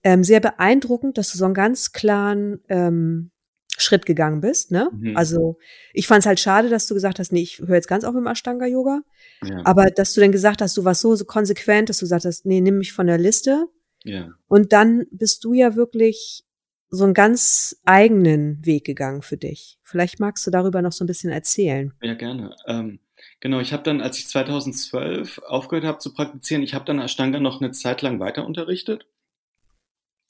ähm, 0.04 0.24
sehr 0.24 0.40
beeindruckend, 0.40 1.18
dass 1.18 1.32
du 1.32 1.40
so 1.40 1.46
einen 1.46 1.56
ganz 1.56 1.92
klaren 1.92 2.60
ähm, 2.70 3.32
Schritt 3.78 4.06
gegangen 4.06 4.42
bist. 4.42 4.72
Ne? 4.72 4.90
Mhm. 4.92 5.16
Also 5.16 5.58
ich 5.94 6.08
fand 6.08 6.22
es 6.22 6.26
halt 6.26 6.40
schade, 6.40 6.70
dass 6.70 6.88
du 6.88 6.94
gesagt 6.94 7.20
hast, 7.20 7.32
nee, 7.32 7.42
ich 7.42 7.60
höre 7.60 7.76
jetzt 7.76 7.88
ganz 7.88 8.04
auf 8.04 8.14
mit 8.14 8.24
dem 8.24 8.28
Ashtanga-Yoga. 8.28 9.02
ja, 9.44 9.62
Aber 9.66 9.86
dass 9.86 10.14
du 10.14 10.22
dann 10.22 10.32
gesagt 10.32 10.62
hast, 10.62 10.76
du 10.78 10.84
warst 10.84 11.02
so, 11.02 11.16
so 11.16 11.26
konsequent, 11.26 11.90
dass 11.90 12.00
du 12.00 12.06
gesagt 12.06 12.26
hast, 12.26 12.46
nee, 12.46 12.60
nimm 12.62 12.80
mich 12.80 12.94
von 12.94 13.08
der 13.08 13.18
Liste. 13.18 13.68
ja. 14.04 14.30
Und 14.48 14.74
dann 14.74 15.06
bist 15.12 15.44
du 15.44 15.54
ja 15.54 15.76
wirklich 15.76 16.44
so 16.90 17.04
einen 17.04 17.14
ganz 17.14 17.80
eigenen 17.84 18.66
Weg 18.66 18.86
gegangen 18.86 19.22
für 19.22 19.38
dich. 19.38 19.78
Vielleicht 19.84 20.20
magst 20.20 20.48
du 20.48 20.52
darüber 20.52 20.82
noch 20.82 20.94
so 20.94 21.04
ein 21.04 21.08
bisschen 21.08 21.32
erzählen. 21.32 21.94
Ja, 22.02 22.14
gerne. 22.14 22.56
Ähm, 22.66 23.00
genau, 23.42 23.60
ich 23.60 23.74
habe 23.74 23.84
dann, 23.84 24.02
als 24.02 24.18
ich 24.18 24.28
2012 24.30 25.40
aufgehört 25.40 25.86
habe 25.86 26.00
zu 26.00 26.14
praktizieren, 26.14 26.64
ich 26.64 26.74
habe 26.74 26.86
dann 26.86 27.00
Ashtanga 27.00 27.40
noch 27.40 27.60
eine 27.62 27.72
Zeit 27.72 28.02
lang 28.02 28.20
weiter 28.20 28.46
unterrichtet. 28.46 29.06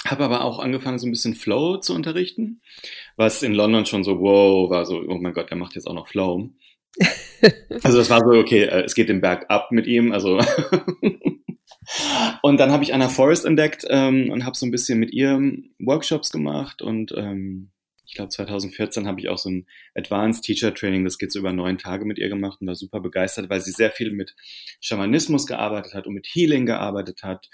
Habe 0.05 0.25
aber 0.25 0.43
auch 0.43 0.59
angefangen, 0.59 0.99
so 0.99 1.07
ein 1.07 1.11
bisschen 1.11 1.33
Flow 1.33 1.77
zu 1.77 1.93
unterrichten, 1.93 2.61
was 3.15 3.43
in 3.43 3.53
London 3.53 3.85
schon 3.85 4.03
so, 4.03 4.19
wow, 4.19 4.69
war 4.69 4.85
so, 4.85 5.01
oh 5.07 5.17
mein 5.17 5.33
Gott, 5.33 5.49
der 5.49 5.57
macht 5.57 5.75
jetzt 5.75 5.87
auch 5.87 5.93
noch 5.93 6.07
Flow. 6.07 6.49
Also 7.83 7.99
das 7.99 8.09
war 8.09 8.19
so, 8.19 8.31
okay, 8.31 8.63
äh, 8.63 8.83
es 8.83 8.95
geht 8.95 9.09
den 9.09 9.21
Berg 9.21 9.45
ab 9.49 9.71
mit 9.71 9.85
ihm, 9.85 10.11
also. 10.11 10.39
und 12.41 12.59
dann 12.59 12.71
habe 12.71 12.83
ich 12.83 12.91
Anna 12.91 13.09
Forrest 13.09 13.45
entdeckt 13.45 13.85
ähm, 13.89 14.31
und 14.31 14.43
habe 14.43 14.57
so 14.57 14.65
ein 14.65 14.71
bisschen 14.71 14.97
mit 14.97 15.13
ihr 15.13 15.39
Workshops 15.77 16.31
gemacht 16.31 16.81
und 16.81 17.13
ähm, 17.15 17.69
ich 18.07 18.15
glaube 18.15 18.29
2014 18.29 19.05
habe 19.05 19.19
ich 19.19 19.29
auch 19.29 19.37
so 19.37 19.49
ein 19.49 19.67
Advanced 19.93 20.43
Teacher 20.43 20.73
Training, 20.73 21.03
das 21.03 21.17
geht 21.17 21.31
so 21.31 21.39
über 21.39 21.51
neun 21.51 21.77
Tage 21.77 22.05
mit 22.05 22.17
ihr 22.17 22.29
gemacht 22.29 22.61
und 22.61 22.67
war 22.67 22.75
super 22.75 23.01
begeistert, 23.01 23.49
weil 23.49 23.61
sie 23.61 23.71
sehr 23.71 23.91
viel 23.91 24.11
mit 24.11 24.35
Schamanismus 24.79 25.45
gearbeitet 25.45 25.93
hat 25.93 26.07
und 26.07 26.13
mit 26.13 26.25
Healing 26.25 26.65
gearbeitet 26.65 27.23
hat. 27.23 27.49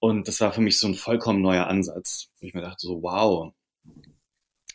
Und 0.00 0.28
das 0.28 0.40
war 0.40 0.52
für 0.52 0.62
mich 0.62 0.78
so 0.78 0.88
ein 0.88 0.94
vollkommen 0.94 1.42
neuer 1.42 1.66
Ansatz. 1.66 2.30
wo 2.40 2.46
Ich 2.46 2.54
mir 2.54 2.62
dachte 2.62 2.86
so, 2.86 3.02
wow, 3.02 3.52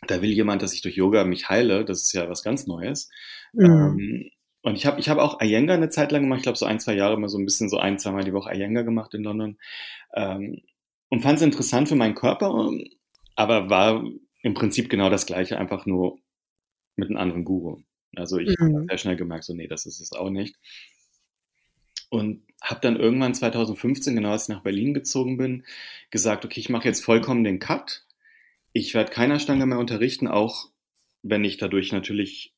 da 0.06 0.22
will 0.22 0.30
jemand, 0.30 0.62
dass 0.62 0.72
ich 0.72 0.82
durch 0.82 0.96
Yoga 0.96 1.24
mich 1.24 1.48
heile. 1.48 1.84
Das 1.84 2.02
ist 2.02 2.12
ja 2.12 2.28
was 2.28 2.42
ganz 2.42 2.66
Neues. 2.66 3.10
Mhm. 3.52 3.64
Ähm, 3.64 4.30
und 4.62 4.76
ich 4.76 4.86
habe 4.86 4.98
ich 5.00 5.08
hab 5.08 5.18
auch 5.18 5.40
Iyengar 5.40 5.76
eine 5.76 5.90
Zeit 5.90 6.12
lang 6.12 6.22
gemacht. 6.22 6.38
Ich 6.38 6.42
glaube, 6.44 6.58
so 6.58 6.66
ein, 6.66 6.80
zwei 6.80 6.94
Jahre 6.94 7.14
immer 7.14 7.28
so 7.28 7.38
ein 7.38 7.44
bisschen 7.44 7.68
so 7.68 7.78
ein, 7.78 7.98
zweimal 7.98 8.24
die 8.24 8.32
Woche 8.32 8.52
Iyengar 8.52 8.84
gemacht 8.84 9.14
in 9.14 9.22
London. 9.22 9.58
Ähm, 10.14 10.62
und 11.08 11.22
fand 11.22 11.36
es 11.38 11.42
interessant 11.42 11.88
für 11.88 11.94
meinen 11.96 12.14
Körper, 12.14 12.70
aber 13.36 13.70
war 13.70 14.04
im 14.42 14.54
Prinzip 14.54 14.88
genau 14.88 15.08
das 15.10 15.26
Gleiche, 15.26 15.58
einfach 15.58 15.86
nur 15.86 16.18
mit 16.96 17.08
einem 17.08 17.18
anderen 17.18 17.44
Guru. 17.44 17.82
Also 18.16 18.38
ich 18.38 18.56
Mhm. 18.58 18.74
habe 18.76 18.86
sehr 18.88 18.98
schnell 18.98 19.16
gemerkt, 19.16 19.44
so 19.44 19.54
nee, 19.54 19.68
das 19.68 19.86
ist 19.86 20.00
es 20.00 20.12
auch 20.12 20.30
nicht. 20.30 20.56
Und 22.10 22.45
habe 22.62 22.80
dann 22.80 22.96
irgendwann 22.96 23.34
2015, 23.34 24.16
genau 24.16 24.30
als 24.30 24.44
ich 24.44 24.48
nach 24.48 24.62
Berlin 24.62 24.94
gezogen 24.94 25.36
bin, 25.36 25.64
gesagt, 26.10 26.44
okay, 26.44 26.60
ich 26.60 26.68
mache 26.68 26.88
jetzt 26.88 27.04
vollkommen 27.04 27.44
den 27.44 27.58
Cut. 27.58 28.04
Ich 28.72 28.94
werde 28.94 29.12
keiner 29.12 29.38
Stange 29.38 29.66
mehr 29.66 29.78
unterrichten, 29.78 30.28
auch 30.28 30.68
wenn 31.22 31.44
ich 31.44 31.56
dadurch 31.58 31.92
natürlich 31.92 32.54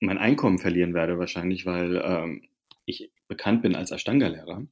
mein 0.00 0.18
Einkommen 0.18 0.58
verlieren 0.58 0.94
werde 0.94 1.18
wahrscheinlich, 1.18 1.64
weil 1.64 2.02
ähm, 2.04 2.42
ich 2.84 3.10
bekannt 3.28 3.62
bin 3.62 3.74
als 3.74 3.90
Ashtanga-Lehrer. 3.90 4.66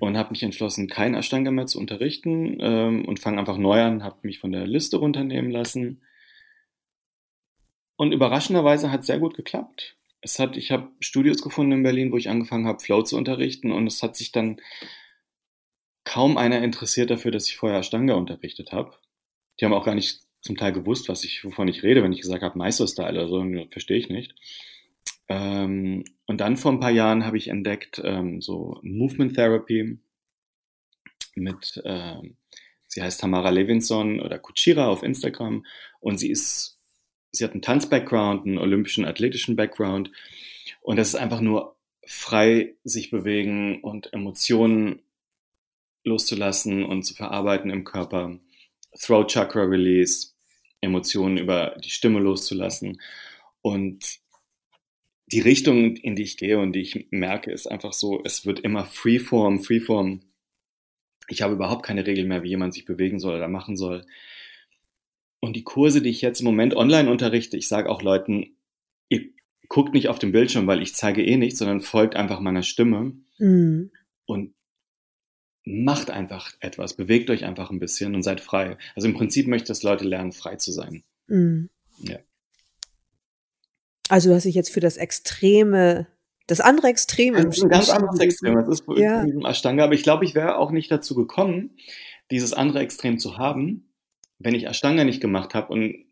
Und 0.00 0.16
habe 0.16 0.30
mich 0.30 0.42
entschlossen, 0.42 0.88
kein 0.88 1.14
Ashtanga 1.14 1.50
mehr 1.50 1.66
zu 1.66 1.78
unterrichten 1.78 2.56
ähm, 2.60 3.04
und 3.04 3.20
fange 3.20 3.38
einfach 3.38 3.58
neu 3.58 3.82
an, 3.82 4.02
habe 4.02 4.16
mich 4.22 4.38
von 4.38 4.50
der 4.50 4.66
Liste 4.66 4.96
runternehmen 4.96 5.50
lassen. 5.50 6.00
Und 7.96 8.12
überraschenderweise 8.12 8.90
hat 8.90 9.00
es 9.00 9.06
sehr 9.06 9.18
gut 9.18 9.34
geklappt. 9.34 9.96
Es 10.22 10.38
hat, 10.38 10.56
ich 10.56 10.70
habe 10.70 10.90
Studios 11.00 11.42
gefunden 11.42 11.72
in 11.72 11.82
Berlin, 11.82 12.12
wo 12.12 12.16
ich 12.16 12.30
angefangen 12.30 12.66
habe, 12.66 12.80
Flow 12.80 13.02
zu 13.02 13.16
unterrichten 13.16 13.72
und 13.72 13.86
es 13.86 14.02
hat 14.02 14.16
sich 14.16 14.32
dann 14.32 14.60
kaum 16.04 16.36
einer 16.36 16.62
interessiert 16.62 17.10
dafür, 17.10 17.30
dass 17.30 17.48
ich 17.48 17.56
vorher 17.56 17.78
Ashtanga 17.78 18.14
unterrichtet 18.14 18.72
habe. 18.72 18.96
Die 19.60 19.64
haben 19.64 19.74
auch 19.74 19.84
gar 19.84 19.94
nicht 19.94 20.20
zum 20.40 20.56
Teil 20.56 20.72
gewusst, 20.72 21.08
was 21.08 21.24
ich, 21.24 21.44
wovon 21.44 21.68
ich 21.68 21.82
rede, 21.82 22.02
wenn 22.02 22.12
ich 22.12 22.20
gesagt 22.20 22.42
habe, 22.42 22.58
Meister-Style 22.58 23.12
oder 23.12 23.28
so, 23.28 23.44
verstehe 23.70 23.98
ich 23.98 24.08
nicht. 24.08 24.34
Ähm, 25.28 26.04
und 26.26 26.40
dann 26.40 26.56
vor 26.56 26.72
ein 26.72 26.80
paar 26.80 26.90
Jahren 26.90 27.24
habe 27.24 27.38
ich 27.38 27.48
entdeckt, 27.48 28.00
ähm, 28.04 28.40
so 28.40 28.78
Movement 28.82 29.34
Therapy 29.34 29.98
mit, 31.34 31.80
ähm, 31.84 32.36
sie 32.86 33.02
heißt 33.02 33.20
Tamara 33.20 33.50
Levinson 33.50 34.20
oder 34.20 34.38
Kuchira 34.38 34.88
auf 34.88 35.02
Instagram 35.02 35.64
und 36.00 36.18
sie 36.18 36.30
ist, 36.30 36.71
sie 37.32 37.44
hat 37.44 37.52
einen 37.52 37.62
Tanz-Background, 37.62 38.46
einen 38.46 38.58
olympischen, 38.58 39.04
athletischen 39.04 39.56
Background 39.56 40.10
und 40.80 40.96
das 40.96 41.08
ist 41.08 41.14
einfach 41.16 41.40
nur 41.40 41.76
frei 42.06 42.74
sich 42.84 43.10
bewegen 43.10 43.80
und 43.80 44.12
Emotionen 44.12 45.02
loszulassen 46.04 46.84
und 46.84 47.04
zu 47.04 47.14
verarbeiten 47.14 47.70
im 47.70 47.84
Körper. 47.84 48.38
Throat 48.98 49.30
Chakra 49.30 49.62
Release, 49.62 50.32
Emotionen 50.80 51.38
über 51.38 51.76
die 51.82 51.90
Stimme 51.90 52.18
loszulassen. 52.18 53.00
Und 53.62 54.18
die 55.26 55.40
Richtung, 55.40 55.96
in 55.96 56.16
die 56.16 56.24
ich 56.24 56.36
gehe 56.36 56.58
und 56.58 56.72
die 56.72 56.80
ich 56.80 57.06
merke, 57.10 57.52
ist 57.52 57.66
einfach 57.66 57.92
so, 57.92 58.20
es 58.24 58.44
wird 58.44 58.60
immer 58.60 58.84
Freeform, 58.84 59.60
Freeform. 59.62 60.20
Ich 61.28 61.40
habe 61.40 61.54
überhaupt 61.54 61.86
keine 61.86 62.06
Regel 62.06 62.26
mehr, 62.26 62.42
wie 62.42 62.50
jemand 62.50 62.74
sich 62.74 62.84
bewegen 62.84 63.20
soll 63.20 63.36
oder 63.36 63.48
machen 63.48 63.76
soll. 63.76 64.04
Und 65.44 65.56
die 65.56 65.64
Kurse, 65.64 66.00
die 66.02 66.08
ich 66.10 66.20
jetzt 66.20 66.38
im 66.40 66.44
Moment 66.46 66.76
online 66.76 67.10
unterrichte, 67.10 67.56
ich 67.56 67.66
sage 67.66 67.90
auch 67.90 68.00
Leuten, 68.02 68.56
ihr 69.08 69.24
guckt 69.68 69.92
nicht 69.92 70.08
auf 70.08 70.20
den 70.20 70.30
Bildschirm, 70.30 70.68
weil 70.68 70.80
ich 70.80 70.94
zeige 70.94 71.24
eh 71.24 71.36
nichts, 71.36 71.58
sondern 71.58 71.80
folgt 71.80 72.14
einfach 72.14 72.38
meiner 72.38 72.62
Stimme 72.62 73.14
Mhm. 73.38 73.90
und 74.24 74.54
macht 75.64 76.10
einfach 76.10 76.52
etwas, 76.60 76.94
bewegt 76.94 77.28
euch 77.28 77.44
einfach 77.44 77.70
ein 77.70 77.80
bisschen 77.80 78.14
und 78.14 78.22
seid 78.22 78.40
frei. 78.40 78.76
Also 78.94 79.08
im 79.08 79.14
Prinzip 79.14 79.48
möchte 79.48 79.64
ich, 79.64 79.68
dass 79.68 79.82
Leute 79.82 80.04
lernen, 80.04 80.30
frei 80.30 80.56
zu 80.56 80.70
sein. 80.70 81.02
Mhm. 81.26 81.70
Ja. 81.98 82.18
Also 84.08 84.28
du 84.28 84.36
hast 84.36 84.44
dich 84.44 84.54
jetzt 84.54 84.70
für 84.70 84.80
das 84.80 84.96
Extreme, 84.96 86.06
das 86.46 86.60
andere 86.60 86.86
Extrem 86.86 87.34
Das 87.34 87.56
ist 87.56 87.62
ein 87.64 87.68
ganz 87.68 87.90
anderes 87.90 88.20
Extrem. 88.20 88.54
Das 88.54 88.68
ist 88.68 88.84
Ja. 88.96 89.22
in 89.22 89.26
diesem 89.26 89.44
Ashtanga, 89.44 89.82
aber 89.84 89.94
ich 89.94 90.02
glaube, 90.04 90.24
ich 90.24 90.36
wäre 90.36 90.56
auch 90.58 90.70
nicht 90.70 90.90
dazu 90.90 91.16
gekommen, 91.16 91.70
dieses 92.30 92.52
andere 92.52 92.78
Extrem 92.80 93.18
zu 93.18 93.38
haben, 93.38 93.88
wenn 94.42 94.54
ich 94.54 94.66
Ashtanga 94.66 95.04
nicht 95.04 95.20
gemacht 95.20 95.54
habe 95.54 95.72
und 95.72 96.04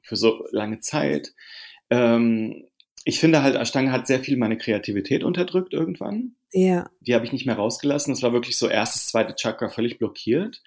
für 0.00 0.16
so 0.16 0.46
lange 0.50 0.80
Zeit. 0.80 1.34
Ähm, 1.90 2.64
ich 3.04 3.20
finde 3.20 3.42
halt, 3.42 3.56
Ashtanga 3.56 3.92
hat 3.92 4.06
sehr 4.06 4.20
viel 4.20 4.36
meine 4.36 4.58
Kreativität 4.58 5.24
unterdrückt 5.24 5.72
irgendwann. 5.72 6.34
Ja. 6.52 6.88
die 7.00 7.14
habe 7.14 7.26
ich 7.26 7.32
nicht 7.32 7.46
mehr 7.46 7.56
rausgelassen. 7.56 8.14
Das 8.14 8.22
war 8.22 8.32
wirklich 8.32 8.56
so 8.56 8.68
erstes, 8.68 9.06
zweite 9.06 9.34
Chakra 9.34 9.68
völlig 9.68 9.98
blockiert. 9.98 10.62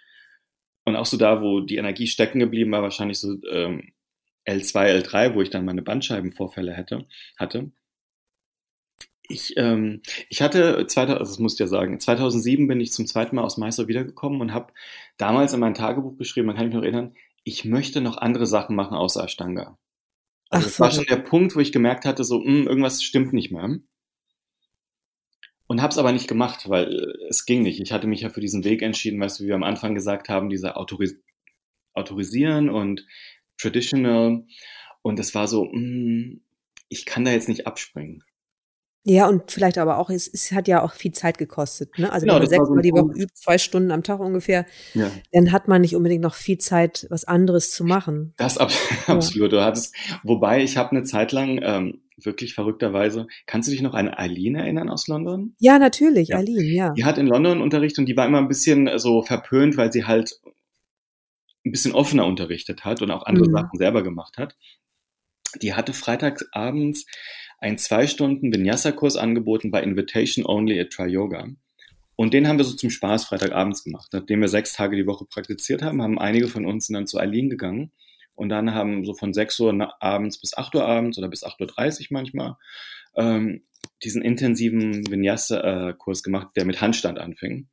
Und 0.86 0.96
auch 0.96 1.06
so 1.06 1.18
da, 1.18 1.42
wo 1.42 1.62
die 1.62 1.78
Energie 1.78 2.08
stecken 2.08 2.40
geblieben 2.40 2.72
war, 2.72 2.82
wahrscheinlich 2.82 3.20
so 3.20 3.36
ähm, 3.52 3.92
L2, 4.48 5.04
L3, 5.04 5.36
wo 5.36 5.42
ich 5.42 5.50
dann 5.50 5.66
meine 5.66 5.82
Bandscheibenvorfälle 5.82 6.74
hätte, 6.74 7.06
hatte. 7.38 7.72
Ich, 9.32 9.54
ähm, 9.58 10.02
ich 10.30 10.42
hatte, 10.42 10.86
2000, 10.88 11.20
also 11.20 11.32
das 11.32 11.40
muss 11.40 11.54
ich 11.54 11.60
ja 11.60 11.68
sagen, 11.68 12.00
2007 12.00 12.68
bin 12.68 12.82
ich 12.82 12.92
zum 12.92 13.06
zweiten 13.06 13.36
Mal 13.36 13.44
aus 13.44 13.58
Meister 13.58 13.88
wiedergekommen 13.88 14.42
und 14.42 14.54
habe 14.54 14.74
damals 15.18 15.54
in 15.54 15.60
mein 15.60 15.74
Tagebuch 15.74 16.18
geschrieben, 16.18 16.48
man 16.48 16.56
kann 16.56 16.66
mich 16.66 16.76
noch 16.76 16.84
erinnern, 16.84 17.16
ich 17.44 17.66
möchte 17.66 18.02
noch 18.02 18.18
andere 18.18 18.46
Sachen 18.46 18.76
machen 18.76 18.96
außer 18.96 19.24
Ashtanga. 19.24 19.78
Also 20.50 20.66
Ach, 20.66 20.70
das 20.70 20.80
war 20.80 20.92
schon 20.92 21.06
der 21.06 21.18
Punkt, 21.18 21.56
wo 21.56 21.60
ich 21.60 21.72
gemerkt 21.72 22.06
hatte, 22.06 22.24
so, 22.24 22.44
hm, 22.44 22.68
irgendwas 22.68 23.02
stimmt 23.02 23.34
nicht 23.34 23.52
mehr. 23.52 23.78
Und 25.68 25.82
habe 25.82 25.92
es 25.92 25.98
aber 25.98 26.12
nicht 26.12 26.28
gemacht, 26.28 26.68
weil 26.68 26.94
äh, 26.94 27.28
es 27.30 27.46
ging 27.46 27.64
nicht. 27.64 27.80
Ich 27.80 27.94
hatte 27.94 28.08
mich 28.08 28.22
ja 28.22 28.30
für 28.30 28.42
diesen 28.42 28.66
Weg 28.66 28.82
entschieden, 28.82 29.22
weißt 29.22 29.40
du, 29.40 29.44
wie 29.46 29.48
wir 29.48 29.56
am 29.56 29.64
Anfang 29.64 29.96
gesagt 29.96 30.28
haben, 30.28 30.50
dieser 30.50 30.78
Autoris 30.78 31.16
Autorisieren 31.94 32.70
und 32.70 33.06
Traditional. 33.58 34.46
Und 35.02 35.20
es 35.20 35.34
war 35.34 35.48
so, 35.48 35.72
hm, 35.72 36.42
ich 36.90 37.06
kann 37.06 37.24
da 37.24 37.32
jetzt 37.32 37.48
nicht 37.48 37.68
abspringen. 37.68 38.24
Ja, 39.04 39.28
und 39.28 39.52
vielleicht 39.52 39.80
aber 39.80 39.98
auch, 39.98 40.12
es, 40.12 40.28
es 40.32 40.52
hat 40.52 40.68
ja 40.68 40.84
auch 40.84 40.94
viel 40.94 41.12
Zeit 41.12 41.40
gekostet. 41.40 41.98
Ne? 41.98 42.12
Also 42.12 42.26
Genau, 42.26 42.36
wenn 42.36 42.42
man 42.42 42.50
so 42.50 42.56
sechsmal 42.56 42.78
ein 42.78 42.82
die 42.84 42.92
Woche 42.92 43.14
übt, 43.24 43.34
zwei 43.34 43.58
Stunden 43.58 43.90
am 43.92 44.04
Tag 44.04 44.20
ungefähr, 44.20 44.66
Ja. 44.94 45.10
dann 45.32 45.52
hat 45.52 45.68
man 45.68 45.82
nicht 45.82 45.96
unbedingt 45.96 46.22
noch 46.22 46.36
viel 46.36 46.60
Zeit, 46.60 47.08
was 47.10 47.26
anderes 47.26 47.72
zu 47.72 47.84
machen. 47.84 48.34
Das 48.38 48.60
ab 48.60 48.70
absolut. 49.08 49.52
Du 49.54 49.64
hattest, 49.64 49.96
wobei 50.24 50.62
ich 50.62 50.78
habe 50.78 50.92
eine 50.92 51.04
Zeit 51.04 51.32
lang 51.32 51.60
ähm, 51.64 52.02
wirklich 52.24 52.54
verrückterweise. 52.54 53.26
Kannst 53.48 53.68
du 53.68 53.72
dich 53.72 53.82
noch 53.82 53.96
an 53.96 54.08
Eileen 54.14 54.54
erinnern 54.54 54.88
aus 54.90 55.08
London? 55.08 55.56
Ja, 55.58 55.80
natürlich, 55.80 56.28
Ja. 56.30 56.38
Aline, 56.38 56.64
ja. 56.64 56.94
Die 56.94 57.04
hat 57.06 57.18
in 57.18 57.26
London 57.26 57.60
Unterricht 57.62 57.98
und 57.98 58.06
die 58.06 58.16
war 58.16 58.28
immer 58.28 58.38
ein 58.38 58.48
bisschen 58.48 58.88
so 59.00 59.24
verpönt, 59.24 59.78
weil 59.78 59.92
sie 59.92 60.06
halt 60.06 60.40
ein 61.66 61.72
bisschen 61.72 61.94
offener 61.94 62.28
unterrichtet 62.28 62.86
hat 62.86 63.02
und 63.02 63.10
auch 63.10 63.24
andere 63.24 63.48
Mhm. 63.48 63.54
Sachen 63.54 63.78
selber 63.80 64.04
gemacht 64.04 64.38
hat. 64.38 64.56
Die 65.62 65.74
hatte 65.74 65.94
freitagsabends 65.94 67.06
einen 67.62 67.78
zwei 67.78 68.08
Stunden 68.08 68.54
Vinyasa-Kurs 68.54 69.16
angeboten 69.16 69.72
bei 69.72 69.82
Invitation 69.82 70.46
Only 70.46 70.80
at 70.80 70.90
Try 70.90 71.08
Yoga. 71.08 71.48
Und 72.16 72.34
den 72.34 72.48
haben 72.48 72.58
wir 72.58 72.66
so 72.66 72.76
zum 72.76 72.90
Spaß 72.90 73.26
Freitagabends 73.26 73.84
gemacht. 73.84 74.10
Nachdem 74.12 74.42
wir 74.42 74.48
sechs 74.48 74.74
Tage 74.74 74.98
die 74.98 75.08
Woche 75.08 75.26
praktiziert 75.26 75.82
haben, 75.82 76.02
haben 76.02 76.20
einige 76.20 76.48
von 76.48 76.66
uns 76.66 76.88
dann 76.88 77.08
zu 77.08 77.20
Eileen 77.20 77.50
gegangen 77.50 77.92
und 78.36 78.50
dann 78.50 78.74
haben 78.74 79.06
so 79.06 79.14
von 79.14 79.34
6 79.34 79.60
Uhr 79.60 80.04
abends 80.04 80.40
bis 80.40 80.58
8 80.58 80.76
Uhr 80.76 80.86
abends 80.86 81.18
oder 81.18 81.28
bis 81.28 81.46
8.30 81.46 82.02
Uhr 82.02 82.08
manchmal 82.10 82.56
ähm, 83.16 83.64
diesen 84.04 84.22
intensiven 84.22 85.10
Vinyasa-Kurs 85.10 86.24
gemacht, 86.24 86.50
der 86.56 86.66
mit 86.66 86.82
Handstand 86.82 87.20
anfing. 87.20 87.68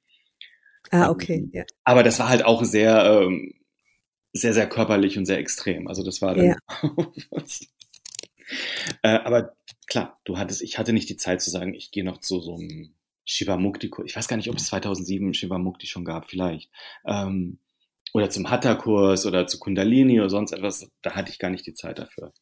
Ah, 0.90 1.10
okay. 1.10 1.48
Ja. 1.52 1.64
Aber 1.84 2.02
das 2.02 2.18
war 2.18 2.28
halt 2.28 2.44
auch 2.44 2.64
sehr, 2.64 3.04
ähm, 3.04 3.54
sehr, 4.32 4.52
sehr 4.52 4.68
körperlich 4.68 5.16
und 5.16 5.26
sehr 5.26 5.38
extrem. 5.38 5.88
Also 5.88 6.04
das 6.04 6.20
war 6.20 6.34
dann. 6.34 6.46
Ja. 6.46 6.56
äh, 9.02 9.08
aber 9.08 9.54
klar, 9.88 10.20
du 10.24 10.38
hattest, 10.38 10.62
ich 10.62 10.78
hatte 10.78 10.92
nicht 10.92 11.08
die 11.08 11.16
Zeit 11.16 11.42
zu 11.42 11.50
sagen, 11.50 11.74
ich 11.74 11.90
gehe 11.90 12.04
noch 12.04 12.18
zu 12.18 12.40
so 12.40 12.54
einem 12.54 12.94
Shivamukti-Kurs. 13.24 14.06
Ich 14.06 14.16
weiß 14.16 14.28
gar 14.28 14.36
nicht, 14.36 14.48
ob 14.50 14.56
es 14.56 14.66
2007 14.66 15.34
Shivamukti 15.34 15.86
schon 15.86 16.04
gab, 16.04 16.30
vielleicht. 16.30 16.70
Ähm, 17.04 17.58
oder 18.14 18.30
zum 18.30 18.48
Hatha-Kurs 18.50 19.26
oder 19.26 19.46
zu 19.46 19.58
Kundalini 19.58 20.18
oder 20.20 20.30
sonst 20.30 20.52
etwas. 20.52 20.88
Da 21.02 21.14
hatte 21.14 21.30
ich 21.30 21.38
gar 21.38 21.50
nicht 21.50 21.66
die 21.66 21.74
Zeit 21.74 21.98
dafür. 21.98 22.32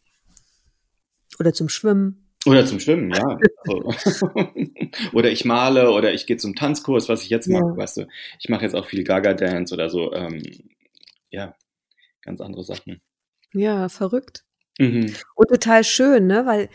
Oder 1.41 1.53
zum 1.53 1.69
Schwimmen. 1.69 2.31
Oder 2.47 2.65
zum 2.65 2.79
Schwimmen, 2.79 3.11
ja. 3.13 3.37
Also, 3.67 3.93
oder 5.13 5.33
ich 5.33 5.45
male 5.45 5.91
oder 5.91 6.15
ich 6.15 6.27
gehe 6.27 6.37
zum 6.37 6.55
Tanzkurs, 6.55 7.09
was 7.09 7.25
ich 7.25 7.31
jetzt 7.31 7.49
mache, 7.49 7.65
Ja. 7.71 7.77
weißt 7.77 7.97
du. 7.97 8.07
Ich 8.39 8.49
mache 8.49 8.63
jetzt 8.63 8.75
auch 8.77 8.87
viel 8.87 9.03
Gaga-Dance 9.03 9.75
oder 9.75 9.91
so. 9.91 10.13
Ähm, 10.13 10.41
ja, 11.31 11.57
ganz 12.23 12.41
andere 12.41 12.63
Sachen. 12.63 13.01
Ja, 13.53 13.89
verrückt. 13.89 14.45
Mhm. 14.79 15.13
Und 15.35 15.49
total 15.49 15.85
schön, 15.85 16.27
ne? 16.27 16.45
Weil, 16.47 16.69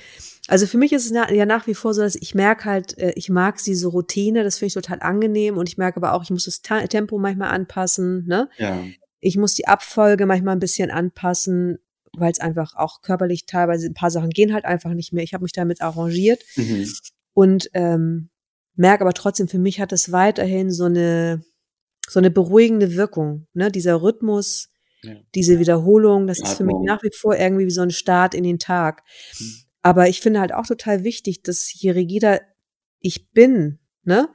also 0.47 0.66
für 0.66 0.78
mich 0.78 0.91
ist 0.91 1.06
es 1.06 1.12
ja 1.12 1.45
nach 1.45 1.68
wie 1.68 1.76
vor 1.76 1.93
so, 1.93 2.02
dass 2.02 2.16
ich 2.16 2.34
merke 2.36 2.66
halt, 2.66 2.97
äh, 2.97 3.14
ich 3.16 3.30
mag 3.30 3.62
diese 3.64 3.88
Routine, 3.88 4.43
das 4.43 4.58
finde 4.58 4.68
ich 4.68 4.74
total 4.74 4.99
angenehm 5.02 5.58
und 5.58 5.70
ich 5.70 5.78
merke 5.78 5.97
aber 5.97 6.14
auch, 6.14 6.24
ich 6.24 6.32
muss 6.32 6.45
das 6.45 6.62
Tempo 6.62 7.18
manchmal 7.18 7.49
anpassen, 7.49 8.26
ne? 8.26 8.49
Ja. 8.58 8.84
Ich 9.20 9.38
muss 9.38 9.54
die 9.54 9.68
Abfolge 9.68 10.26
manchmal 10.26 10.56
ein 10.56 10.60
bisschen 10.60 10.89
anpassen, 10.89 11.78
weil 12.18 12.32
es 12.32 12.39
einfach 12.39 12.76
auch 12.76 13.02
körperlich 13.02 13.45
teilweise 13.45 13.86
ein 13.88 13.93
paar 13.93 14.12
Sachen 14.12 14.32
gehen 14.32 14.54
halt 14.54 14.66
einfach 14.66 14.93
nicht 14.93 15.14
mehr. 15.14 15.24
Ich 15.24 15.34
habe 15.34 15.43
mich 15.43 15.54
damit 15.54 15.82
arrangiert 15.82 16.43
Mhm. 16.56 16.89
und 17.34 17.70
ähm, 17.74 18.30
merke 18.76 19.04
aber 19.04 19.14
trotzdem, 19.14 19.47
für 19.47 19.60
mich 19.60 19.80
hat 19.80 19.91
es 19.93 20.12
weiterhin 20.12 20.72
so 20.72 20.86
eine 20.86 21.43
so 22.10 22.20
eine 22.20 22.32
beruhigende 22.32 22.95
Wirkung, 22.95 23.47
ne? 23.54 23.72
Dieser 23.72 24.02
Rhythmus, 24.02 24.70
Ja. 25.04 25.16
diese 25.34 25.60
Wiederholung, 25.60 26.28
das 26.28 26.39
ist 26.39 26.54
für 26.58 26.64
mich 26.64 26.74
Atmung. 26.76 26.86
nach 26.86 27.02
wie 27.04 27.10
vor 27.12 27.36
irgendwie 27.36 27.66
wie 27.66 27.72
so 27.72 27.82
ein 27.82 27.89
Start 27.91 28.36
in 28.36 28.43
den 28.43 28.60
Tag. 28.60 29.04
Mhm. 29.39 29.56
Aber 29.82 30.08
ich 30.10 30.22
finde 30.22 30.39
halt 30.39 30.54
auch 30.54 30.68
total 30.68 31.04
wichtig, 31.04 31.41
dass 31.41 31.74
je 31.74 31.91
rigider 31.91 32.39
ich 32.99 33.32
bin, 33.32 33.80
ne, 34.04 34.30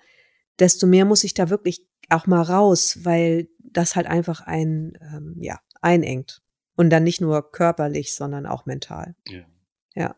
desto 0.58 0.86
mehr 0.86 1.04
muss 1.04 1.22
ich 1.24 1.34
da 1.34 1.50
wirklich 1.50 1.86
auch 2.08 2.26
mal 2.26 2.42
raus, 2.42 2.98
weil 3.04 3.48
das 3.58 3.94
halt 3.94 4.06
einfach 4.06 4.40
ein, 4.40 4.98
ähm, 5.00 5.36
ja, 5.40 5.60
einengt. 5.80 6.42
Und 6.74 6.90
dann 6.90 7.04
nicht 7.04 7.20
nur 7.20 7.52
körperlich, 7.52 8.14
sondern 8.14 8.44
auch 8.46 8.66
mental. 8.66 9.14
ja. 9.26 9.44
Ja. 9.94 10.14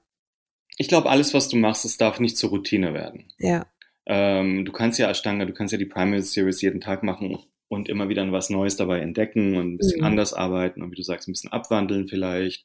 Ich 0.77 0.89
glaube, 0.89 1.09
alles, 1.11 1.35
was 1.35 1.49
du 1.49 1.57
machst, 1.57 1.85
es 1.85 1.99
darf 1.99 2.21
nicht 2.21 2.37
zur 2.37 2.51
Routine 2.51 2.95
werden. 2.95 3.33
Ja, 3.39 3.67
Ähm, 4.07 4.65
du 4.65 4.73
kannst 4.73 4.99
ja 4.99 5.11
Ashtanga, 5.11 5.45
du 5.45 5.53
kannst 5.53 5.73
ja 5.73 5.79
die 5.79 5.85
Primary 5.87 6.23
Series 6.23 6.63
jeden 6.63 6.81
Tag 6.81 7.03
machen 7.03 7.39
und 7.69 7.89
immer 7.89 8.09
wieder 8.09 8.31
was 8.33 8.51
Neues 8.51 8.77
dabei 8.77 9.01
entdecken 9.01 9.57
und 9.57 9.75
ein 9.75 9.77
bisschen 9.79 10.01
Mhm. 10.01 10.07
anders 10.07 10.33
arbeiten 10.35 10.83
und 10.83 10.91
wie 10.91 10.97
du 10.97 11.03
sagst, 11.03 11.29
ein 11.29 11.33
bisschen 11.33 11.53
abwandeln 11.53 12.09
vielleicht. 12.09 12.65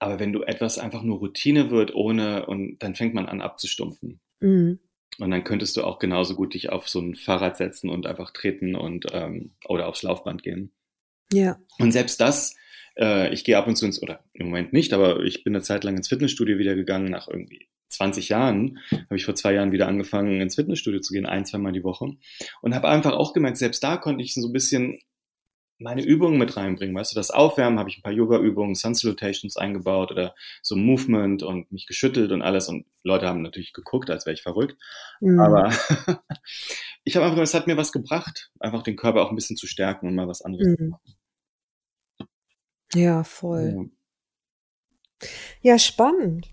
Aber 0.00 0.20
wenn 0.20 0.32
du 0.32 0.42
etwas 0.42 0.78
einfach 0.78 1.02
nur 1.02 1.18
Routine 1.18 1.70
wird, 1.70 1.94
ohne, 1.94 2.46
und 2.46 2.78
dann 2.78 2.94
fängt 2.94 3.14
man 3.14 3.26
an 3.26 3.40
abzustumpfen. 3.40 4.20
mhm. 4.40 4.80
Und 5.20 5.32
dann 5.32 5.42
könntest 5.42 5.76
du 5.76 5.82
auch 5.82 5.98
genauso 5.98 6.36
gut 6.36 6.54
dich 6.54 6.70
auf 6.70 6.88
so 6.88 7.00
ein 7.00 7.16
Fahrrad 7.16 7.56
setzen 7.56 7.90
und 7.90 8.06
einfach 8.06 8.30
treten 8.30 8.76
und 8.76 9.06
ähm, 9.12 9.50
oder 9.66 9.88
aufs 9.88 10.04
Laufband 10.04 10.44
gehen. 10.44 10.70
ja, 11.32 11.58
Und 11.80 11.90
selbst 11.90 12.20
das, 12.20 12.54
äh, 12.96 13.32
ich 13.34 13.42
gehe 13.42 13.58
ab 13.58 13.66
und 13.66 13.74
zu 13.74 13.84
ins, 13.86 14.00
oder 14.00 14.22
im 14.34 14.46
Moment 14.46 14.72
nicht, 14.72 14.92
aber 14.92 15.24
ich 15.24 15.42
bin 15.42 15.56
eine 15.56 15.62
Zeit 15.64 15.82
lang 15.82 15.96
ins 15.96 16.06
Fitnessstudio 16.06 16.58
wieder 16.58 16.76
gegangen, 16.76 17.10
nach 17.10 17.26
irgendwie 17.26 17.68
20 17.88 18.28
Jahren, 18.28 18.78
habe 18.92 19.16
ich 19.16 19.24
vor 19.24 19.34
zwei 19.34 19.54
Jahren 19.54 19.72
wieder 19.72 19.88
angefangen, 19.88 20.40
ins 20.40 20.54
Fitnessstudio 20.56 21.00
zu 21.00 21.12
gehen, 21.12 21.26
ein, 21.26 21.46
zweimal 21.46 21.72
die 21.72 21.84
Woche. 21.84 22.06
Und 22.62 22.74
habe 22.74 22.88
einfach 22.88 23.12
auch 23.12 23.32
gemerkt, 23.32 23.58
selbst 23.58 23.82
da 23.82 23.96
konnte 23.96 24.22
ich 24.22 24.34
so 24.34 24.46
ein 24.46 24.52
bisschen 24.52 24.98
meine 25.80 26.02
Übungen 26.02 26.38
mit 26.38 26.56
reinbringen. 26.56 26.96
Weißt 26.96 27.12
du, 27.12 27.16
das 27.16 27.30
Aufwärmen 27.30 27.78
habe 27.78 27.88
ich 27.88 27.98
ein 27.98 28.02
paar 28.02 28.12
Yoga-Übungen, 28.12 28.74
Sun 28.74 28.96
Salutations 28.96 29.56
eingebaut 29.56 30.10
oder 30.10 30.34
so 30.60 30.74
Movement 30.74 31.44
und 31.44 31.70
mich 31.70 31.86
geschüttelt 31.86 32.32
und 32.32 32.42
alles. 32.42 32.68
Und 32.68 32.84
Leute 33.04 33.28
haben 33.28 33.42
natürlich 33.42 33.72
geguckt, 33.72 34.10
als 34.10 34.26
wäre 34.26 34.34
ich 34.34 34.42
verrückt. 34.42 34.76
mhm. 35.20 35.38
Aber 35.38 35.70
ich 37.04 37.14
habe 37.16 37.26
einfach, 37.26 37.38
es 37.42 37.54
hat 37.54 37.68
mir 37.68 37.76
was 37.76 37.92
gebracht, 37.92 38.50
einfach 38.58 38.82
den 38.82 38.96
Körper 38.96 39.22
auch 39.22 39.30
ein 39.30 39.36
bisschen 39.36 39.56
zu 39.56 39.68
stärken 39.68 40.08
und 40.08 40.16
mal 40.16 40.26
was 40.26 40.42
anderes 40.42 40.66
zu 40.76 40.82
Mhm. 40.82 40.90
machen. 40.90 41.14
ja, 42.94 43.22
voll. 43.24 43.90
Ja. 45.22 45.28
Ja, 45.62 45.78
spannend. 45.78 46.48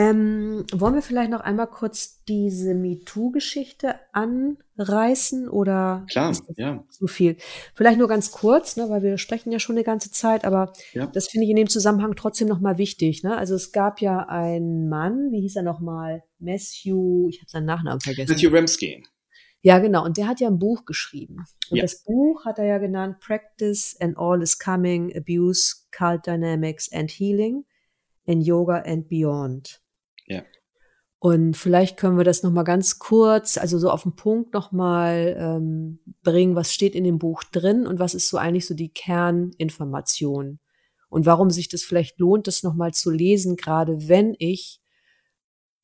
Ähm, 0.00 0.64
wollen 0.72 0.94
wir 0.94 1.02
vielleicht 1.02 1.30
noch 1.32 1.40
einmal 1.40 1.66
kurz 1.66 2.22
diese 2.28 2.72
MeToo-Geschichte 2.74 3.96
anreißen 4.12 5.48
oder 5.48 6.06
Klar, 6.08 6.36
ja. 6.56 6.84
zu 6.88 7.08
viel? 7.08 7.36
Vielleicht 7.74 7.98
nur 7.98 8.06
ganz 8.06 8.30
kurz, 8.30 8.76
ne, 8.76 8.88
weil 8.88 9.02
wir 9.02 9.18
sprechen 9.18 9.50
ja 9.50 9.58
schon 9.58 9.74
eine 9.74 9.82
ganze 9.82 10.12
Zeit, 10.12 10.44
aber 10.44 10.72
Ja. 10.92 11.06
das 11.06 11.26
finde 11.26 11.46
ich 11.46 11.50
in 11.50 11.56
dem 11.56 11.68
Zusammenhang 11.68 12.14
trotzdem 12.14 12.46
nochmal 12.46 12.78
wichtig. 12.78 13.24
Ne? 13.24 13.36
Also 13.36 13.56
es 13.56 13.72
gab 13.72 14.00
ja 14.00 14.20
einen 14.28 14.88
Mann, 14.88 15.32
wie 15.32 15.40
hieß 15.40 15.56
er 15.56 15.62
nochmal? 15.64 16.22
Matthew, 16.38 17.28
ich 17.30 17.40
habe 17.40 17.50
seinen 17.50 17.66
Nachnamen 17.66 18.00
vergessen. 18.00 18.30
Matthew 18.32 18.50
Remsky. 18.50 19.02
Ja, 19.62 19.80
genau. 19.80 20.04
Und 20.04 20.16
der 20.16 20.28
hat 20.28 20.38
ja 20.38 20.46
ein 20.46 20.60
Buch 20.60 20.84
geschrieben. 20.84 21.44
Und 21.70 21.78
Ja. 21.78 21.82
das 21.82 22.04
Buch 22.04 22.44
hat 22.44 22.60
er 22.60 22.66
ja 22.66 22.78
genannt 22.78 23.18
Practice 23.18 23.96
and 23.98 24.16
All 24.16 24.40
is 24.40 24.60
Coming, 24.60 25.12
Abuse, 25.16 25.74
Cult 25.90 26.24
Dynamics 26.28 26.88
and 26.92 27.10
Healing 27.10 27.64
in 28.26 28.40
Yoga 28.40 28.76
and 28.86 29.08
Beyond. 29.08 29.80
Ja. 30.28 30.42
Und 31.20 31.56
vielleicht 31.56 31.96
können 31.96 32.16
wir 32.16 32.24
das 32.24 32.44
nochmal 32.44 32.62
ganz 32.62 33.00
kurz, 33.00 33.58
also 33.58 33.76
so 33.78 33.90
auf 33.90 34.04
den 34.04 34.14
Punkt 34.14 34.54
nochmal 34.54 35.36
ähm, 35.36 35.98
bringen, 36.22 36.54
was 36.54 36.72
steht 36.72 36.94
in 36.94 37.02
dem 37.02 37.18
Buch 37.18 37.42
drin 37.42 37.88
und 37.88 37.98
was 37.98 38.14
ist 38.14 38.28
so 38.28 38.36
eigentlich 38.38 38.66
so 38.66 38.74
die 38.74 38.92
Kerninformation. 38.92 40.60
Und 41.08 41.26
warum 41.26 41.50
sich 41.50 41.68
das 41.68 41.82
vielleicht 41.82 42.20
lohnt, 42.20 42.46
das 42.46 42.62
nochmal 42.62 42.92
zu 42.92 43.10
lesen, 43.10 43.56
gerade 43.56 44.08
wenn 44.08 44.36
ich 44.38 44.80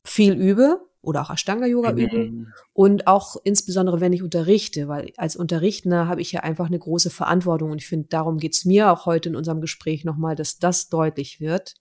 viel 0.07 0.35
übe 0.35 0.81
oder 1.01 1.23
auch 1.23 1.31
Ashtanga-Yoga 1.31 1.93
übe 1.93 2.31
Mhm. 2.31 2.53
und 2.73 3.07
auch 3.07 3.37
insbesondere, 3.43 4.01
wenn 4.01 4.13
ich 4.13 4.23
unterrichte, 4.23 4.87
weil 4.87 5.13
als 5.17 5.35
Unterrichtender 5.35 6.07
habe 6.07 6.21
ich 6.21 6.31
ja 6.33 6.41
einfach 6.41 6.67
eine 6.67 6.79
große 6.79 7.11
Verantwortung 7.11 7.71
und 7.71 7.79
ich 7.79 7.89
finde, 7.89 8.09
darum 8.09 8.39
geht's 8.39 8.65
mir 8.65 8.93
auch 8.93 9.07
heute 9.07 9.31
in 9.31 9.37
unserem 9.37 9.61
Gespräch 9.61 10.05
nochmal, 10.05 10.37
dass 10.37 10.59
das 10.59 10.89
deutlich 10.89 11.41
wird. 11.41 11.75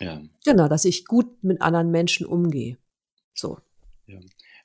Ja. 0.00 0.22
Genau, 0.44 0.68
dass 0.68 0.84
ich 0.84 1.04
gut 1.06 1.42
mit 1.42 1.62
anderen 1.62 1.90
Menschen 1.90 2.26
umgehe. 2.26 2.76
So. 3.34 3.58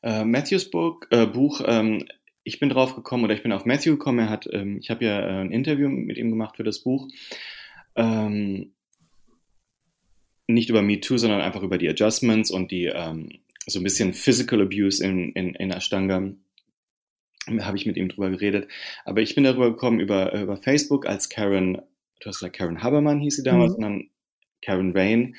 Äh, 0.04 0.26
Matthews 0.26 0.70
Buch, 0.70 1.02
äh, 1.10 1.26
Buch 1.26 1.62
ähm, 1.66 2.06
ich 2.44 2.60
bin 2.60 2.70
drauf 2.70 2.96
gekommen 2.96 3.24
oder 3.24 3.34
ich 3.36 3.44
bin 3.44 3.52
auf 3.52 3.66
Matthew 3.66 3.92
gekommen. 3.92 4.20
Er 4.20 4.30
hat, 4.30 4.48
ähm, 4.52 4.78
ich 4.80 4.90
habe 4.90 5.06
ja 5.06 5.20
äh, 5.20 5.42
ein 5.42 5.52
Interview 5.52 5.90
mit 5.90 6.18
ihm 6.18 6.32
gemacht 6.32 6.58
für 6.58 6.64
das 6.64 6.80
Buch. 6.80 7.08
Ähm, 7.96 8.74
nicht 10.48 10.70
über 10.70 10.82
Me 10.82 11.00
Too, 11.00 11.18
sondern 11.18 11.42
einfach 11.42 11.62
über 11.62 11.78
die 11.78 11.88
Adjustments 11.88 12.52
und 12.52 12.72
die 12.72 12.86
ähm, 12.86 13.30
so 13.68 13.80
ein 13.80 13.84
bisschen 13.84 14.14
Physical 14.14 14.62
Abuse 14.62 15.06
in, 15.06 15.32
in, 15.34 15.54
in 15.56 15.72
Ashtanga. 15.72 16.34
habe 17.60 17.78
ich 17.78 17.86
mit 17.86 17.96
ihm 17.96 18.10
drüber 18.10 18.30
geredet. 18.32 18.68
Aber 19.06 19.22
ich 19.22 19.36
bin 19.36 19.44
darüber 19.44 19.70
gekommen 19.70 20.00
über, 20.00 20.34
über 20.34 20.58
Facebook, 20.58 21.06
als 21.06 21.30
Karen, 21.30 21.76
du 21.76 22.26
hast 22.26 22.40
gesagt, 22.40 22.56
Karen 22.58 22.82
Habermann 22.82 23.20
hieß 23.20 23.36
sie 23.38 23.44
damals, 23.44 23.74
Mhm. 23.74 23.76
und 23.76 23.82
dann 23.84 24.10
Karen 24.62 24.96
Rain 24.96 25.36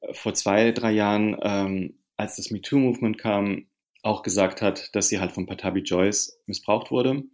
äh, 0.00 0.14
vor 0.14 0.34
zwei, 0.34 0.72
drei 0.72 0.92
Jahren, 0.92 1.36
ähm, 1.42 1.94
als 2.16 2.36
das 2.36 2.50
MeToo-Movement 2.50 3.18
kam, 3.18 3.66
auch 4.02 4.22
gesagt 4.22 4.62
hat, 4.62 4.94
dass 4.94 5.08
sie 5.08 5.20
halt 5.20 5.32
von 5.32 5.46
Patabi 5.46 5.80
Joyce 5.80 6.40
missbraucht 6.46 6.90
wurde. 6.90 7.24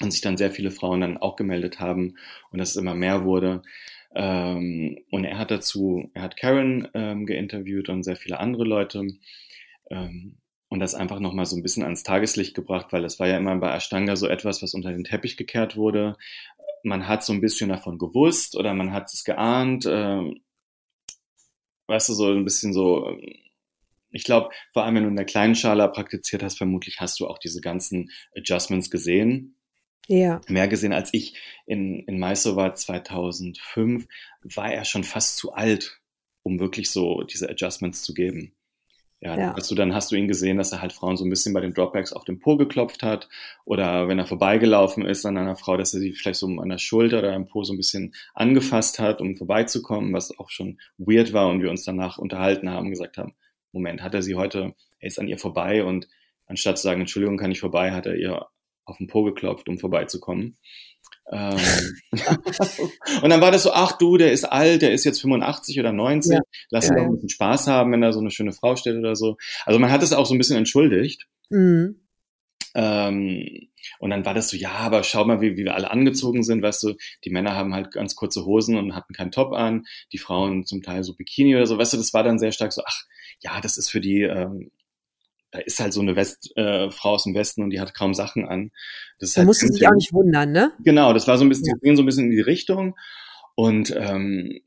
Und 0.00 0.10
sich 0.10 0.20
dann 0.20 0.36
sehr 0.36 0.50
viele 0.50 0.70
Frauen 0.70 1.00
dann 1.00 1.16
auch 1.16 1.36
gemeldet 1.36 1.80
haben 1.80 2.16
und 2.50 2.58
dass 2.58 2.70
es 2.70 2.76
immer 2.76 2.94
mehr 2.94 3.24
wurde. 3.24 3.62
Ähm, 4.14 4.98
und 5.10 5.24
er 5.24 5.38
hat 5.38 5.50
dazu, 5.50 6.10
er 6.12 6.22
hat 6.22 6.36
Karen 6.36 6.86
ähm, 6.92 7.24
geinterviewt 7.24 7.88
und 7.88 8.02
sehr 8.02 8.16
viele 8.16 8.38
andere 8.38 8.64
Leute. 8.64 9.06
Ähm, 9.90 10.36
und 10.68 10.80
das 10.80 10.94
einfach 10.94 11.20
nochmal 11.20 11.46
so 11.46 11.56
ein 11.56 11.62
bisschen 11.62 11.84
ans 11.84 12.02
Tageslicht 12.02 12.54
gebracht, 12.54 12.88
weil 12.90 13.04
es 13.04 13.20
war 13.20 13.28
ja 13.28 13.36
immer 13.36 13.56
bei 13.56 13.72
Ashtanga 13.74 14.16
so 14.16 14.26
etwas, 14.26 14.62
was 14.62 14.74
unter 14.74 14.90
den 14.90 15.04
Teppich 15.04 15.36
gekehrt 15.36 15.76
wurde. 15.76 16.16
Man 16.86 17.08
hat 17.08 17.24
so 17.24 17.32
ein 17.32 17.40
bisschen 17.40 17.70
davon 17.70 17.98
gewusst 17.98 18.56
oder 18.56 18.74
man 18.74 18.92
hat 18.92 19.12
es 19.12 19.24
geahnt. 19.24 19.86
Ähm, 19.88 20.40
weißt 21.88 22.08
du, 22.08 22.14
so 22.14 22.32
ein 22.32 22.44
bisschen 22.44 22.72
so, 22.72 23.08
ähm, 23.08 23.34
ich 24.10 24.24
glaube, 24.24 24.50
vor 24.72 24.84
allem 24.84 24.96
wenn 24.96 25.02
du 25.04 25.10
in 25.10 25.16
der 25.16 25.24
kleinen 25.26 25.54
Skala 25.54 25.88
praktiziert 25.88 26.42
hast, 26.42 26.58
vermutlich 26.58 27.00
hast 27.00 27.20
du 27.20 27.26
auch 27.28 27.38
diese 27.38 27.60
ganzen 27.60 28.10
Adjustments 28.36 28.90
gesehen 28.90 29.56
Ja. 30.08 30.40
mehr 30.48 30.68
gesehen 30.68 30.92
als 30.92 31.10
ich 31.14 31.36
in, 31.66 32.00
in 32.06 32.18
Mysore 32.18 32.56
war 32.56 32.74
2005, 32.74 34.06
war 34.42 34.72
er 34.72 34.84
schon 34.84 35.04
fast 35.04 35.38
zu 35.38 35.52
alt, 35.54 36.00
um 36.42 36.60
wirklich 36.60 36.90
so 36.90 37.22
diese 37.22 37.50
Adjustments 37.50 38.02
zu 38.02 38.14
geben. 38.14 38.55
Ja, 39.20 39.36
Ja. 39.36 39.54
Hast 39.56 39.70
du, 39.70 39.74
dann 39.74 39.94
hast 39.94 40.12
du 40.12 40.16
ihn 40.16 40.28
gesehen, 40.28 40.58
dass 40.58 40.72
er 40.72 40.82
halt 40.82 40.92
Frauen 40.92 41.16
so 41.16 41.24
ein 41.24 41.30
bisschen 41.30 41.54
bei 41.54 41.60
den 41.60 41.72
Dropbacks 41.72 42.12
auf 42.12 42.24
den 42.24 42.38
Po 42.38 42.56
geklopft 42.56 43.02
hat 43.02 43.28
oder 43.64 44.08
wenn 44.08 44.18
er 44.18 44.26
vorbeigelaufen 44.26 45.06
ist 45.06 45.24
an 45.24 45.38
einer 45.38 45.56
Frau, 45.56 45.76
dass 45.76 45.94
er 45.94 46.00
sie 46.00 46.12
vielleicht 46.12 46.38
so 46.38 46.46
an 46.46 46.68
der 46.68 46.78
Schulter 46.78 47.20
oder 47.20 47.32
am 47.32 47.46
Po 47.46 47.64
so 47.64 47.72
ein 47.72 47.78
bisschen 47.78 48.14
angefasst 48.34 48.98
hat, 48.98 49.20
um 49.20 49.36
vorbeizukommen, 49.36 50.12
was 50.12 50.38
auch 50.38 50.50
schon 50.50 50.78
weird 50.98 51.32
war 51.32 51.48
und 51.48 51.62
wir 51.62 51.70
uns 51.70 51.84
danach 51.84 52.18
unterhalten 52.18 52.70
haben 52.70 52.86
und 52.86 52.90
gesagt 52.90 53.16
haben, 53.16 53.34
Moment, 53.72 54.02
hat 54.02 54.14
er 54.14 54.22
sie 54.22 54.34
heute, 54.34 54.74
er 55.00 55.06
ist 55.06 55.18
an 55.18 55.28
ihr 55.28 55.38
vorbei 55.38 55.84
und 55.84 56.08
anstatt 56.46 56.78
zu 56.78 56.84
sagen, 56.84 57.00
Entschuldigung, 57.00 57.38
kann 57.38 57.50
ich 57.50 57.60
vorbei, 57.60 57.92
hat 57.92 58.06
er 58.06 58.16
ihr 58.16 58.46
auf 58.84 58.98
den 58.98 59.08
Po 59.08 59.24
geklopft, 59.24 59.68
um 59.68 59.78
vorbeizukommen. 59.78 60.56
Ähm, 61.32 61.58
und 63.22 63.30
dann 63.30 63.40
war 63.40 63.50
das 63.50 63.64
so, 63.64 63.72
ach 63.72 63.98
du, 63.98 64.16
der 64.16 64.32
ist 64.32 64.44
alt, 64.44 64.82
der 64.82 64.92
ist 64.92 65.04
jetzt 65.04 65.20
85 65.20 65.80
oder 65.80 65.92
90, 65.92 66.32
Ja. 66.34 66.40
lass 66.70 66.86
Ja, 66.86 66.92
ihn 66.92 66.96
doch 66.96 67.02
ja. 67.02 67.08
ein 67.08 67.14
bisschen 67.14 67.28
Spaß 67.30 67.66
haben, 67.66 67.92
wenn 67.92 68.00
da 68.00 68.12
so 68.12 68.20
eine 68.20 68.30
schöne 68.30 68.52
Frau 68.52 68.76
steht 68.76 68.96
oder 68.96 69.16
so. 69.16 69.36
Also 69.64 69.78
man 69.78 69.90
hat 69.90 70.02
es 70.02 70.12
auch 70.12 70.26
so 70.26 70.34
ein 70.34 70.38
bisschen 70.38 70.56
entschuldigt. 70.56 71.26
Mhm. 71.50 72.00
Ähm, 72.74 73.68
und 73.98 74.10
dann 74.10 74.24
war 74.24 74.34
das 74.34 74.48
so, 74.48 74.56
ja, 74.56 74.70
aber 74.70 75.02
schau 75.02 75.24
mal, 75.24 75.40
wie, 75.40 75.56
wie 75.56 75.64
wir 75.64 75.74
alle 75.74 75.90
angezogen 75.90 76.42
sind, 76.42 76.62
weißt 76.62 76.82
du, 76.82 76.94
die 77.24 77.30
Männer 77.30 77.54
haben 77.54 77.74
halt 77.74 77.92
ganz 77.92 78.14
kurze 78.16 78.44
Hosen 78.44 78.76
und 78.76 78.94
hatten 78.94 79.14
keinen 79.14 79.30
Top 79.30 79.52
an, 79.52 79.86
die 80.12 80.18
Frauen 80.18 80.66
zum 80.66 80.82
Teil 80.82 81.02
so 81.02 81.14
Bikini 81.14 81.56
oder 81.56 81.66
so, 81.66 81.78
weißt 81.78 81.94
du, 81.94 81.96
das 81.96 82.12
war 82.12 82.22
dann 82.22 82.38
sehr 82.38 82.52
stark 82.52 82.72
so, 82.72 82.82
ach, 82.84 83.02
ja, 83.40 83.60
das 83.60 83.78
ist 83.78 83.90
für 83.90 84.00
die, 84.00 84.22
ähm, 84.22 84.70
da 85.52 85.58
ist 85.60 85.80
halt 85.80 85.92
so 85.92 86.00
eine 86.00 86.16
West, 86.16 86.52
äh, 86.56 86.90
Frau 86.90 87.10
aus 87.14 87.24
dem 87.24 87.34
Westen 87.34 87.62
und 87.62 87.70
die 87.70 87.80
hat 87.80 87.94
kaum 87.94 88.14
Sachen 88.14 88.46
an. 88.46 88.72
Das 89.18 89.32
Da 89.32 89.38
halt 89.40 89.46
musst 89.46 89.62
du 89.62 89.66
dich 89.68 89.80
Camping. 89.80 89.88
auch 89.88 89.96
nicht 89.96 90.12
wundern, 90.12 90.52
ne? 90.52 90.72
Genau, 90.84 91.12
das 91.12 91.26
war 91.28 91.38
so 91.38 91.44
ein 91.44 91.48
bisschen, 91.48 91.66
Ja. 91.66 91.74
die 91.80 91.86
gehen 91.86 91.96
so 91.96 92.02
ein 92.02 92.06
bisschen 92.06 92.24
in 92.26 92.30
die 92.32 92.40
Richtung. 92.40 92.96
Und 93.54 93.94
ähm, 93.96 94.60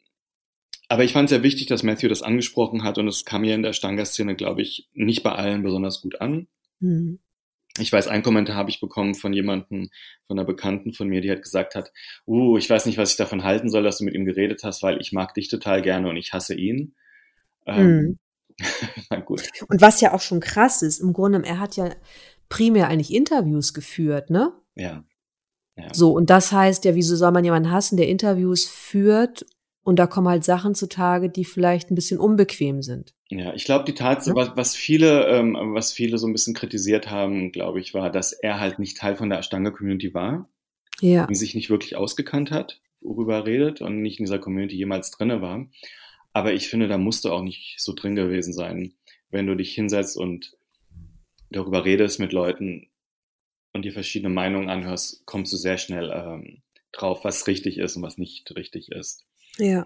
aber 0.88 1.04
ich 1.04 1.14
fand 1.14 1.26
es 1.26 1.30
sehr 1.30 1.44
wichtig, 1.44 1.68
dass 1.68 1.84
Matthew 1.84 2.08
das 2.08 2.24
angesprochen 2.24 2.84
hat 2.84 2.98
und 2.98 3.08
es 3.08 3.24
kam 3.26 3.44
hier 3.44 3.54
in 3.54 3.62
der 3.62 3.74
Stanga-Szene, 3.74 4.36
glaube 4.36 4.64
ich, 4.64 4.90
nicht 4.94 5.22
bei 5.22 5.32
allen 5.34 5.62
besonders 5.62 6.02
gut 6.02 6.20
an. 6.20 6.48
Mhm. 6.80 7.20
Ich 7.78 7.92
weiß, 7.94 8.08
einen 8.08 8.24
Kommentar 8.24 8.56
habe 8.56 8.72
ich 8.72 8.80
bekommen 8.82 9.14
von 9.14 9.32
jemandem, 9.32 9.90
von 10.26 10.40
einer 10.40 10.48
Bekannten 10.48 10.92
von 10.94 11.08
mir, 11.08 11.22
die 11.22 11.30
hat 11.30 11.44
gesagt 11.44 11.76
hat, 11.76 11.92
uh, 12.26 12.58
ich 12.58 12.68
weiß 12.70 12.88
nicht, 12.88 12.98
was 12.98 13.12
ich 13.12 13.18
davon 13.18 13.44
halten 13.44 13.70
soll, 13.70 13.84
dass 13.84 14.00
du 14.00 14.04
mit 14.06 14.16
ihm 14.16 14.26
geredet 14.26 14.64
hast, 14.64 14.82
weil 14.82 15.00
ich 15.00 15.12
mag 15.12 15.34
dich 15.36 15.48
total 15.50 15.82
gerne 15.84 16.10
und 16.10 16.18
ich 16.18 16.34
hasse 16.34 16.56
ihn. 16.56 16.96
Ähm, 17.68 17.86
Mhm. 17.88 18.20
na 19.10 19.20
gut. 19.20 19.43
Und 19.68 19.82
was 19.82 20.01
ja 20.01 20.14
auch 20.14 20.22
schon 20.22 20.39
krass 20.39 20.82
ist, 20.82 20.99
im 20.99 21.14
Grunde, 21.14 21.43
er 21.45 21.60
hat 21.60 21.76
ja 21.76 21.89
primär 22.49 22.88
eigentlich 22.88 23.14
Interviews 23.14 23.74
geführt, 23.74 24.30
ne? 24.30 24.51
Ja. 24.76 25.03
ja. 25.78 25.93
So, 25.93 26.12
und 26.12 26.30
das 26.30 26.51
heißt 26.51 26.86
ja, 26.86 26.95
wieso 26.95 27.16
soll 27.16 27.32
man 27.32 27.43
jemanden 27.43 27.72
hassen, 27.72 27.97
der 27.97 28.07
Interviews 28.07 28.66
führt 28.66 29.45
und 29.84 29.97
da 29.97 30.07
kommen 30.07 30.28
halt 30.28 30.43
Sachen 30.43 30.76
zutage, 30.76 31.30
die 31.30 31.45
vielleicht 31.45 31.89
ein 31.91 31.95
bisschen 31.95 32.20
unbequem 32.20 32.82
sind. 32.82 33.14
Ja, 33.30 33.53
ich 33.53 33.64
glaube, 33.66 33.86
die 33.86 33.93
Tatsache, 33.93 34.36
Ja. 34.38 34.47
was, 34.47 34.55
was 34.55 34.76
viele, 34.76 35.28
ähm, 35.28 35.55
was 35.74 35.93
viele 35.93 36.18
so 36.18 36.28
ein 36.28 36.34
bisschen 36.34 36.53
kritisiert 36.55 37.10
haben, 37.10 37.51
glaube 37.51 37.80
ich, 37.80 37.93
war, 37.93 38.10
dass 38.12 38.34
er 38.34 38.60
halt 38.60 38.80
nicht 38.80 38.97
Teil 38.97 39.16
von 39.16 39.30
der 39.30 39.39
Ashtanga-Community 39.39 40.14
war, 40.14 40.49
Ja. 41.01 41.26
und 41.26 41.36
sich 41.36 41.55
nicht 41.55 41.70
wirklich 41.70 41.95
ausgekannt 41.95 42.51
hat, 42.51 42.82
worüber 43.01 43.36
er 43.36 43.45
redet 43.45 43.82
und 43.82 44.01
nicht 44.01 44.20
in 44.20 44.26
dieser 44.26 44.39
Community 44.39 44.76
jemals 44.76 45.12
drinne 45.12 45.41
war. 45.41 45.68
Aber 46.34 46.54
ich 46.54 46.70
finde, 46.70 46.88
da 46.88 46.98
musst 46.98 47.26
du 47.26 47.32
auch 47.32 47.42
nicht 47.42 47.76
so 47.80 47.94
drin 47.94 48.16
gewesen 48.16 48.54
sein, 48.54 48.94
wenn 49.30 49.48
du 49.48 49.56
dich 49.56 49.74
hinsetzt 49.74 50.18
und 50.18 50.56
darüber 51.50 51.86
redest 51.86 52.20
mit 52.20 52.32
Leuten 52.32 52.90
und 53.74 53.84
dir 53.84 53.94
verschiedene 53.94 54.34
Meinungen 54.34 54.70
anhörst, 54.70 55.26
kommst 55.26 55.54
du 55.54 55.58
sehr 55.58 55.78
schnell 55.78 56.12
ähm, 56.14 56.62
drauf, 56.92 57.24
was 57.24 57.48
richtig 57.48 57.78
ist 57.78 57.96
und 57.96 58.04
was 58.04 58.18
nicht 58.18 58.56
richtig 58.56 58.90
ist. 58.92 59.26
Ja. 59.58 59.86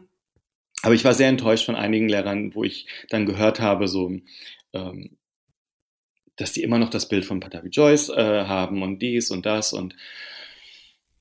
Aber 0.82 0.96
ich 0.96 1.06
war 1.06 1.14
sehr 1.14 1.30
enttäuscht 1.30 1.66
von 1.66 1.76
einigen 1.76 2.10
Lehrern, 2.10 2.56
wo 2.56 2.64
ich 2.64 2.88
dann 3.10 3.26
gehört 3.26 3.60
habe, 3.60 3.88
so, 3.88 4.12
ähm, 4.74 5.18
dass 6.36 6.52
die 6.52 6.64
immer 6.64 6.80
noch 6.80 6.89
das 6.89 7.08
Bild 7.08 7.26
von 7.26 7.39
Patavi 7.39 7.70
Joyce 7.70 8.10
äh, 8.10 8.46
haben 8.46 8.82
und 8.82 9.00
dies 9.00 9.32
und 9.32 9.46
das 9.46 9.72
und 9.72 9.96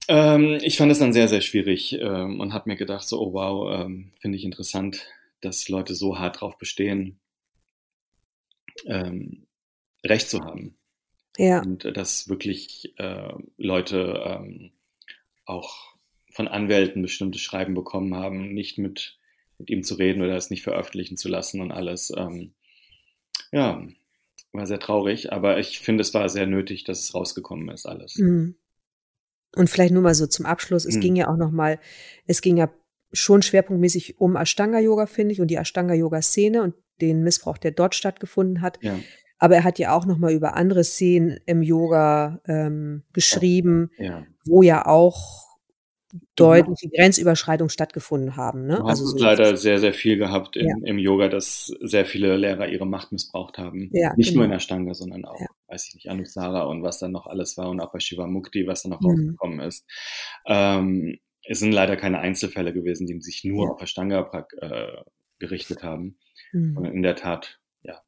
ähm, 0.09 0.59
ich 0.63 0.77
fand 0.77 0.91
es 0.93 0.99
dann 0.99 1.13
sehr, 1.13 1.29
sehr 1.29 1.41
schwierig 1.41 1.99
ähm, 2.01 2.41
und 2.41 2.53
habe 2.53 2.71
mir 2.71 2.77
gedacht, 2.77 3.07
so, 3.07 3.21
oh 3.21 3.33
wow, 3.33 3.85
ähm, 3.85 4.13
finde 4.21 4.39
ich 4.39 4.45
interessant, 4.45 5.07
dass 5.41 5.69
Leute 5.69 5.95
so 5.95 6.19
hart 6.19 6.41
drauf 6.41 6.59
bestehen, 6.59 7.19
ähm, 8.87 9.47
Recht 10.05 10.29
zu 10.29 10.41
haben. 10.41 10.77
Ja. 11.37 11.63
Und 11.63 11.85
äh, 11.85 11.93
dass 11.93 12.29
wirklich 12.29 12.95
äh, 12.99 13.33
Leute 13.57 14.23
ähm, 14.25 14.73
auch 15.45 15.95
von 16.33 16.49
Anwälten 16.49 17.03
bestimmte 17.03 17.39
Schreiben 17.39 17.75
bekommen 17.75 18.15
haben, 18.15 18.55
nicht 18.55 18.79
mit, 18.79 19.19
mit 19.59 19.71
ihm 19.71 19.85
zu 19.85 19.95
reden 19.95 20.23
oder 20.23 20.37
es 20.37 20.51
nicht 20.51 20.63
veröffentlichen 20.63 21.17
zu 21.17 21.29
lassen 21.29 21.61
und 21.61 21.71
alles. 21.71 22.13
Ähm, 22.17 22.55
ja, 23.53 23.87
war 24.53 24.67
sehr 24.67 24.81
traurig, 24.81 25.33
aber 25.33 25.59
ich 25.59 25.79
finde, 25.79 26.03
es 26.03 26.15
war 26.15 26.29
sehr 26.29 26.47
nötig, 26.47 26.85
dass 26.85 27.01
es 27.01 27.15
rausgekommen 27.15 27.69
ist, 27.69 27.87
alles. 27.87 28.17
Mhm. 28.17 28.57
Und 29.57 29.69
vielleicht 29.69 29.93
nur 29.93 30.03
mal 30.03 30.15
so 30.15 30.27
zum 30.27 30.47
Abschluss. 30.47 30.85
Es 30.85 30.97
Mhm. 30.97 31.01
ging 31.01 31.17
ja 31.17 31.29
auch 31.29 31.37
noch 31.37 31.51
mal, 31.51 31.79
es 32.27 32.41
ging 32.41 32.57
ja 32.57 32.71
schon 33.13 33.43
schwerpunktmäßig 33.43 34.19
um 34.21 34.37
Ashtanga-Yoga, 34.37 35.07
finde 35.07 35.33
ich, 35.33 35.41
und 35.41 35.49
die 35.49 35.57
Ashtanga-Yoga-Szene 35.57 36.63
und 36.63 36.75
den 37.01 37.23
Missbrauch, 37.23 37.59
der 37.59 37.73
dort 37.73 37.95
stattgefunden 37.95 38.63
hat. 38.63 38.79
Ja, 38.83 38.99
Aber 39.39 39.57
er 39.57 39.65
hat 39.65 39.79
ja 39.81 39.93
auch 39.95 40.07
noch 40.07 40.19
mal 40.19 40.33
über 40.33 40.55
andere 40.55 40.85
Szenen 40.85 41.39
im 41.47 41.63
Yoga 41.63 42.41
ähm, 42.47 43.03
geschrieben, 43.13 43.91
ja. 43.99 44.25
wo 44.47 44.63
ja 44.63 44.87
auch 44.87 45.52
deutliche 46.37 46.89
Grenzüberschreitungen 46.91 47.71
stattgefunden 47.71 48.37
haben. 48.37 48.67
Ne? 48.67 48.77
Du 48.77 48.83
hast 48.85 49.01
Also 49.01 49.05
es 49.05 49.11
so- 49.13 49.19
leider 49.25 49.57
sehr, 49.57 49.79
sehr 49.79 49.93
viel 49.95 50.17
gehabt 50.19 50.57
im, 50.57 50.67
Ja. 50.69 50.75
im 50.85 50.99
Yoga, 50.99 51.29
dass 51.29 51.67
sehr 51.81 52.05
viele 52.05 52.37
Lehrer 52.37 52.69
ihre 52.69 52.87
Macht 52.87 53.13
missbraucht 53.13 53.59
haben. 53.59 53.89
Ja, 53.93 54.15
nicht 54.17 54.35
nur 54.35 54.45
in 54.45 54.51
genau. 54.51 54.57
der 54.57 54.61
Stange, 54.61 54.95
sondern 54.95 55.25
auch, 55.25 55.41
Ja. 55.41 55.47
weiß 55.69 55.89
ich 55.89 55.95
nicht, 55.95 56.09
Anusara 56.11 56.63
und 56.65 56.83
was 56.83 56.99
dann 56.99 57.13
noch 57.13 57.27
alles 57.27 57.57
war 57.57 57.71
und 57.71 57.81
auch 57.81 57.93
bei 57.93 58.01
Shiva 58.01 58.27
Mukti, 58.27 58.67
was 58.67 58.83
dann 58.83 58.91
noch 58.91 59.01
Mhm. 59.01 59.07
rausgekommen 59.09 59.61
ist. 59.61 59.85
Ähm, 60.47 61.19
es 61.45 61.59
sind 61.59 61.73
leider 61.73 61.97
keine 61.97 62.21
Einzelfälle 62.21 62.73
gewesen, 62.73 63.07
die 63.07 63.21
sich 63.21 63.43
nur 63.45 63.73
auf 63.73 63.83
Ashtanga 63.83 64.21
prak- 64.23 64.55
äh, 64.61 65.03
gerichtet 65.39 65.83
haben. 65.83 66.19
Mhm. 66.53 66.77
Und 66.77 66.85
in 66.85 67.03
der 67.03 67.17
Tat, 67.17 67.59
ja, 67.83 68.01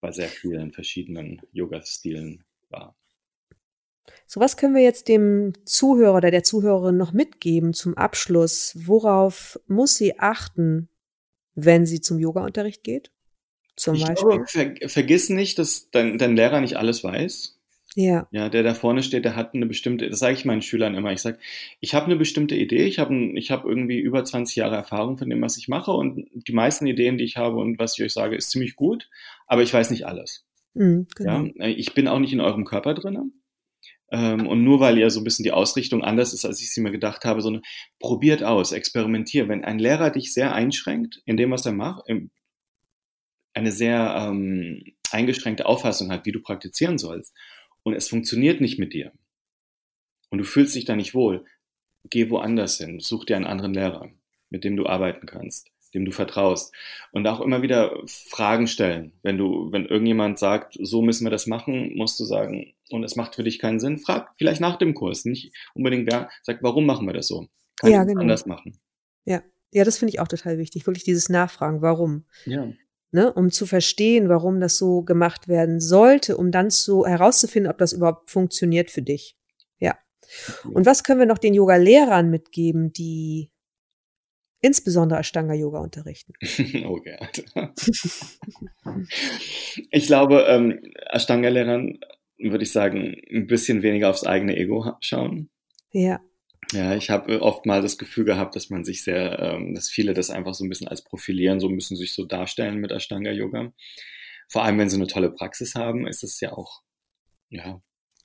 bei 0.00 0.12
sehr 0.12 0.28
vielen 0.28 0.70
verschiedenen 0.72 1.42
Yoga-Stilen 1.52 2.44
war. 2.68 2.94
So, 4.26 4.40
was 4.40 4.56
können 4.56 4.74
wir 4.74 4.82
jetzt 4.82 5.08
dem 5.08 5.52
Zuhörer 5.64 6.16
oder 6.16 6.30
der 6.30 6.42
Zuhörerin 6.42 6.96
noch 6.96 7.12
mitgeben 7.12 7.72
zum 7.72 7.96
Abschluss? 7.96 8.76
Worauf 8.76 9.58
muss 9.66 9.96
sie 9.96 10.18
achten, 10.18 10.88
wenn 11.54 11.86
sie 11.86 12.00
zum 12.00 12.18
Yoga-Unterricht 12.18 12.82
geht? 12.82 13.10
Zum 13.76 13.94
ich 13.94 14.04
Beispiel. 14.04 14.28
glaube, 14.28 14.46
ver 14.46 14.88
vergiss 14.88 15.28
nicht, 15.28 15.58
dass 15.58 15.90
dein, 15.90 16.18
dein 16.18 16.34
Lehrer 16.34 16.60
nicht 16.60 16.76
alles 16.76 17.04
weiß. 17.04 17.58
ja, 17.94 18.26
Ja, 18.30 18.48
der 18.48 18.62
da 18.62 18.74
vorne 18.74 19.02
steht, 19.02 19.24
der 19.24 19.36
hat 19.36 19.54
eine 19.54 19.66
bestimmte, 19.66 20.08
das 20.08 20.18
sage 20.18 20.34
ich 20.34 20.44
meinen 20.46 20.62
Schülern 20.62 20.94
immer, 20.94 21.12
ich 21.12 21.20
sage, 21.20 21.38
ich 21.80 21.94
habe 21.94 22.06
eine 22.06 22.16
bestimmte 22.16 22.54
Idee, 22.54 22.84
ich 22.84 22.98
habe 22.98 23.14
ich 23.34 23.50
hab 23.50 23.64
irgendwie 23.64 23.98
über 23.98 24.24
20 24.24 24.56
Jahre 24.56 24.76
Erfahrung 24.76 25.18
von 25.18 25.28
dem, 25.28 25.42
was 25.42 25.58
ich 25.58 25.68
mache 25.68 25.92
und 25.92 26.26
die 26.32 26.52
meisten 26.52 26.86
Ideen, 26.86 27.18
die 27.18 27.24
ich 27.24 27.36
habe 27.36 27.58
und 27.58 27.78
was 27.78 27.98
ich 27.98 28.04
euch 28.04 28.12
sage, 28.12 28.34
ist 28.34 28.50
ziemlich 28.50 28.76
gut, 28.76 29.10
aber 29.46 29.62
ich 29.62 29.72
weiß 29.72 29.90
nicht 29.90 30.06
alles. 30.06 30.46
mhm, 30.74 31.06
genau. 31.14 31.44
Ja? 31.44 31.66
Ich 31.66 31.92
bin 31.92 32.08
auch 32.08 32.18
nicht 32.18 32.32
in 32.32 32.40
eurem 32.40 32.64
Körper 32.64 32.94
drinne. 32.94 33.30
Ähm, 34.12 34.46
und 34.46 34.62
nur 34.62 34.80
weil 34.80 34.98
ihr 34.98 35.10
so 35.10 35.20
ein 35.20 35.24
bisschen 35.24 35.42
die 35.42 35.52
Ausrichtung 35.52 36.02
anders 36.04 36.32
ist, 36.32 36.44
als 36.44 36.60
ich 36.60 36.72
sie 36.72 36.80
mir 36.80 36.92
gedacht 36.92 37.24
habe, 37.24 37.40
sondern 37.40 37.62
probiert 37.98 38.42
aus, 38.44 38.72
experimentiert. 38.72 39.48
Wenn 39.48 39.64
ein 39.64 39.78
Lehrer 39.78 40.10
dich 40.10 40.32
sehr 40.32 40.54
einschränkt 40.54 41.22
in 41.24 41.36
dem, 41.36 41.50
was 41.50 41.66
er 41.66 41.72
macht, 41.72 42.08
im- 42.08 42.30
eine 43.54 43.72
sehr 43.72 44.14
ähm, 44.18 44.82
eingeschränkte 45.10 45.66
Auffassung 45.66 46.10
hat, 46.12 46.26
wie 46.26 46.32
du 46.32 46.40
praktizieren 46.40 46.98
sollst, 46.98 47.34
und 47.82 47.94
es 47.94 48.08
funktioniert 48.08 48.60
nicht 48.60 48.78
mit 48.78 48.92
dir 48.92 49.12
und 50.30 50.38
du 50.38 50.44
fühlst 50.44 50.74
dich 50.74 50.84
da 50.84 50.96
nicht 50.96 51.14
wohl, 51.14 51.44
geh 52.10 52.30
woanders 52.30 52.78
hin, 52.78 53.00
such 53.00 53.24
dir 53.24 53.36
einen 53.36 53.46
anderen 53.46 53.74
Lehrer, 53.74 54.10
mit 54.50 54.64
dem 54.64 54.76
du 54.76 54.86
arbeiten 54.86 55.26
kannst, 55.26 55.70
dem 55.96 56.04
du 56.04 56.12
vertraust 56.12 56.72
und 57.12 57.26
auch 57.26 57.40
immer 57.40 57.62
wieder 57.62 57.96
Fragen 58.06 58.66
stellen. 58.68 59.12
Wenn 59.22 59.38
du, 59.38 59.72
wenn 59.72 59.86
irgendjemand 59.86 60.38
sagt, 60.38 60.76
so 60.80 61.02
müssen 61.02 61.24
wir 61.24 61.30
das 61.30 61.46
machen, 61.46 61.96
musst 61.96 62.20
du 62.20 62.24
sagen, 62.24 62.74
und 62.90 63.02
es 63.02 63.16
macht 63.16 63.34
für 63.34 63.42
dich 63.42 63.58
keinen 63.58 63.80
Sinn, 63.80 63.98
frag 63.98 64.30
vielleicht 64.36 64.60
nach 64.60 64.76
dem 64.76 64.94
Kurs, 64.94 65.24
nicht 65.24 65.52
unbedingt 65.74 66.10
wer 66.10 66.28
sagt, 66.42 66.62
warum 66.62 66.86
machen 66.86 67.06
wir 67.06 67.14
das 67.14 67.26
so? 67.26 67.48
Kann 67.76 67.90
Ja, 67.90 68.02
ich 68.02 68.08
genau. 68.08 68.20
anders 68.20 68.46
machen? 68.46 68.78
Ja, 69.24 69.42
ja, 69.72 69.84
das 69.84 69.98
finde 69.98 70.14
ich 70.14 70.20
auch 70.20 70.28
total 70.28 70.58
wichtig. 70.58 70.86
Wirklich 70.86 71.04
dieses 71.04 71.28
Nachfragen, 71.28 71.82
warum. 71.82 72.24
Ja. 72.44 72.68
Ne? 73.10 73.32
Um 73.32 73.50
zu 73.50 73.66
verstehen, 73.66 74.28
warum 74.28 74.60
das 74.60 74.78
so 74.78 75.02
gemacht 75.02 75.48
werden 75.48 75.80
sollte, 75.80 76.36
um 76.36 76.50
dann 76.50 76.70
zu 76.70 77.06
herauszufinden, 77.06 77.70
ob 77.70 77.78
das 77.78 77.92
überhaupt 77.92 78.30
funktioniert 78.30 78.90
für 78.90 79.02
dich. 79.02 79.36
Ja. 79.78 79.96
Und 80.72 80.86
was 80.86 81.04
können 81.04 81.20
wir 81.20 81.26
noch 81.26 81.38
den 81.38 81.54
Yoga-Lehrern 81.54 82.30
mitgeben, 82.30 82.92
die 82.92 83.50
insbesondere 84.60 85.20
Ashtanga-Yoga 85.20 85.80
unterrichten? 85.80 86.32
Oh, 86.86 87.00
Gerhard. 87.00 87.44
ich 89.90 90.06
glaube, 90.06 90.44
ähm, 90.48 90.80
Ashtanga-Lehrern 91.10 91.98
würde 92.38 92.64
ich 92.64 92.72
sagen, 92.72 93.16
ein 93.32 93.46
bisschen 93.46 93.82
weniger 93.82 94.10
aufs 94.10 94.24
eigene 94.26 94.56
Ego 94.56 94.84
ha- 94.84 94.98
schauen. 95.00 95.50
Ja, 95.92 96.20
Ja, 96.72 96.94
ich 96.94 97.08
habe 97.10 97.40
oft 97.42 97.64
mal 97.64 97.80
das 97.80 97.96
Gefühl 97.96 98.24
gehabt, 98.24 98.56
dass 98.56 98.68
man 98.70 98.84
sich 98.84 99.02
sehr, 99.04 99.38
ähm, 99.38 99.74
dass 99.74 99.88
viele 99.88 100.12
das 100.14 100.30
einfach 100.30 100.52
so 100.54 100.64
ein 100.64 100.68
bisschen 100.68 100.88
als 100.88 101.02
profilieren, 101.02 101.60
so 101.60 101.68
müssen 101.68 101.96
sich 101.96 102.12
so 102.12 102.24
darstellen 102.26 102.78
mit 102.78 102.90
Ashtanga-Yoga. 102.92 103.72
Vor 104.48 104.64
allem, 104.64 104.78
wenn 104.78 104.90
sie 104.90 104.96
eine 104.96 105.06
tolle 105.06 105.30
Praxis 105.30 105.74
haben, 105.74 106.06
ist 106.06 106.22
es 106.24 106.38
ja 106.40 106.52
auch, 106.52 106.82
ja, 107.48 107.80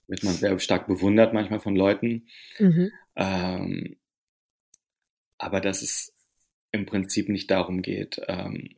wird 0.07 0.23
man 0.23 0.33
sehr 0.33 0.59
stark 0.59 0.87
bewundert 0.87 1.33
manchmal 1.33 1.59
von 1.61 1.75
Leuten. 1.75 2.27
mhm. 2.59 2.91
Ähm, 3.15 3.97
aber 5.37 5.59
dass 5.61 5.81
es 5.81 6.13
im 6.71 6.85
Prinzip 6.85 7.29
nicht 7.29 7.51
darum 7.51 7.81
geht, 7.81 8.21
ähm, 8.27 8.69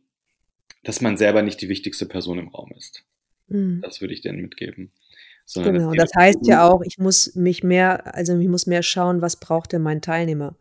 dass 0.84 1.02
man 1.02 1.18
selber 1.18 1.42
nicht 1.42 1.62
die 1.62 1.70
wichtigste 1.70 2.06
Person 2.06 2.40
im 2.40 2.50
Raum 2.50 2.72
ist. 2.78 3.04
Mhm. 3.48 3.82
Das 3.82 4.02
würde 4.02 4.14
ich 4.14 4.22
denen 4.22 4.42
mitgeben. 4.42 4.92
Sondern 5.46 5.76
Genau. 5.76 5.94
Das 5.94 6.12
heißt 6.16 6.48
ja 6.48 6.68
auch, 6.70 6.82
ich 6.82 6.98
muss 6.98 7.36
mich 7.36 7.64
mehr, 7.64 8.16
also 8.16 8.38
ich 8.38 8.48
muss 8.48 8.66
mehr 8.66 8.84
schauen, 8.84 9.22
was 9.22 9.40
braucht 9.40 9.74
denn 9.74 9.82
mein 9.82 10.02
Teilnehmer? 10.02 10.56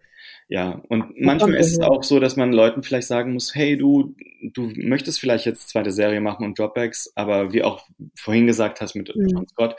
Ja, 0.48 0.82
und 0.88 1.18
manchmal 1.20 1.54
ist 1.54 1.72
es 1.72 1.80
auch 1.80 2.02
so, 2.02 2.20
dass 2.20 2.36
man 2.36 2.52
Leuten 2.52 2.82
vielleicht 2.82 3.08
sagen 3.08 3.32
muss, 3.32 3.54
hey, 3.54 3.76
du, 3.76 4.14
du 4.42 4.70
möchtest 4.76 5.20
vielleicht 5.20 5.46
jetzt 5.46 5.70
zweite 5.70 5.92
Serie 5.92 6.20
machen 6.20 6.44
und 6.44 6.58
Dropbacks, 6.58 7.12
aber 7.14 7.52
wie 7.52 7.62
auch 7.62 7.86
vorhin 8.14 8.46
gesagt 8.46 8.80
hast 8.80 8.94
mit 8.94 9.14
Mhm. 9.14 9.28
John 9.28 9.48
Scott, 9.48 9.76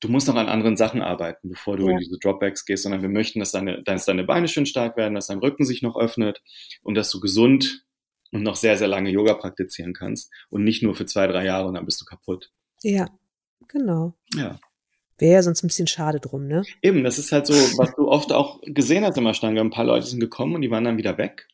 du 0.00 0.08
musst 0.08 0.26
noch 0.28 0.36
an 0.36 0.48
anderen 0.48 0.76
Sachen 0.76 1.02
arbeiten, 1.02 1.48
bevor 1.48 1.76
du 1.76 1.86
Ja. 1.86 1.92
in 1.92 1.98
diese 1.98 2.18
Dropbacks 2.18 2.64
gehst, 2.64 2.82
sondern 2.82 3.02
wir 3.02 3.08
möchten, 3.08 3.40
dass 3.40 3.52
deine, 3.52 3.82
dass 3.82 4.04
deine 4.04 4.24
Beine 4.24 4.48
schön 4.48 4.66
stark 4.66 4.96
werden, 4.96 5.14
dass 5.14 5.28
dein 5.28 5.38
Rücken 5.38 5.64
sich 5.64 5.82
noch 5.82 5.96
öffnet 5.96 6.42
und 6.82 6.94
dass 6.94 7.10
du 7.10 7.20
gesund 7.20 7.84
und 8.32 8.42
noch 8.42 8.56
sehr, 8.56 8.76
sehr 8.76 8.88
lange 8.88 9.10
Yoga 9.10 9.34
praktizieren 9.34 9.92
kannst 9.94 10.30
und 10.50 10.64
nicht 10.64 10.82
nur 10.82 10.94
für 10.94 11.06
zwei, 11.06 11.26
drei 11.26 11.44
Jahre 11.44 11.68
und 11.68 11.74
dann 11.74 11.84
bist 11.86 12.00
du 12.00 12.04
kaputt. 12.04 12.50
Ja, 12.82 13.08
genau. 13.68 14.14
Ja. 14.34 14.58
Wäre 15.18 15.34
ja 15.34 15.42
sonst 15.42 15.62
ein 15.62 15.68
bisschen 15.68 15.86
schade 15.86 16.18
drum, 16.18 16.48
ne? 16.48 16.64
Eben, 16.82 17.04
das 17.04 17.18
ist 17.18 17.30
halt 17.30 17.46
so, 17.46 17.54
was 17.78 17.94
du 17.94 18.08
oft 18.08 18.32
auch 18.32 18.60
gesehen 18.64 19.04
hast 19.04 19.16
im 19.16 19.26
Ashtanga. 19.26 19.60
Ein 19.60 19.70
paar 19.70 19.84
Leute 19.84 20.06
sind 20.06 20.18
gekommen 20.18 20.56
und 20.56 20.62
die 20.62 20.70
waren 20.72 20.82
dann 20.82 20.98
wieder 20.98 21.16
weg. 21.18 21.46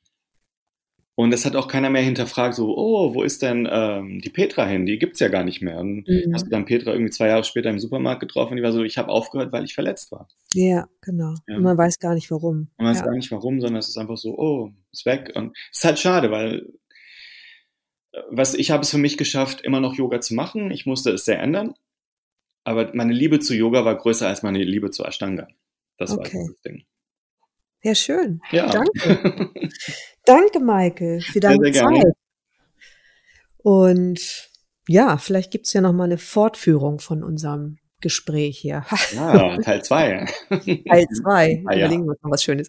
Und 1.21 1.35
es 1.35 1.45
hat 1.45 1.55
auch 1.55 1.68
keiner 1.68 1.91
mehr 1.91 2.01
hinterfragt, 2.03 2.55
so, 2.55 2.75
oh, 2.79 3.12
wo 3.14 3.23
ist 3.23 3.43
denn 3.43 3.68
ähm, 3.71 4.21
die 4.23 4.31
Petra 4.31 4.64
hin? 4.66 4.87
Die 4.87 4.99
gibt's 4.99 5.21
ja 5.21 5.29
gar 5.29 5.45
nicht 5.45 5.61
mehr. 5.61 5.79
Und 5.79 6.09
Mhm. 6.09 6.33
hast 6.33 6.47
du 6.47 6.51
dann 6.51 6.64
Petra 6.64 6.93
irgendwie 6.93 7.11
zwei 7.11 7.29
Jahre 7.29 7.45
später 7.45 7.68
im 7.68 7.79
Supermarkt 7.79 8.21
getroffen 8.21 8.53
und 8.53 8.57
die 8.57 8.62
war 8.62 8.73
so, 8.73 8.83
ich 8.83 8.97
habe 8.97 9.11
aufgehört, 9.11 9.53
weil 9.53 9.64
ich 9.64 9.75
verletzt 9.75 10.11
war. 10.12 10.29
Ja, 10.55 10.89
genau. 11.03 11.35
Ja. 11.47 11.57
Und 11.57 11.62
man 11.62 11.77
weiß 11.77 11.99
gar 11.99 12.14
nicht 12.14 12.31
warum. 12.31 12.68
Man 12.79 12.87
weiß 12.89 13.01
ja. 13.01 13.05
gar 13.05 13.14
nicht 13.14 13.31
warum, 13.31 13.61
sondern 13.61 13.81
es 13.81 13.89
ist 13.89 13.99
einfach 13.99 14.16
so, 14.16 14.39
oh, 14.39 14.73
ist 14.93 15.05
weg. 15.05 15.33
Und 15.35 15.55
es 15.71 15.79
ist 15.81 15.85
halt 15.85 15.99
schade, 15.99 16.31
weil 16.31 16.73
äh, 18.12 18.21
was 18.31 18.55
ich 18.55 18.71
habe 18.71 18.83
es 18.83 18.91
für 18.91 18.99
mich 18.99 19.18
geschafft, 19.18 19.61
immer 19.61 19.81
noch 19.81 19.95
Yoga 19.95 20.21
zu 20.23 20.35
machen. 20.35 20.71
Ich 20.71 20.87
musste 20.87 21.11
es 21.11 21.27
sehr 21.27 21.41
ändern. 21.41 21.75
Aber 22.64 22.91
meine 22.95 23.12
Liebe 23.12 23.41
zu 23.41 23.55
Yoga 23.55 23.85
war 23.85 23.97
größer 23.97 24.27
als 24.27 24.43
meine 24.43 24.62
Liebe 24.64 24.91
zu 24.91 25.05
Ashtanga. 25.05 25.49
Das 25.99 26.12
Okay. 26.12 26.39
war 26.39 26.47
das 26.49 26.61
Ding. 26.62 26.85
Ja, 27.83 27.95
schön. 27.95 28.41
Ja. 28.53 28.66
Danke. 28.71 29.51
Danke, 30.31 30.61
Michael, 30.61 31.20
für 31.20 31.41
deine 31.41 31.72
sehr 31.72 31.83
gerne. 31.83 32.03
Zeit. 32.03 32.12
Und 33.59 34.49
ja, 34.87 35.16
vielleicht 35.18 35.51
gibt's 35.51 35.72
ja 35.72 35.81
noch 35.81 35.93
mal 35.93 36.05
eine 36.05 36.18
Fortführung 36.18 37.01
von 37.01 37.22
unserem 37.22 37.78
Gespräch 38.01 38.59
hier. 38.59 38.85
Ja, 39.14 39.59
Teil 39.59 39.83
zwei. 39.83 40.26
Teil 40.49 41.07
zwei. 41.09 41.64
Ah, 41.66 41.72
ja. 41.74 41.87
Überlegen 41.87 42.05
wir 42.05 42.11
uns 42.12 42.22
noch 42.22 42.31
was 42.31 42.43
Schönes. 42.45 42.68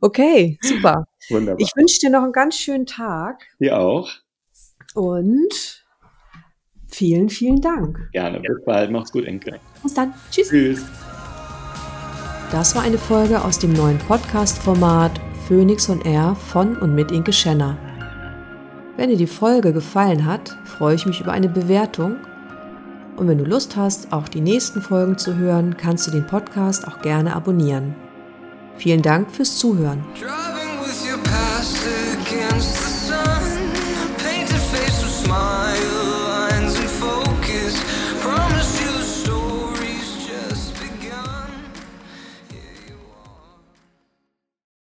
Okay, 0.00 0.58
super. 0.62 1.06
Wunderbar. 1.30 1.60
Ich 1.60 1.72
wünsche 1.74 1.98
dir 2.00 2.10
noch 2.10 2.22
einen 2.22 2.32
ganz 2.32 2.56
schönen 2.56 2.86
Tag 2.86 3.42
Dir 3.58 3.78
auch. 3.78 4.10
und 4.94 5.84
vielen, 6.88 7.28
vielen 7.30 7.60
Dank. 7.60 7.98
Gerne. 8.12 8.40
Bis 8.40 8.64
bald. 8.64 8.90
Macht's 8.90 9.12
gut, 9.12 9.24
Enkel. 9.24 9.58
Bis 9.82 9.94
dann. 9.94 10.14
Tschüss. 10.30 10.48
Tschüss. 10.50 10.84
Das 12.52 12.74
war 12.74 12.82
eine 12.82 12.98
Folge 12.98 13.42
aus 13.42 13.58
dem 13.58 13.72
neuen 13.72 13.98
Podcast-Format 13.98 15.20
Phoenix 15.48 15.88
und 15.88 16.04
Air 16.04 16.34
von 16.34 16.76
und 16.76 16.94
mit 16.94 17.10
Inke 17.10 17.32
Schenner. 17.32 17.78
Wenn 18.98 19.08
dir 19.08 19.16
die 19.16 19.26
Folge 19.26 19.72
gefallen 19.72 20.26
hat, 20.26 20.54
freue 20.66 20.94
ich 20.94 21.06
mich 21.06 21.22
über 21.22 21.32
eine 21.32 21.48
Bewertung. 21.48 22.16
Und 23.16 23.28
wenn 23.28 23.38
du 23.38 23.44
Lust 23.44 23.74
hast, 23.74 24.12
auch 24.12 24.28
die 24.28 24.42
nächsten 24.42 24.82
Folgen 24.82 25.16
zu 25.16 25.36
hören, 25.36 25.74
kannst 25.78 26.06
du 26.06 26.10
den 26.10 26.26
Podcast 26.26 26.86
auch 26.86 27.00
gerne 27.00 27.34
abonnieren. 27.34 27.94
Vielen 28.76 29.00
Dank 29.00 29.30
fürs 29.30 29.56
Zuhören. 29.56 30.04
Try 30.20 30.57